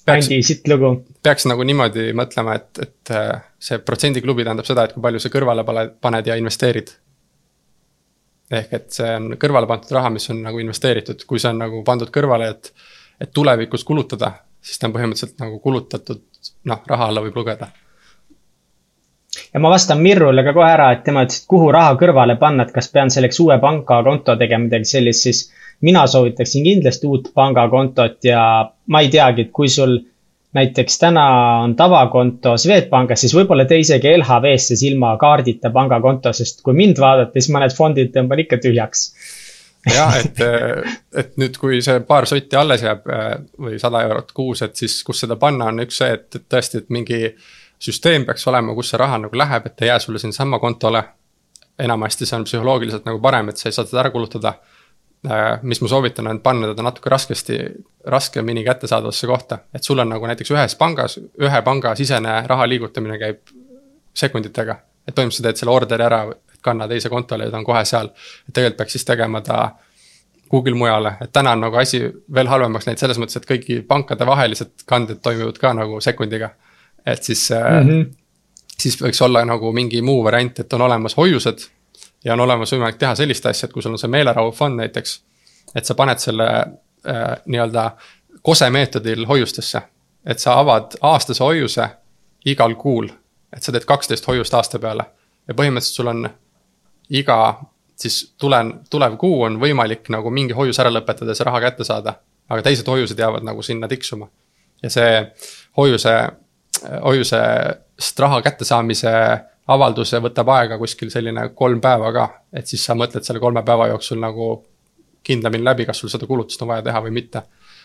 Peaks, 0.06 0.28
Andi, 0.28 0.36
sitt 0.46 0.68
lugu. 0.70 0.92
peaks 1.26 1.48
nagu 1.50 1.64
niimoodi 1.66 2.12
mõtlema, 2.14 2.54
et, 2.60 2.78
et 2.78 3.10
see 3.58 3.80
protsendiklubi 3.82 4.44
tähendab 4.46 4.68
seda, 4.68 4.84
et 4.86 4.94
kui 4.94 5.02
palju 5.02 5.18
sa 5.18 5.32
kõrvale 5.34 5.64
paned 5.66 6.30
ja 6.30 6.36
investeerid. 6.38 6.92
ehk 8.54 8.76
et 8.78 8.86
see 8.94 9.08
on 9.18 9.32
kõrvale 9.34 9.66
pandud 9.66 9.90
raha, 9.98 10.12
mis 10.14 10.30
on 10.30 10.44
nagu 10.46 10.62
investeeritud, 10.62 11.24
kui 11.26 11.42
see 11.42 11.50
on 11.50 11.58
nagu 11.64 11.82
pandud 11.84 12.12
kõrvale, 12.14 12.52
et, 12.54 12.70
et 13.18 13.32
tulevikus 13.34 13.82
kulutada 13.84 14.30
siis 14.66 14.80
ta 14.80 14.88
on 14.88 14.94
põhimõtteliselt 14.96 15.42
nagu 15.42 15.58
kulutatud, 15.62 16.22
noh, 16.70 16.80
raha 16.90 17.10
alla 17.10 17.22
võib 17.24 17.36
lugeda. 17.38 17.68
ja 19.52 19.60
ma 19.60 19.70
vastan 19.70 20.00
Mirrule 20.02 20.42
ka 20.46 20.54
kohe 20.56 20.70
ära, 20.72 20.90
et 20.96 21.04
tema 21.06 21.22
ütles, 21.26 21.42
et 21.42 21.50
kuhu 21.52 21.70
raha 21.74 21.94
kõrvale 22.00 22.38
panna, 22.40 22.66
et 22.66 22.74
kas 22.74 22.90
pean 22.92 23.12
selleks 23.12 23.40
uue 23.44 23.58
pangakonto 23.62 24.36
tegema, 24.40 24.66
midagi 24.66 24.90
sellist, 24.96 25.26
siis 25.28 25.44
mina 25.86 26.06
soovitaksin 26.08 26.64
kindlasti 26.64 27.06
uut 27.06 27.30
pangakontot 27.34 28.24
ja 28.24 28.42
ma 28.86 29.02
ei 29.04 29.10
teagi, 29.12 29.46
et 29.46 29.52
kui 29.52 29.68
sul 29.68 29.98
näiteks 30.56 30.98
täna 30.98 31.24
on 31.62 31.74
tavakonto 31.76 32.54
Swedbankis, 32.56 33.26
siis 33.26 33.34
võib-olla 33.36 33.66
tee 33.68 33.82
isegi 33.84 34.14
LHV-sse 34.16 34.78
ilma 34.88 35.12
kaardita 35.20 35.70
pangakonto, 35.74 36.32
sest 36.32 36.62
kui 36.64 36.74
mind 36.78 37.02
vaadata, 37.02 37.36
siis 37.36 37.52
mõned 37.52 37.76
fondid 37.76 38.14
tõmban 38.14 38.40
ikka 38.46 38.62
tühjaks 38.64 39.10
jah, 39.94 40.16
et, 40.22 40.40
et 41.14 41.36
nüüd, 41.40 41.58
kui 41.60 41.80
see 41.84 42.00
paar 42.06 42.26
sotti 42.28 42.58
alles 42.58 42.84
jääb 42.84 43.06
äh, 43.12 43.28
või 43.66 43.80
sada 43.82 44.02
eurot 44.06 44.32
kuus, 44.36 44.62
et 44.66 44.76
siis 44.78 44.98
kus 45.06 45.24
seda 45.24 45.38
panna, 45.40 45.70
on 45.72 45.84
üks 45.84 46.00
see, 46.02 46.12
et, 46.16 46.28
et 46.38 46.46
tõesti, 46.52 46.82
et 46.82 46.90
mingi 46.94 47.20
süsteem 47.82 48.24
peaks 48.26 48.46
olema, 48.50 48.74
kus 48.74 48.92
see 48.92 49.00
raha 49.00 49.20
nagu 49.26 49.38
läheb, 49.38 49.68
et 49.68 49.84
ei 49.84 49.92
jää 49.92 49.98
sulle 50.02 50.22
sinnasamma 50.22 50.58
kontole. 50.62 51.04
enamasti 51.78 52.26
see 52.26 52.36
on 52.38 52.44
psühholoogiliselt 52.44 53.04
nagu 53.04 53.18
parem, 53.20 53.50
et 53.52 53.60
sa 53.60 53.68
ei 53.68 53.74
saa 53.76 53.84
seda 53.84 54.00
ära 54.00 54.10
kulutada. 54.10 54.54
Äh, 55.26 55.58
mis 55.62 55.80
ma 55.82 55.88
soovitan, 55.88 56.26
on 56.30 56.40
panna 56.40 56.70
teda 56.70 56.82
natuke 56.86 57.10
raskesti, 57.10 57.58
raskemini 58.06 58.64
kättesaadavasse 58.64 59.26
kohta, 59.26 59.58
et 59.74 59.84
sul 59.84 59.98
on 59.98 60.08
nagu 60.08 60.26
näiteks 60.26 60.50
ühes 60.54 60.76
pangas, 60.80 61.18
ühe 61.18 61.62
panga 61.62 61.94
sisene 61.98 62.42
raha 62.46 62.68
liigutamine 62.68 63.18
käib 63.18 63.54
sekunditega. 64.14 64.78
et 65.06 65.14
põhimõtteliselt 65.14 65.44
teed 65.46 65.60
selle 65.60 65.70
orderi 65.70 66.02
ära 66.02 66.24
kanna 66.66 66.88
teise 66.90 67.10
kontole 67.12 67.46
ja 67.46 67.54
ta 67.54 67.60
on 67.62 67.64
kohe 67.64 67.84
seal. 67.84 68.10
et 68.48 68.54
tegelikult 68.54 68.82
peaks 68.82 68.98
siis 68.98 69.04
tegema 69.08 69.40
ta 69.40 69.60
kuhugil 70.48 70.74
mujale, 70.74 71.14
et 71.20 71.32
täna 71.32 71.52
on 71.52 71.60
nagu 71.66 71.76
asi 71.76 72.00
veel 72.34 72.48
halvemaks 72.48 72.86
läinud 72.86 73.02
selles 73.02 73.18
mõttes, 73.18 73.40
et 73.40 73.48
kõigi 73.48 73.80
pankade 73.86 74.26
vahelised 74.26 74.86
kanded 74.86 75.18
toimuvad 75.22 75.58
ka 75.58 75.72
nagu 75.74 76.00
sekundiga. 76.00 76.50
et 77.06 77.22
siis 77.22 77.50
mm, 77.50 77.88
-hmm. 77.88 78.14
siis 78.78 79.02
võiks 79.02 79.22
olla 79.24 79.44
nagu 79.44 79.72
mingi 79.72 80.02
muu 80.02 80.24
variant, 80.24 80.58
et 80.58 80.72
on 80.72 80.80
olemas 80.80 81.16
hoiused. 81.16 81.58
ja 82.24 82.32
on 82.32 82.40
olemas 82.40 82.72
võimalik 82.72 82.98
teha 82.98 83.14
sellist 83.14 83.46
asja, 83.46 83.66
et 83.66 83.72
kui 83.72 83.82
sul 83.82 83.92
on 83.92 83.98
see 83.98 84.10
meelerahufond 84.10 84.76
näiteks. 84.76 85.22
et 85.74 85.84
sa 85.84 85.94
paned 85.94 86.18
selle 86.18 86.48
äh, 86.48 87.36
nii-öelda 87.46 87.90
kose 88.42 88.70
meetodil 88.70 89.26
hoiustesse. 89.26 89.82
et 90.26 90.38
sa 90.38 90.58
avad 90.60 90.94
aastase 91.00 91.44
hoiuse 91.44 91.88
igal 92.44 92.74
kuul, 92.74 93.08
et 93.56 93.62
sa 93.62 93.72
teed 93.72 93.84
kaksteist 93.84 94.26
hoiust 94.26 94.54
aasta 94.54 94.78
peale 94.78 95.04
ja 95.48 95.54
põhimõtteliselt 95.54 95.96
sul 95.96 96.06
on 96.06 96.28
iga 97.10 97.38
siis 97.96 98.34
tulen, 98.38 98.72
tulev 98.90 99.16
kuu 99.16 99.42
on 99.42 99.60
võimalik 99.60 100.10
nagu 100.12 100.30
mingi 100.30 100.54
hoius 100.56 100.78
ära 100.82 100.92
lõpetada 100.92 101.32
ja 101.32 101.38
see 101.38 101.46
raha 101.48 101.60
kätte 101.64 101.84
saada. 101.84 102.14
aga 102.48 102.62
teised 102.62 102.86
hoiused 102.86 103.18
jäävad 103.18 103.42
nagu 103.42 103.62
sinna 103.62 103.88
tiksuma. 103.88 104.28
ja 104.82 104.90
see 104.90 105.32
hoiuse, 105.76 106.14
hoiuse 107.02 107.42
sest 107.98 108.18
raha 108.20 108.42
kättesaamise 108.42 109.12
avalduse 109.66 110.20
võtab 110.22 110.50
aega 110.54 110.78
kuskil 110.78 111.10
selline 111.10 111.48
kolm 111.54 111.80
päeva 111.80 112.12
ka, 112.12 112.26
et 112.52 112.66
siis 112.66 112.84
sa 112.84 112.94
mõtled 112.94 113.24
selle 113.26 113.40
kolme 113.40 113.62
päeva 113.66 113.88
jooksul 113.88 114.20
nagu 114.20 114.64
kindlamini 115.26 115.64
läbi, 115.64 115.86
kas 115.86 115.98
sul 115.98 116.12
seda 116.12 116.26
kulutust 116.26 116.62
on 116.62 116.70
vaja 116.70 116.84
teha 116.86 117.00
või 117.02 117.14
mitte. 117.16 117.42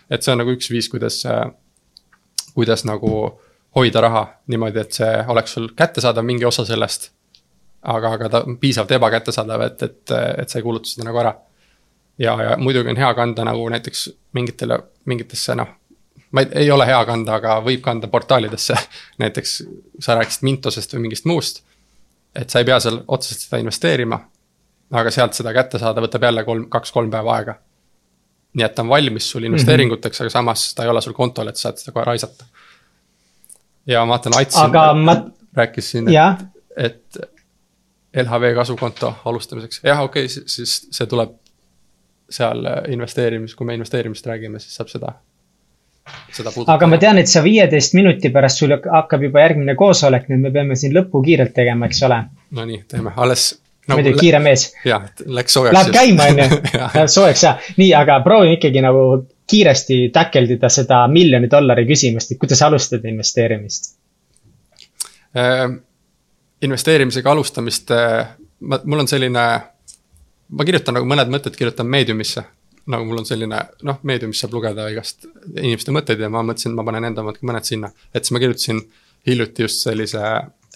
et 0.09 0.23
see 0.23 0.33
on 0.33 0.43
nagu 0.43 0.51
üks 0.51 0.69
viis, 0.69 0.89
kuidas, 0.89 1.23
kuidas 2.53 2.85
nagu 2.85 3.39
hoida 3.75 4.01
raha 4.01 4.25
niimoodi, 4.47 4.79
et 4.79 4.99
see 4.99 5.25
oleks 5.27 5.57
sul 5.57 5.69
kättesaadav 5.75 6.25
mingi 6.25 6.45
osa 6.45 6.65
sellest. 6.65 7.11
Aga, 7.81 8.13
aga 8.13 8.29
ta 8.29 8.43
on 8.47 8.57
piisavalt 8.57 8.91
ebakättesaadav, 8.91 9.61
et, 9.61 9.83
et, 9.83 10.13
et 10.43 10.49
sa 10.49 10.59
ei 10.59 10.63
kuluta 10.63 10.89
seda 10.89 11.07
nagu 11.07 11.17
ära. 11.17 11.35
ja, 12.17 12.35
ja 12.43 12.57
muidugi 12.57 12.89
on 12.89 12.97
hea 12.97 13.13
kanda 13.13 13.45
nagu 13.45 13.69
näiteks 13.69 14.09
mingitele, 14.33 14.79
mingitesse 15.05 15.55
noh 15.55 15.77
ma 16.31 16.41
ei, 16.41 16.47
ei 16.63 16.71
ole 16.71 16.85
hea 16.87 16.99
kanda, 17.05 17.35
aga 17.39 17.57
võib 17.65 17.81
kanda 17.85 18.07
portaalidesse. 18.11 18.77
näiteks 19.23 19.57
sa 19.99 20.15
rääkisid 20.19 20.45
Mintosest 20.47 20.95
või 20.95 21.07
mingist 21.07 21.27
muust. 21.29 21.63
et 22.35 22.49
sa 22.49 22.61
ei 22.61 22.65
pea 22.65 22.79
seal 22.79 23.01
otseselt 23.07 23.47
seda 23.47 23.59
investeerima. 23.59 24.19
aga 24.91 25.11
sealt 25.11 25.33
seda 25.33 25.53
kätte 25.53 25.79
saada 25.79 26.01
võtab 26.01 26.23
jälle 26.23 26.43
kolm, 26.43 26.69
kaks-kolm 26.69 27.11
päeva 27.11 27.35
aega. 27.35 27.55
nii 28.53 28.65
et 28.65 28.75
ta 28.75 28.81
on 28.81 28.89
valmis 28.89 29.29
sul 29.31 29.43
investeeringuteks 29.43 30.19
mm, 30.19 30.23
-hmm. 30.23 30.27
aga 30.27 30.29
samas 30.29 30.73
ta 30.75 30.83
ei 30.83 30.89
ole 30.89 31.01
sul 31.01 31.13
kontol, 31.13 31.47
et 31.47 31.57
saad 31.57 31.77
seda 31.77 31.91
kohe 31.91 32.05
raisata. 32.05 32.45
ja 33.85 34.05
ma 34.05 34.13
vaatan, 34.13 34.33
Ats 34.41 34.55
ma... 35.03 35.15
rääkis 35.53 35.91
siin, 35.91 36.07
et, 36.07 36.45
et 36.77 37.40
LHV 38.15 38.53
kasvukonto 38.55 39.13
alustamiseks, 39.25 39.83
jah, 39.87 40.03
okei 40.03 40.25
okay,, 40.27 40.47
siis 40.51 40.77
see 40.91 41.07
tuleb 41.07 41.37
seal 42.31 42.63
investeerimis, 42.91 43.55
kui 43.55 43.67
me 43.67 43.75
investeerimisest 43.79 44.27
räägime, 44.31 44.59
siis 44.59 44.75
saab 44.79 44.91
seda 44.91 45.13
aga 46.67 46.87
ma 46.89 46.97
tean, 47.01 47.19
et 47.21 47.29
sa 47.29 47.43
viieteist 47.45 47.93
minuti 47.97 48.31
pärast 48.33 48.61
sul 48.61 48.73
hakkab 48.73 49.25
juba 49.27 49.43
järgmine 49.43 49.75
koosolek, 49.79 50.27
nii 50.29 50.37
et 50.39 50.45
me 50.45 50.51
peame 50.55 50.77
siin 50.79 50.95
lõppu 50.95 51.21
kiirelt 51.25 51.53
tegema, 51.55 51.89
eks 51.89 52.01
ole. 52.07 52.17
Nonii, 52.57 52.79
teeme, 52.89 53.13
alles 53.15 53.51
nagu. 53.87 53.99
muidugi 53.99 54.23
kiire 54.25 54.39
mees. 54.43 54.71
jah, 54.87 55.05
läks 55.25 55.57
soojaks. 55.57 55.77
Läheb 55.77 55.93
käima, 55.95 56.29
on 56.31 56.41
ju, 56.41 56.59
läheb 56.95 57.13
soojaks 57.13 57.45
ja, 57.45 57.53
nii, 57.77 57.91
aga 57.97 58.17
proovime 58.25 58.57
ikkagi 58.57 58.83
nagu 58.83 59.05
kiiresti 59.51 60.01
tackle 60.15 60.57
ida 60.57 60.71
seda 60.71 61.03
miljoni 61.11 61.51
dollari 61.51 61.85
küsimust, 61.89 62.33
et 62.33 62.41
kuidas 62.41 62.61
alustada 62.65 63.09
investeerimist 63.11 63.93
äh,? 65.37 65.69
Investeerimisega 66.61 67.31
alustamist 67.31 67.91
äh,, 67.91 68.33
ma, 68.59 68.79
mul 68.83 69.03
on 69.03 69.07
selline, 69.07 69.45
ma 70.49 70.65
kirjutan 70.67 70.99
nagu 70.99 71.07
mõned 71.09 71.31
mõtted 71.33 71.55
kirjutan 71.57 71.89
Mediumisse 71.89 72.43
nagu 72.89 73.05
mul 73.05 73.21
on 73.21 73.27
selline 73.27 73.59
noh, 73.87 73.99
meediumis 74.07 74.41
saab 74.41 74.55
lugeda 74.55 74.87
igast 74.91 75.27
inimeste 75.53 75.93
mõtteid 75.93 76.21
ja 76.21 76.29
ma 76.33 76.41
mõtlesin, 76.45 76.73
et 76.73 76.79
ma 76.79 76.85
panen 76.87 77.07
enda 77.11 77.25
mõned 77.25 77.67
sinna. 77.67 77.91
et 78.13 78.25
siis 78.25 78.33
ma 78.33 78.41
kirjutasin 78.41 78.81
hiljuti 79.27 79.67
just 79.67 79.83
sellise 79.85 80.21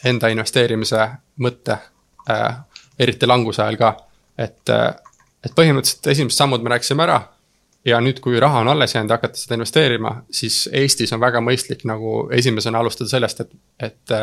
enda 0.06 0.30
investeerimise 0.34 1.08
mõtte 1.42 1.78
äh,, 2.30 2.60
eriti 3.00 3.28
languse 3.28 3.64
ajal 3.64 3.80
ka. 3.80 3.96
et, 4.38 4.70
äh, 4.70 4.92
et 5.46 5.56
põhimõtteliselt 5.56 6.12
esimesed 6.14 6.38
sammud 6.38 6.64
me 6.64 6.76
rääkisime 6.76 7.04
ära. 7.04 7.22
ja 7.86 8.00
nüüd, 8.02 8.20
kui 8.20 8.40
raha 8.40 8.60
on 8.64 8.68
alles 8.68 8.96
jäänud 8.96 9.10
ja 9.10 9.18
hakata 9.20 9.38
seda 9.38 9.60
investeerima, 9.60 10.24
siis 10.32 10.70
Eestis 10.74 11.14
on 11.14 11.20
väga 11.22 11.42
mõistlik 11.42 11.84
nagu 11.86 12.30
esimesena 12.34 12.80
alustada 12.80 13.10
sellest, 13.10 13.40
et, 13.40 13.52
et 13.80 14.14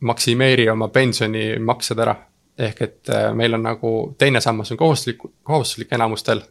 maksimeeri 0.00 0.68
oma 0.70 0.88
pensionimaksed 0.88 1.98
ära 1.98 2.16
ehk 2.60 2.82
et 2.82 3.10
äh, 3.12 3.30
meil 3.34 3.54
on 3.54 3.62
nagu 3.64 3.92
teine 4.18 4.40
sammas 4.40 4.72
on 4.72 4.78
kohustuslik, 4.80 5.22
kohustuslik 5.42 5.92
enamustel 5.92 6.42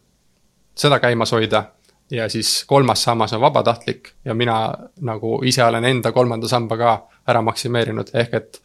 seda 0.75 0.99
käimas 0.99 1.31
hoida. 1.31 1.63
ja 2.11 2.29
siis 2.29 2.63
kolmas 2.65 3.03
sammas 3.03 3.33
on 3.33 3.41
vabatahtlik 3.41 4.09
ja 4.25 4.33
mina 4.33 4.73
nagu 5.01 5.43
ise 5.45 5.63
olen 5.63 5.85
enda 5.85 6.11
kolmanda 6.11 6.47
samba 6.47 6.77
ka 6.77 6.93
ära 7.27 7.41
maksimeerinud, 7.41 8.09
ehk 8.13 8.33
et 8.33 8.61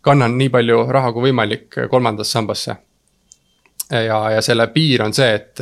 kannan 0.00 0.38
nii 0.38 0.48
palju 0.48 0.86
raha 0.88 1.12
kui 1.12 1.28
võimalik 1.28 1.76
kolmandasse 1.90 2.32
sambasse. 2.32 2.76
ja, 3.90 4.30
ja 4.30 4.42
selle 4.42 4.66
piir 4.66 5.02
on 5.02 5.12
see, 5.12 5.34
et, 5.34 5.60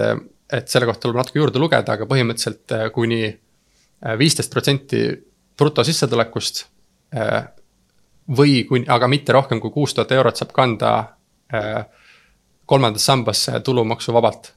et 0.53 0.69
selle 0.69 0.87
kohta 0.87 1.09
tuleb 1.09 1.17
natuke 1.17 1.39
juurde 1.39 1.59
lugeda, 1.59 1.93
aga 1.93 2.07
põhimõtteliselt 2.07 2.77
kuni 2.95 3.39
viisteist 4.19 4.53
protsenti 4.53 5.03
brutosissetulekust. 5.59 6.67
Või 8.37 8.65
kuni, 8.69 8.87
aga 8.89 9.09
mitte 9.09 9.33
rohkem 9.33 9.61
kui 9.61 9.71
kuus 9.71 9.95
tuhat 9.95 10.13
eurot 10.13 10.37
saab 10.37 10.53
kanda 10.57 10.93
kolmandasse 12.67 13.07
sambasse 13.07 13.61
tulumaksuvabalt 13.61 14.57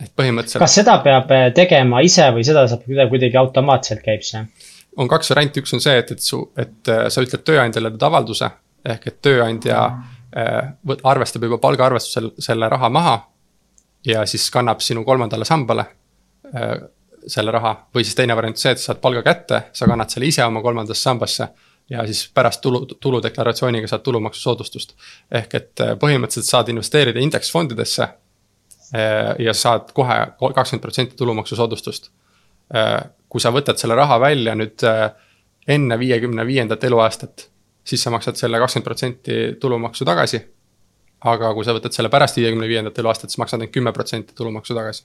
et 0.00 0.12
põhimõtteliselt. 0.16 0.62
kas 0.62 0.76
seda 0.80 0.98
peab 1.04 1.30
eh, 1.34 1.48
tegema 1.56 2.02
ise 2.04 2.28
või 2.34 2.44
seda 2.46 2.64
saab 2.70 2.86
kuidagi 2.86 3.38
automaatselt 3.40 4.02
käib 4.04 4.24
see? 4.26 4.42
on 5.00 5.08
kaks 5.08 5.32
varianti, 5.32 5.62
üks 5.62 5.74
on 5.76 5.82
see, 5.84 5.94
et, 5.98 6.14
et 6.14 6.24
su, 6.24 6.42
et 6.58 6.92
eh, 6.92 7.04
sa 7.12 7.24
ütled 7.24 7.44
tööandjale 7.46 7.92
teed 7.94 8.08
avalduse. 8.08 8.50
ehk 8.82 9.06
et 9.06 9.20
tööandja 9.22 9.82
äh, 9.86 10.72
arvestab 11.04 11.44
juba 11.46 11.60
palgaarvestusel 11.62 12.32
selle 12.38 12.68
raha 12.68 12.88
maha. 12.90 13.16
ja 14.06 14.26
siis 14.26 14.50
kannab 14.50 14.80
sinu 14.82 15.04
kolmandale 15.04 15.44
sambale 15.44 15.86
äh, 16.54 16.76
selle 17.26 17.52
raha 17.54 17.76
või 17.94 18.04
siis 18.04 18.18
teine 18.18 18.36
variant 18.36 18.58
see, 18.58 18.72
et 18.72 18.80
sa 18.82 18.92
saad 18.92 19.02
palga 19.02 19.22
kätte, 19.22 19.62
sa 19.72 19.86
kannad 19.86 20.10
selle 20.10 20.26
ise 20.26 20.44
oma 20.44 20.62
kolmandasse 20.62 21.02
sambasse 21.02 21.48
ja 21.92 22.06
siis 22.08 22.24
pärast 22.34 22.62
tulu, 22.64 22.86
tuludeklaratsiooniga 23.00 23.90
saad 23.90 24.02
tulumaksusoodustust. 24.06 24.96
ehk 25.30 25.54
et 25.54 25.86
põhimõtteliselt 26.00 26.48
saad 26.48 26.72
investeerida 26.72 27.20
indeksfondidesse 27.20 28.08
Äh, 28.94 29.34
ja 29.38 29.54
saad 29.56 29.92
kohe 29.96 30.16
kakskümmend 30.54 30.82
protsenti 30.82 31.16
tulumaksusoodustust. 31.16 32.10
Äh, 32.76 32.98
kui 33.28 33.40
sa 33.40 33.48
võtad 33.54 33.80
selle 33.80 33.96
raha 33.96 34.18
välja 34.20 34.52
nüüd 34.58 34.84
äh, 34.84 35.06
enne 35.68 35.96
viiekümne 35.98 36.44
viiendat 36.44 36.84
eluaastat, 36.84 37.46
siis 37.88 38.04
sa 38.04 38.12
maksad 38.12 38.36
selle 38.36 38.60
kakskümmend 38.60 38.84
protsenti 38.84 39.38
tulumaksu 39.60 40.04
tagasi. 40.04 40.42
aga 41.24 41.52
kui 41.54 41.64
sa 41.64 41.72
võtad 41.72 41.94
selle 41.94 42.08
pärast 42.10 42.36
viiekümne 42.36 42.68
viiendat 42.68 42.98
eluaastat, 42.98 43.30
siis 43.30 43.38
maksad 43.38 43.60
ainult 43.60 43.72
kümme 43.72 43.92
protsenti 43.92 44.34
tulumaksu 44.34 44.74
tagasi. 44.74 45.04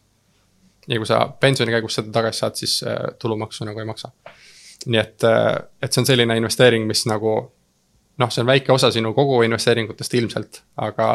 ja 0.88 0.98
kui 0.98 1.08
sa 1.08 1.22
pensioni 1.40 1.72
käigus 1.72 1.96
seda 1.96 2.12
tagasi 2.12 2.40
saad, 2.40 2.56
siis 2.56 2.84
tulumaksu 3.20 3.66
nagu 3.66 3.80
ei 3.80 3.86
maksa. 3.86 4.12
Nii 4.88 5.00
et, 5.02 5.26
et 5.84 5.94
see 5.94 6.02
on 6.02 6.08
selline 6.08 6.38
investeering, 6.40 6.88
mis 6.88 7.06
nagu 7.10 7.34
noh, 8.18 8.32
see 8.32 8.44
on 8.44 8.48
väike 8.50 8.74
osa 8.74 8.92
sinu 8.94 9.14
kogu 9.14 9.42
investeeringutest 9.46 10.16
ilmselt, 10.20 10.62
aga, 10.82 11.10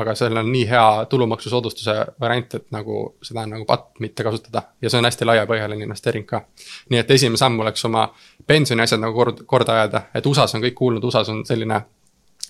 aga 0.00 0.14
seal 0.18 0.36
on 0.36 0.50
nii 0.52 0.66
hea 0.68 0.84
tulumaksusoodustuse 1.10 1.96
variant, 2.20 2.58
et 2.58 2.66
nagu 2.74 3.04
seda 3.24 3.46
on 3.46 3.54
nagu 3.56 3.66
patt 3.68 4.00
mitte 4.04 4.26
kasutada 4.26 4.66
ja 4.82 4.90
see 4.90 5.00
on 5.00 5.08
hästi 5.08 5.28
laiapõhjaline 5.28 5.88
investeering 5.88 6.26
ka. 6.28 6.44
nii 6.90 7.00
et 7.00 7.10
esimene 7.16 7.40
samm 7.40 7.60
oleks 7.64 7.84
oma 7.88 8.08
pensioniasjad 8.46 9.00
nagu 9.00 9.16
kord, 9.16 9.44
korda 9.46 9.78
ajada, 9.80 10.06
et 10.14 10.26
USA-s 10.26 10.58
on 10.58 10.64
kõik 10.64 10.76
kuulnud, 10.78 11.04
USA-s 11.04 11.32
on 11.32 11.44
selline 11.48 11.82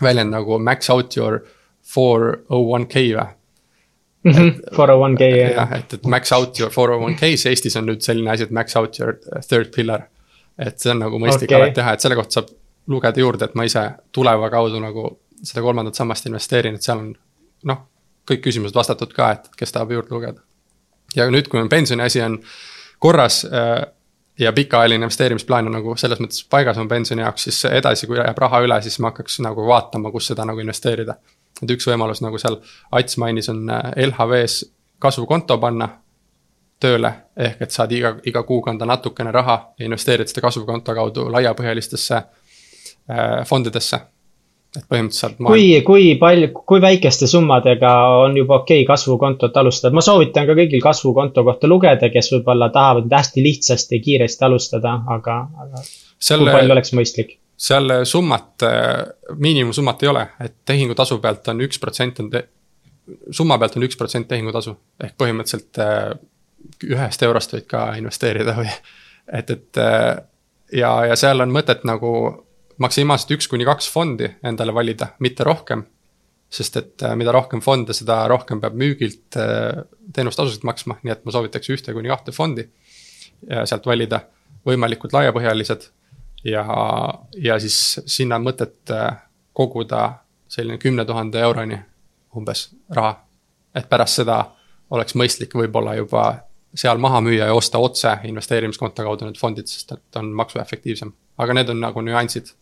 väljend 0.02 0.34
nagu 0.34 0.58
max 0.58 0.90
out 0.90 1.16
your 1.16 1.42
four 1.82 2.42
oh 2.48 2.74
one 2.74 2.86
K 2.86 3.06
või? 3.12 3.28
Mhm, 4.22 4.50
four 4.76 4.90
oh 4.90 5.02
one 5.02 5.18
K 5.18 5.28
jah. 5.30 5.54
jah, 5.56 5.72
et, 5.78 5.94
et 5.94 6.06
max 6.06 6.32
out 6.32 6.58
your 6.58 6.70
four 6.70 6.92
oh 6.94 7.02
one 7.02 7.16
K-s, 7.18 7.46
Eestis 7.50 7.76
on 7.78 7.88
nüüd 7.90 8.04
selline 8.06 8.30
asi, 8.30 8.46
et 8.46 8.54
max 8.54 8.76
out 8.78 8.98
your 9.00 9.18
third 9.48 9.72
pillar. 9.74 10.06
Et 10.62 10.78
see 10.78 10.92
on 10.92 11.02
nagu 11.04 11.18
mõistlik 11.20 11.50
okay. 11.50 11.58
alati 11.58 11.78
teha, 11.80 11.94
et 11.94 12.04
selle 12.04 12.18
kohta 12.18 12.40
saab 12.40 12.52
lugeda 12.92 13.20
juurde, 13.20 13.46
et 13.46 13.54
ma 13.58 13.66
ise 13.68 13.82
tuleva 14.12 14.50
kaudu 14.50 14.80
nagu 14.82 15.08
seda 15.42 15.62
kolmandat 15.64 15.98
sammast 15.98 16.26
investeerin, 16.30 16.78
et 16.78 16.86
seal 16.86 17.00
on 17.02 17.10
noh, 17.70 17.82
kõik 18.28 18.44
küsimused 18.44 18.76
vastatud 18.76 19.14
ka, 19.16 19.32
et 19.36 19.50
kes 19.58 19.74
tahab 19.74 19.94
juurde 19.94 20.14
lugeda. 20.14 20.40
ja 21.16 21.26
nüüd, 21.30 21.48
kui 21.50 21.60
on 21.60 21.68
pensioni 21.68 22.02
asi 22.02 22.22
on 22.22 22.38
korras 23.02 23.42
äh, 23.44 23.82
ja 24.38 24.52
pikaajaline 24.52 25.04
investeerimisplaan 25.04 25.66
on 25.66 25.76
nagu 25.76 25.96
selles 25.96 26.20
mõttes 26.22 26.44
paigas 26.50 26.78
on 26.78 26.88
pensioni 26.88 27.22
jaoks, 27.22 27.48
siis 27.48 27.64
edasi, 27.70 28.06
kui 28.06 28.18
jääb 28.18 28.38
raha 28.38 28.62
üle, 28.64 28.78
siis 28.82 28.98
ma 29.02 29.10
hakkaks 29.12 29.40
nagu 29.44 29.66
vaatama, 29.66 30.10
kus 30.14 30.30
seda 30.32 30.46
nagu 30.48 30.62
investeerida. 30.62 31.16
et 31.62 31.70
üks 31.70 31.86
võimalus, 31.86 32.22
nagu 32.24 32.38
seal 32.38 32.60
Ats 32.90 33.18
mainis, 33.18 33.48
on 33.52 33.68
äh, 33.70 33.92
LHV-s 34.08 34.64
kasvukonto 34.98 35.58
panna 35.58 35.88
tööle. 36.82 37.12
ehk 37.36 37.62
et 37.62 37.74
saad 37.74 37.92
iga, 37.92 38.16
iga 38.28 38.42
kuu 38.42 38.60
kanda 38.62 38.86
natukene 38.88 39.32
raha 39.32 39.58
ja 39.78 39.86
investeerid 39.86 40.28
seda 40.30 40.42
kasvukonto 40.44 40.94
kaudu 40.94 41.28
laiapõhjalistesse 41.32 42.16
äh, 42.16 43.44
fondidesse 43.48 44.00
et 44.76 44.84
põhimõtteliselt 44.88 45.40
ma. 45.42 45.50
kui, 45.52 45.66
kui 45.84 46.06
palju, 46.20 46.48
kui 46.68 46.80
väikeste 46.80 47.28
summadega 47.28 47.92
on 48.22 48.36
juba 48.36 48.62
okei 48.62 48.82
okay 48.82 48.88
kasvukontot 48.88 49.56
alustada, 49.60 49.94
ma 49.94 50.04
soovitan 50.04 50.48
ka 50.48 50.56
kõigil 50.56 50.82
kasvukonto 50.84 51.44
kohta 51.44 51.68
lugeda, 51.68 52.08
kes 52.12 52.32
võib-olla 52.36 52.70
tahavad 52.72 53.12
hästi 53.12 53.44
lihtsasti 53.44 53.98
ja 53.98 54.06
kiiresti 54.06 54.48
alustada, 54.48 54.96
aga, 55.16 55.38
aga 55.66 55.84
selle, 55.84 56.46
kui 56.46 56.56
palju 56.56 56.76
oleks 56.76 56.96
mõistlik? 56.96 57.36
seal 57.62 58.00
summat, 58.08 58.64
miinimumsummat 59.38 60.02
ei 60.02 60.08
ole, 60.10 60.24
et 60.42 60.56
tehingutasu 60.66 61.20
pealt 61.22 61.52
on 61.52 61.60
üks 61.68 61.78
protsent 61.78 62.18
on 62.24 62.32
summa 63.30 63.58
pealt 63.58 63.76
on 63.76 63.86
üks 63.86 63.98
protsent 63.98 64.28
tehingutasu, 64.30 64.74
ehk 65.02 65.16
põhimõtteliselt 65.20 65.80
äh, 65.82 66.12
ühest 66.84 67.22
eurost 67.22 67.54
võid 67.54 67.66
ka 67.70 67.92
investeerida 67.98 68.54
või 68.56 68.70
et, 69.32 69.50
et 69.50 69.80
äh, 69.80 70.16
ja, 70.72 70.92
ja 71.10 71.16
seal 71.18 71.40
on 71.44 71.52
mõtet 71.54 71.86
nagu 71.88 72.12
maksimaalselt 72.82 73.36
üks 73.36 73.48
kuni 73.50 73.66
kaks 73.68 73.88
fondi 73.92 74.28
endale 74.44 74.74
valida, 74.74 75.12
mitte 75.20 75.44
rohkem. 75.44 75.84
sest 76.52 76.76
et 76.76 77.02
äh, 77.02 77.14
mida 77.16 77.32
rohkem 77.32 77.60
fonde, 77.60 77.94
seda 77.96 78.26
rohkem 78.28 78.60
peab 78.60 78.74
müügilt 78.76 79.36
äh, 79.40 79.84
teenustasusid 80.12 80.64
maksma, 80.68 80.98
nii 81.02 81.12
et 81.12 81.24
ma 81.24 81.32
soovitaks 81.32 81.70
ühte 81.70 81.92
kuni 81.92 82.08
kahte 82.08 82.32
fondi. 82.32 82.68
sealt 83.64 83.86
valida 83.86 84.20
võimalikult 84.66 85.12
laiapõhjalised 85.12 85.88
ja, 86.44 86.62
ja 87.34 87.56
siis 87.58 87.98
sinna 88.06 88.36
on 88.38 88.44
mõtet 88.46 88.92
koguda 89.52 90.02
selline 90.46 90.78
kümne 90.78 91.04
tuhande 91.04 91.40
euroni 91.40 91.78
umbes 92.36 92.68
raha. 92.90 93.16
et 93.74 93.88
pärast 93.88 94.20
seda 94.20 94.44
oleks 94.90 95.14
mõistlik 95.18 95.54
võib-olla 95.58 95.96
juba 95.96 96.51
seal 96.74 96.98
maha 96.98 97.20
müüa 97.20 97.50
ja 97.50 97.54
osta 97.54 97.78
otse 97.78 98.16
investeerimiskonto 98.24 99.04
kaudu 99.04 99.28
need 99.28 99.38
fondid, 99.40 99.68
sest 99.68 99.92
et 99.92 100.20
on 100.20 100.32
maksuefektiivsem, 100.36 101.12
aga 101.38 101.56
need 101.58 101.68
on 101.68 101.80
nagu 101.80 102.04
nüansid. 102.04 102.52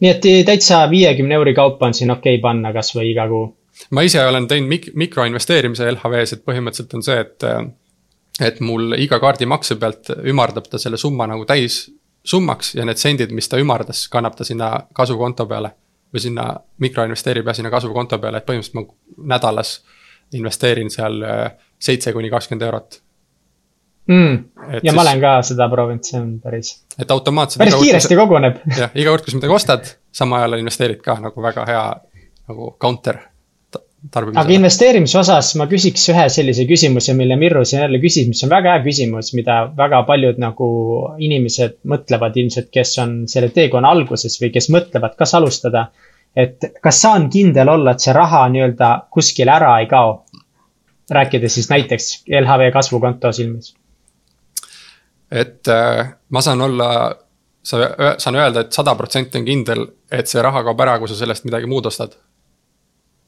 nii 0.00 0.10
et 0.10 0.28
täitsa 0.46 0.82
viiekümne 0.90 1.34
euri 1.34 1.54
kaupa 1.54 1.86
on 1.86 1.94
siin 1.94 2.10
okei 2.10 2.38
okay 2.38 2.42
panna 2.42 2.72
kasvõi 2.72 3.10
iga 3.12 3.28
kuu? 3.28 3.44
ma 3.90 4.02
ise 4.02 4.24
olen 4.26 4.48
teinud 4.48 4.68
mik-, 4.68 4.90
mikroinvesteerimise 4.94 5.92
LHV-s, 5.92 6.32
et 6.32 6.44
põhimõtteliselt 6.44 6.98
on 6.98 7.06
see, 7.06 7.20
et. 7.20 7.48
et 8.40 8.60
mul 8.64 8.94
iga 8.96 9.18
kaardimakse 9.20 9.76
pealt 9.76 10.10
ümardab 10.32 10.68
ta 10.70 10.78
selle 10.78 10.96
summa 10.96 11.26
nagu 11.28 11.44
täis 11.44 11.82
summaks 12.24 12.74
ja 12.74 12.84
need 12.84 12.96
sendid, 13.00 13.32
mis 13.36 13.48
ta 13.48 13.58
ümardas, 13.60 14.06
kannab 14.08 14.36
ta 14.36 14.44
sinna 14.44 14.72
kasukonto 14.94 15.46
peale. 15.46 15.76
või 16.10 16.20
sinna 16.20 16.44
mikroinvesteerib 16.82 17.46
jah 17.46 17.54
sinna 17.54 17.70
kasukonto 17.70 18.18
peale, 18.18 18.40
et 18.40 18.46
põhimõtteliselt 18.46 18.74
ma 18.74 19.34
nädalas 19.36 19.76
investeerin 20.36 20.90
seal 20.92 21.22
seitse 21.80 22.12
kuni 22.12 22.30
kakskümmend 22.30 22.66
eurot 22.68 23.00
mm.. 24.10 24.36
ja 24.72 24.80
siis, 24.80 24.94
ma 24.94 25.04
olen 25.04 25.22
ka 25.22 25.32
seda 25.46 25.68
proovinud, 25.72 26.04
see 26.06 26.20
on 26.20 26.30
päris. 26.42 26.74
et 26.98 27.10
automaatselt. 27.10 27.62
päris 27.62 27.78
kiiresti 27.80 28.14
kus, 28.14 28.22
koguneb. 28.22 28.62
jah, 28.82 28.94
iga 28.94 29.14
kord, 29.14 29.26
kui 29.26 29.34
sa 29.34 29.40
midagi 29.40 29.56
ostad, 29.56 29.90
samal 30.22 30.46
ajal 30.46 30.62
investeerid 30.62 31.02
ka 31.04 31.18
nagu 31.22 31.44
väga 31.44 31.66
hea 31.68 31.84
nagu 32.50 32.72
counter 32.82 33.20
tarbimisele. 34.10 34.42
aga 34.42 34.56
investeerimise 34.56 35.18
osas 35.20 35.52
ma 35.60 35.66
küsiks 35.70 36.06
ühe 36.12 36.26
sellise 36.32 36.66
küsimuse, 36.68 37.14
mille 37.18 37.36
Mirru 37.40 37.64
siin 37.68 37.84
jälle 37.84 38.00
küsis, 38.02 38.28
mis 38.30 38.42
on 38.46 38.52
väga 38.52 38.76
hea 38.76 38.84
küsimus, 38.86 39.32
mida 39.38 39.62
väga 39.76 40.02
paljud 40.08 40.40
nagu 40.42 40.70
inimesed 41.22 41.80
mõtlevad 41.92 42.38
ilmselt, 42.40 42.70
kes 42.74 42.96
on 43.02 43.18
selle 43.30 43.52
teekonna 43.54 43.92
alguses 43.94 44.38
või 44.42 44.52
kes 44.54 44.70
mõtlevad, 44.74 45.18
kas 45.18 45.36
alustada. 45.38 45.90
Et 46.36 46.70
kas 46.82 47.02
saan 47.02 47.28
kindel 47.30 47.68
olla, 47.68 47.94
et 47.94 48.00
see 48.00 48.14
raha 48.14 48.44
nii-öelda 48.48 48.90
kuskile 49.10 49.52
ära 49.52 49.78
ei 49.80 49.90
kao? 49.90 50.24
rääkides 51.10 51.54
siis 51.54 51.66
näiteks 51.70 52.24
LHV 52.28 52.70
kasvukonto 52.72 53.32
silmis. 53.32 53.74
et 55.30 55.68
äh, 55.68 56.14
ma 56.28 56.40
saan 56.40 56.60
olla, 56.60 57.14
saan 57.62 58.36
öelda 58.36 58.60
et, 58.60 58.66
et 58.66 58.72
sada 58.72 58.94
protsenti 58.94 59.38
on 59.38 59.44
kindel, 59.44 59.86
et 60.10 60.26
see 60.26 60.42
raha 60.42 60.62
kaob 60.62 60.80
ära, 60.80 60.98
kui 60.98 61.08
sa 61.08 61.18
sellest 61.18 61.44
midagi 61.44 61.66
muud 61.66 61.86
ostad 61.86 62.14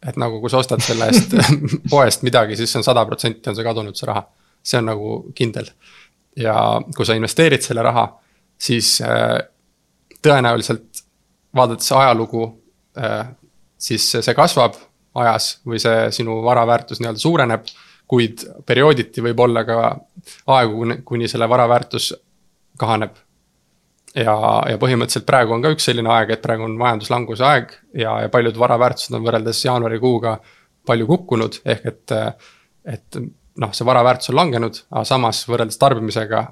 et 0.07 0.18
nagu, 0.18 0.40
kui 0.42 0.50
sa 0.50 0.61
ostad 0.62 0.82
selle 0.82 1.09
eest 1.11 1.34
poest 1.92 2.24
midagi, 2.26 2.57
siis 2.59 2.74
on 2.78 2.86
sada 2.86 3.05
protsenti 3.07 3.50
on 3.50 3.59
see 3.59 3.66
kadunud, 3.66 3.98
see 3.98 4.09
raha. 4.11 4.24
see 4.62 4.78
on 4.78 4.88
nagu 4.90 5.14
kindel. 5.34 5.68
ja 6.36 6.55
kui 6.96 7.07
sa 7.07 7.14
investeerid 7.18 7.62
selle 7.62 7.82
raha, 7.84 8.07
siis 8.59 8.94
äh, 9.05 9.38
tõenäoliselt 10.22 11.03
vaadates 11.55 11.92
ajalugu 11.92 12.46
siis 13.78 14.11
see 14.12 14.34
kasvab 14.36 14.76
ajas 15.14 15.59
või 15.68 15.80
see 15.82 16.11
sinu 16.14 16.38
vara 16.45 16.66
väärtus 16.68 17.01
nii-öelda 17.01 17.20
suureneb. 17.20 17.66
kuid 18.12 18.43
periooditi 18.66 19.22
võib 19.24 19.40
olla 19.40 19.62
ka 19.64 19.76
aegu, 20.53 20.84
kuni 21.05 21.28
selle 21.28 21.49
vara 21.49 21.64
väärtus 21.68 22.12
kahaneb 22.78 23.14
ja, 24.14 24.34
ja 24.68 24.78
põhimõtteliselt 24.80 25.26
praegu 25.26 25.55
on 25.55 25.62
ka 25.64 25.72
üks 25.72 25.86
selline 25.88 26.11
aeg, 26.12 26.34
et 26.34 26.43
praegu 26.43 26.66
on 26.66 26.76
majanduslanguse 26.80 27.45
aeg 27.47 27.72
ja, 27.95 28.18
ja 28.24 28.32
paljud 28.32 28.59
varaväärtused 28.61 29.16
on 29.16 29.24
võrreldes 29.24 29.64
jaanuarikuuga 29.64 30.36
palju 30.86 31.07
kukkunud, 31.07 31.61
ehk 31.64 31.86
et, 31.88 32.14
et 32.97 33.20
noh, 33.62 33.72
see 33.72 33.86
vara 33.86 34.03
väärtus 34.05 34.32
on 34.32 34.40
langenud, 34.40 34.82
aga 34.90 35.05
samas 35.09 35.45
võrreldes 35.49 35.80
tarbimisega 35.80 36.45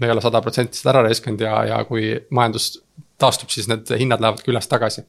me 0.00 0.08
ei 0.08 0.12
ole 0.12 0.24
sada 0.24 0.40
protsenti 0.44 0.80
seda 0.80 0.96
ära 0.96 1.06
raiskanud 1.06 1.44
ja, 1.44 1.56
ja 1.68 1.82
kui 1.88 2.12
majandus 2.30 2.74
taastub, 3.20 3.52
siis 3.54 3.68
need 3.70 3.88
hinnad 4.00 4.20
lähevad 4.20 4.42
ka 4.42 4.52
üles 4.52 4.68
tagasi 4.68 5.04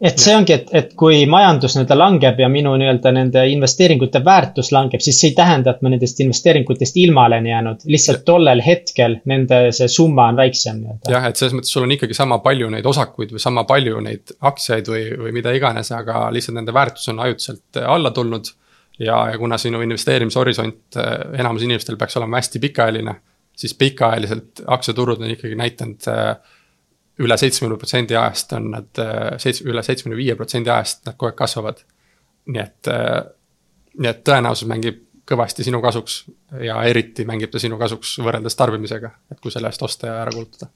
et 0.00 0.20
see 0.22 0.34
ongi, 0.36 0.54
et, 0.54 0.68
et 0.78 0.92
kui 0.98 1.24
majandus 1.30 1.74
nii-öelda 1.74 1.96
langeb 1.98 2.38
ja 2.38 2.48
minu 2.52 2.74
nii-öelda 2.78 3.10
nende 3.14 3.42
investeeringute 3.50 4.20
väärtus 4.24 4.70
langeb, 4.74 5.02
siis 5.02 5.18
see 5.18 5.32
ei 5.32 5.36
tähenda, 5.38 5.74
et 5.74 5.82
ma 5.82 5.90
nendest 5.90 6.20
investeeringutest 6.22 6.98
ilma 7.02 7.24
olen 7.26 7.48
jäänud. 7.50 7.82
lihtsalt 7.90 8.22
tollel 8.28 8.62
hetkel 8.64 9.18
nende 9.30 9.60
see 9.74 9.90
summa 9.90 10.28
on 10.30 10.38
väiksem 10.38 10.78
nii-öelda. 10.84 11.10
jah, 11.14 11.26
et 11.26 11.40
selles 11.40 11.56
mõttes 11.58 11.74
sul 11.74 11.86
on 11.88 11.94
ikkagi 11.96 12.14
sama 12.14 12.38
palju 12.44 12.70
neid 12.74 12.86
osakuid 12.86 13.34
või 13.34 13.42
sama 13.42 13.64
palju 13.66 14.02
neid 14.06 14.34
aktsiaid 14.38 14.92
või, 14.92 15.04
või 15.24 15.34
mida 15.40 15.54
iganes, 15.56 15.90
aga 15.96 16.28
lihtsalt 16.34 16.60
nende 16.60 16.74
väärtus 16.74 17.10
on 17.10 17.18
ajutiselt 17.26 17.82
alla 17.82 18.14
tulnud. 18.14 18.52
ja, 18.98 19.16
ja 19.32 19.38
kuna 19.38 19.58
sinu 19.58 19.82
investeerimishorisont 19.82 21.00
enamus 21.38 21.66
inimestel 21.66 21.98
peaks 21.98 22.16
olema 22.16 22.38
hästi 22.38 22.62
pikaajaline, 22.62 23.16
siis 23.56 23.74
pikaajaliselt 23.74 24.62
aktsiaturud 24.66 25.26
on 25.26 25.34
ikkagi 25.34 25.58
näidanud 25.58 26.06
üle 27.18 27.36
seitsmekümne 27.40 27.78
protsendi 27.80 28.16
ajast 28.16 28.54
on 28.56 28.70
nad 28.74 29.02
seitsme, 29.42 29.72
üle 29.72 29.82
seitsmekümne 29.82 30.18
viie 30.18 30.36
protsendi 30.38 30.70
ajast 30.70 31.04
nad 31.06 31.16
kogu 31.16 31.32
aeg 31.32 31.38
kasvavad. 31.38 31.84
nii 32.48 32.60
et, 32.62 32.88
nii 33.98 34.08
et 34.08 34.20
tõenäosus 34.24 34.68
mängib 34.70 35.02
kõvasti 35.28 35.66
sinu 35.66 35.82
kasuks 35.84 36.22
ja 36.64 36.78
eriti 36.88 37.26
mängib 37.28 37.52
ta 37.52 37.60
sinu 37.60 37.76
kasuks 37.80 38.14
võrreldes 38.24 38.56
tarbimisega, 38.56 39.10
et 39.32 39.40
kui 39.40 39.52
selle 39.52 39.68
eest 39.68 39.82
osta 39.84 40.08
ja 40.08 40.20
ära 40.22 40.32
kulutada 40.32 40.70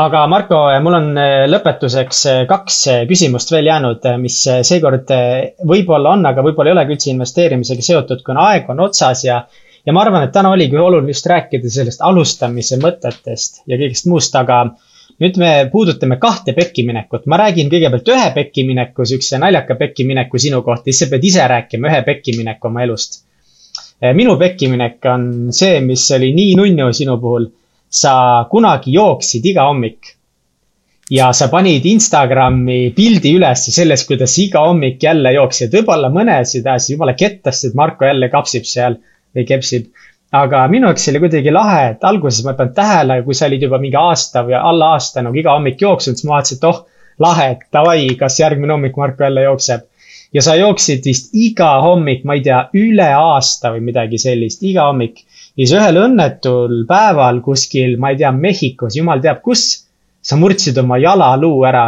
aga 0.00 0.22
Marko, 0.32 0.62
mul 0.80 0.96
on 0.96 1.10
äh, 1.20 1.44
lõpetuseks 1.50 2.22
kaks 2.48 2.78
küsimust 3.10 3.52
veel 3.52 3.68
jäänud, 3.68 4.06
mis 4.22 4.40
seekord 4.64 5.12
võib-olla 5.68 6.14
on, 6.16 6.24
aga 6.30 6.44
võib-olla 6.46 6.72
ei 6.72 6.78
olegi 6.78 6.96
üldse 6.96 7.10
investeerimisega 7.12 7.84
seotud, 7.84 8.24
kuna 8.24 8.48
aeg 8.52 8.70
on 8.72 8.86
otsas 8.88 9.26
ja 9.28 9.42
ja 9.86 9.94
ma 9.96 10.02
arvan, 10.04 10.26
et 10.26 10.34
täna 10.34 10.50
oligi 10.52 10.76
oluline 10.76 11.14
just 11.14 11.26
rääkida 11.30 11.70
sellest 11.72 12.02
alustamise 12.04 12.76
mõtetest 12.82 13.62
ja 13.70 13.78
kõigest 13.80 14.08
muust, 14.10 14.34
aga 14.36 14.64
nüüd 15.22 15.38
me 15.40 15.52
puudutame 15.72 16.18
kahte 16.22 16.54
pekkiminekut, 16.54 17.26
ma 17.26 17.38
räägin 17.40 17.70
kõigepealt 17.72 18.10
ühe 18.14 18.26
pekkimineku, 18.36 19.06
siukse 19.08 19.40
naljaka 19.42 19.74
pekkimineku 19.80 20.38
sinu 20.38 20.62
kohta, 20.66 20.90
siis 20.90 21.04
sa 21.04 21.10
pead 21.10 21.24
ise 21.26 21.46
rääkima 21.50 21.90
ühe 21.90 22.02
pekkimineku 22.06 22.70
oma 22.70 22.84
elust. 22.86 23.24
Eh, 23.98 24.14
minu 24.14 24.36
pekkiminek 24.38 25.08
on 25.10 25.24
see, 25.54 25.80
mis 25.82 26.04
oli 26.14 26.30
nii 26.36 26.54
nunnu 26.60 26.92
sinu 26.94 27.18
puhul. 27.20 27.50
sa 27.90 28.44
kunagi 28.50 28.92
jooksid 28.92 29.46
iga 29.48 29.62
hommik. 29.64 30.10
Ja 31.10 31.30
sa 31.32 31.46
panid 31.48 31.86
Instagrami 31.88 32.90
pildi 32.92 33.30
üles 33.32 33.62
sellest, 33.72 34.04
kuidas 34.06 34.34
iga 34.42 34.60
hommik 34.66 35.00
jälle 35.02 35.32
jooksid, 35.32 35.72
võib-olla 35.72 36.10
mõnesid 36.12 36.68
ajasid 36.68 36.92
jumala 36.98 37.14
kettasid, 37.16 37.72
Marko 37.74 38.04
jälle 38.04 38.28
kapsib 38.28 38.68
seal 38.68 38.98
või 39.32 39.46
kepsib 39.48 39.88
aga 40.32 40.66
minu 40.68 40.88
jaoks 40.90 41.08
oli 41.10 41.20
kuidagi 41.24 41.52
lahe, 41.52 41.84
et 41.92 42.04
alguses 42.04 42.44
ma 42.44 42.52
ei 42.52 42.58
pannud 42.58 42.74
tähele, 42.76 43.20
kui 43.24 43.34
sa 43.34 43.46
olid 43.48 43.62
juba 43.64 43.78
mingi 43.80 43.96
aasta 43.96 44.44
või 44.44 44.56
alla 44.58 44.92
aasta 44.96 45.22
nagu 45.24 45.36
iga 45.40 45.54
hommik 45.56 45.80
jooksnud, 45.80 46.18
siis 46.18 46.28
ma 46.28 46.36
vaatasin, 46.36 46.58
et 46.58 46.66
oh, 46.68 46.82
lahe, 47.24 47.46
et 47.54 47.62
davai, 47.72 48.02
kas 48.18 48.40
järgmine 48.40 48.74
hommik 48.76 48.96
Marko 48.96 49.24
jälle 49.24 49.46
jookseb. 49.46 49.86
ja 50.32 50.42
sa 50.42 50.54
jooksid 50.54 51.04
vist 51.04 51.30
iga 51.32 51.70
hommik, 51.80 52.24
ma 52.24 52.34
ei 52.36 52.42
tea, 52.44 52.58
üle 52.76 53.06
aasta 53.16 53.72
või 53.72 53.80
midagi 53.86 54.18
sellist, 54.18 54.62
iga 54.62 54.90
hommik. 54.90 55.24
ja 55.56 55.66
siis 55.66 55.76
ühel 55.78 56.02
õnnetul 56.04 56.84
päeval 56.88 57.40
kuskil, 57.40 57.96
ma 57.96 58.10
ei 58.10 58.20
tea, 58.20 58.32
Mehhikos, 58.32 58.96
jumal 58.96 59.24
teab 59.24 59.40
kus, 59.42 59.86
sa 60.20 60.36
murdsid 60.36 60.76
oma 60.78 60.98
jalaluu 60.98 61.64
ära 61.64 61.86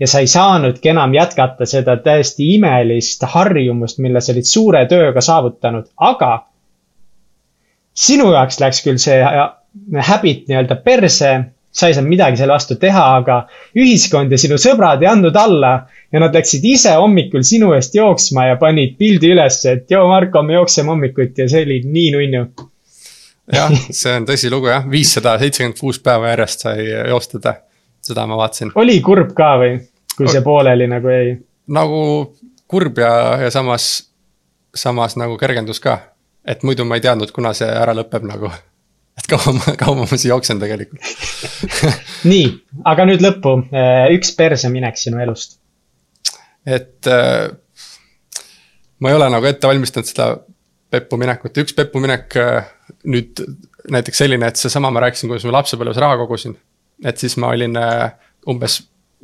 ja 0.00 0.06
sa 0.06 0.20
ei 0.20 0.26
saanudki 0.26 0.92
enam 0.92 1.14
jätkata 1.14 1.66
seda 1.66 1.96
täiesti 1.96 2.54
imelist 2.54 3.24
harjumust, 3.24 3.98
mille 3.98 4.20
sa 4.20 4.32
olid 4.32 4.48
suure 4.48 4.84
tööga 4.88 5.20
saavutanud, 5.24 5.88
aga 5.96 6.32
sinu 8.00 8.30
jaoks 8.34 8.60
läks 8.60 8.84
küll 8.84 9.00
see 9.00 9.18
habit 10.08 10.46
nii-öelda 10.48 10.76
perse, 10.84 11.32
sa 11.70 11.88
ei 11.88 11.94
saanud 11.94 12.10
midagi 12.10 12.40
selle 12.40 12.54
vastu 12.56 12.76
teha, 12.80 13.04
aga 13.20 13.42
ühiskond 13.78 14.32
ja 14.32 14.38
sinu 14.40 14.58
sõbrad 14.60 15.02
ei 15.04 15.10
andnud 15.10 15.36
alla 15.38 15.74
ja 16.10 16.22
nad 16.22 16.34
läksid 16.34 16.64
ise 16.66 16.96
hommikul 16.98 17.44
sinu 17.46 17.70
eest 17.76 17.94
jooksma 17.94 18.48
ja 18.48 18.58
panid 18.60 18.96
pildi 18.98 19.30
üles, 19.34 19.60
et 19.70 19.90
joo, 19.92 20.08
Marko, 20.10 20.42
me 20.42 20.56
jookseme 20.56 20.90
hommikuti 20.94 21.44
ja 21.44 21.48
see 21.52 21.64
oli 21.68 21.80
nii 21.86 22.10
nunnu. 22.16 22.44
jah, 23.54 23.74
see 24.02 24.16
on 24.18 24.26
tõsilugu 24.28 24.72
jah, 24.72 24.86
viissada 24.90 25.36
seitsekümmend 25.42 25.78
kuus 25.78 26.02
päeva 26.02 26.32
järjest 26.34 26.66
sai 26.66 26.88
joostada, 26.90 27.54
seda 28.02 28.26
ma 28.26 28.38
vaatasin. 28.40 28.74
oli 28.80 28.98
kurb 29.06 29.34
ka 29.38 29.54
või, 29.62 29.78
kui 30.16 30.30
see 30.32 30.42
pooleli 30.46 30.90
nagu 30.90 31.14
jäi? 31.14 31.34
nagu 31.70 32.00
kurb 32.70 32.98
ja, 32.98 33.12
ja 33.44 33.54
samas, 33.54 33.92
samas 34.74 35.14
nagu 35.20 35.38
kergendus 35.38 35.78
ka 35.82 36.00
et 36.44 36.62
muidu 36.66 36.84
ma 36.88 36.98
ei 36.98 37.04
teadnud, 37.04 37.32
kuna 37.34 37.52
see 37.56 37.68
ära 37.68 37.94
lõpeb 37.96 38.26
nagu. 38.28 38.50
et 39.18 39.26
kaua 39.28 39.54
ma, 39.56 39.74
kaua 39.78 39.96
ma 39.98 40.06
siis 40.10 40.28
jooksen 40.30 40.60
tegelikult 40.62 41.02
nii, 42.30 42.46
aga 42.88 43.06
nüüd 43.08 43.24
lõppu, 43.24 43.56
äh, 43.74 44.06
üks 44.16 44.32
perseminek 44.38 45.00
sinu 45.00 45.20
elust. 45.22 45.58
et 46.66 47.10
äh, 47.10 47.50
ma 49.00 49.12
ei 49.12 49.18
ole 49.18 49.30
nagu 49.32 49.50
ette 49.50 49.70
valmistanud 49.70 50.08
seda 50.08 50.32
Peppu 50.90 51.20
minekut, 51.20 51.54
üks 51.62 51.74
Peppu 51.76 52.00
minek 52.02 52.34
äh, 52.40 52.70
nüüd 53.06 53.44
näiteks 53.90 54.24
selline, 54.24 54.48
et 54.50 54.58
seesama 54.58 54.90
ma 54.90 55.04
rääkisin, 55.04 55.30
kuidas 55.30 55.46
ma 55.46 55.60
lapsepõlves 55.60 56.00
raha 56.02 56.18
kogusin. 56.24 56.56
et 57.04 57.20
siis 57.20 57.36
ma 57.40 57.52
olin 57.54 57.76
umbes 58.48 58.80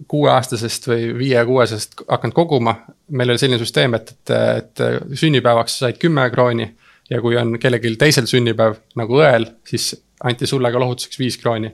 kuueaastasest 0.08 0.88
või 0.90 1.06
viie-kuuesest 1.18 2.02
hakanud 2.08 2.36
koguma. 2.36 2.76
meil 3.08 3.32
oli 3.32 3.40
selline 3.40 3.58
süsteem, 3.58 3.94
et, 3.96 4.12
et, 4.12 4.32
et 4.44 5.16
sünnipäevaks 5.16 5.78
said 5.80 5.98
kümme 6.02 6.28
krooni 6.30 6.68
ja 7.10 7.20
kui 7.22 7.36
on 7.36 7.58
kellelgi 7.58 7.94
teisel 8.00 8.26
sünnipäev 8.30 8.80
nagu 8.98 9.20
õel, 9.20 9.46
siis 9.66 9.92
anti 10.24 10.46
sulle 10.46 10.72
ka 10.72 10.80
lohutuseks 10.80 11.18
viis 11.18 11.38
krooni. 11.38 11.70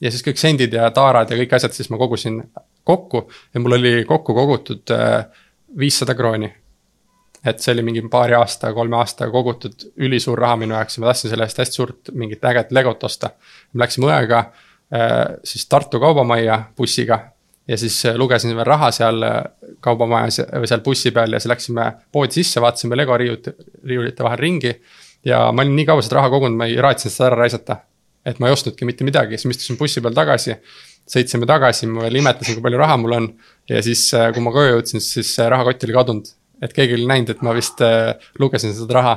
ja 0.00 0.10
siis 0.10 0.22
kõik 0.22 0.38
sendid 0.38 0.72
ja 0.72 0.90
taarad 0.94 1.30
ja 1.30 1.36
kõik 1.40 1.54
asjad, 1.56 1.74
siis 1.74 1.90
ma 1.90 1.98
kogusin 1.98 2.42
kokku 2.84 3.24
ja 3.54 3.60
mul 3.60 3.78
oli 3.78 4.04
kokku 4.08 4.34
kogutud 4.34 4.94
äh, 4.94 5.24
viissada 5.78 6.14
krooni. 6.14 6.52
et 7.44 7.60
see 7.62 7.72
oli 7.72 7.82
mingi 7.82 8.02
paari 8.10 8.34
aasta, 8.34 8.72
kolme 8.74 8.96
aastaga 8.96 9.30
kogutud 9.32 9.90
ülisuur 9.96 10.38
raha 10.38 10.56
minu 10.56 10.74
jaoks 10.74 10.96
ja 10.96 11.02
ma 11.02 11.10
tahtsin 11.10 11.30
selle 11.30 11.46
eest 11.46 11.58
hästi 11.58 11.74
suurt 11.74 12.10
mingit 12.12 12.44
ägedat 12.44 12.72
legot 12.72 13.04
osta. 13.04 13.30
me 13.72 13.84
läksime 13.84 14.06
õega 14.12 14.38
äh, 14.38 15.36
siis 15.44 15.66
Tartu 15.66 16.00
kaubamajja 16.00 16.62
bussiga 16.76 17.20
ja 17.68 17.76
siis 17.78 17.98
äh, 18.06 18.16
lugesin 18.16 18.56
veel 18.56 18.66
raha 18.66 18.90
seal 18.94 19.24
kaubamajas 19.84 20.40
või 20.46 20.70
seal 20.70 20.84
bussi 20.84 21.12
peal 21.14 21.32
ja 21.32 21.40
siis 21.40 21.52
läksime 21.52 21.90
poodi 22.12 22.40
sisse, 22.40 22.62
vaatasime 22.64 22.96
Lego 22.96 23.16
riiulite, 23.16 23.54
riiulite 23.86 24.24
vahel 24.24 24.38
ringi. 24.38 24.74
ja 25.24 25.52
ma 25.52 25.62
olin 25.62 25.76
nii 25.76 25.86
kaua 25.86 26.02
seda 26.02 26.22
raha 26.22 26.32
kogunud, 26.32 26.56
ma 26.56 26.66
ei 26.66 26.80
raatsinud 26.80 27.14
seda 27.14 27.32
ära 27.32 27.42
raisata 27.44 27.82
et 28.28 28.40
ma 28.42 28.48
ei 28.48 28.54
ostnudki 28.56 28.86
mitte 28.88 29.06
midagi, 29.06 29.38
siis 29.38 29.48
ma 29.48 29.56
istusin 29.56 29.78
bussi 29.80 30.02
peal 30.04 30.16
tagasi. 30.16 30.58
sõitsime 31.08 31.46
tagasi, 31.48 31.86
ma 31.88 32.02
veel 32.04 32.18
imetasin, 32.20 32.58
kui 32.58 32.64
palju 32.66 32.80
raha 32.82 32.98
mul 33.00 33.16
on. 33.16 33.28
ja 33.70 33.80
siis, 33.84 34.02
äh, 34.14 34.28
kui 34.34 34.44
ma 34.44 34.52
koju 34.52 34.74
jõudsin, 34.74 35.04
siis 35.04 35.32
rahakott 35.38 35.84
oli 35.86 35.96
kadunud. 35.96 36.32
et 36.62 36.72
keegi 36.74 36.96
oli 36.98 37.06
näinud, 37.06 37.30
et 37.30 37.42
ma 37.42 37.54
vist 37.56 37.80
äh, 37.84 38.14
lugesin 38.38 38.74
seda 38.76 39.00
raha. 39.00 39.14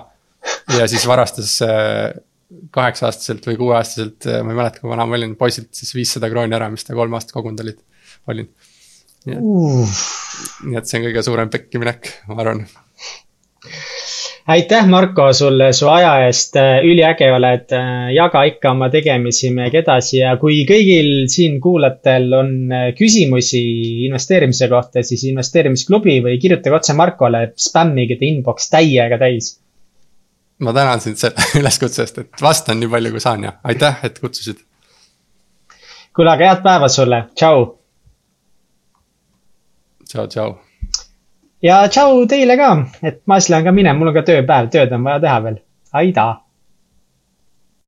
ja 0.77 0.87
siis 0.87 1.07
varastas 1.07 1.57
äh, 1.65 2.11
kaheksa-aastaselt 2.71 3.45
või 3.47 3.57
kuueaastaselt, 3.59 4.27
ma 4.43 4.51
ei 4.51 4.57
mäleta, 4.57 4.81
kui 4.81 4.89
vana 4.91 5.05
ma 5.07 5.15
olin, 5.15 5.37
poisilt 5.39 5.69
siis 5.75 5.93
viissada 5.95 6.27
krooni 6.29 6.55
ära, 6.55 6.67
mis 6.71 6.83
ta 6.83 6.95
kolm 6.95 7.13
aastat 7.15 7.31
kogunud 7.37 7.63
olid, 7.63 7.77
olin. 8.27 8.49
nii 9.25 10.77
et 10.77 10.87
see 10.89 10.99
on 10.99 11.05
kõige 11.07 11.25
suurem 11.25 11.49
pekkiminek, 11.53 12.13
ma 12.29 12.41
arvan 12.41 12.65
aitäh, 14.47 14.87
Marko, 14.87 15.33
sulle 15.33 15.73
su 15.73 15.87
aja 15.87 16.13
eest, 16.25 16.55
üliäge 16.85 17.29
oled, 17.33 17.73
jaga 18.15 18.43
ikka 18.49 18.71
oma 18.73 18.89
tegemisi 18.93 19.51
meiega 19.53 19.81
edasi 19.81 20.19
ja 20.21 20.35
kui 20.41 20.63
kõigil 20.69 21.27
siin 21.31 21.59
kuulajatel 21.63 22.27
on 22.37 22.53
küsimusi 22.97 23.61
investeerimise 24.07 24.69
kohta, 24.71 25.03
siis 25.05 25.25
investeerimisklubi 25.29 26.19
või 26.25 26.39
kirjutage 26.41 26.77
otse 26.79 26.97
Markole, 26.97 27.51
spämmige 27.57 28.17
ta 28.19 28.27
inbox 28.27 28.71
täiega 28.73 29.19
täis. 29.21 29.57
ma 30.59 30.73
tänan 30.73 31.01
sind 31.01 31.17
selle 31.17 31.45
üleskutse 31.61 32.03
eest, 32.03 32.17
et 32.17 32.41
vastan 32.41 32.79
nii 32.79 32.89
palju, 32.89 33.11
kui 33.11 33.23
saan 33.23 33.43
ja 33.47 33.53
aitäh, 33.63 34.01
et 34.03 34.19
kutsusid. 34.19 34.65
kuule, 36.15 36.33
aga 36.33 36.49
head 36.49 36.65
päeva 36.65 36.89
sulle, 36.89 37.23
tšau. 37.35 37.80
Tšau, 40.11 40.27
tšau 40.27 40.51
ja 41.63 41.81
tšau 41.87 42.23
teile 42.29 42.57
ka, 42.59 42.69
et 43.05 43.21
ma 43.25 43.39
siis 43.39 43.53
lähen 43.53 43.67
ka 43.69 43.75
minema, 43.75 43.99
mul 43.99 44.11
on 44.11 44.17
ka 44.17 44.25
tööpäev, 44.29 44.71
tööd 44.73 44.95
on 44.95 45.05
vaja 45.07 45.21
teha 45.25 45.41
veel. 45.45 45.59
aidaa 46.01 46.31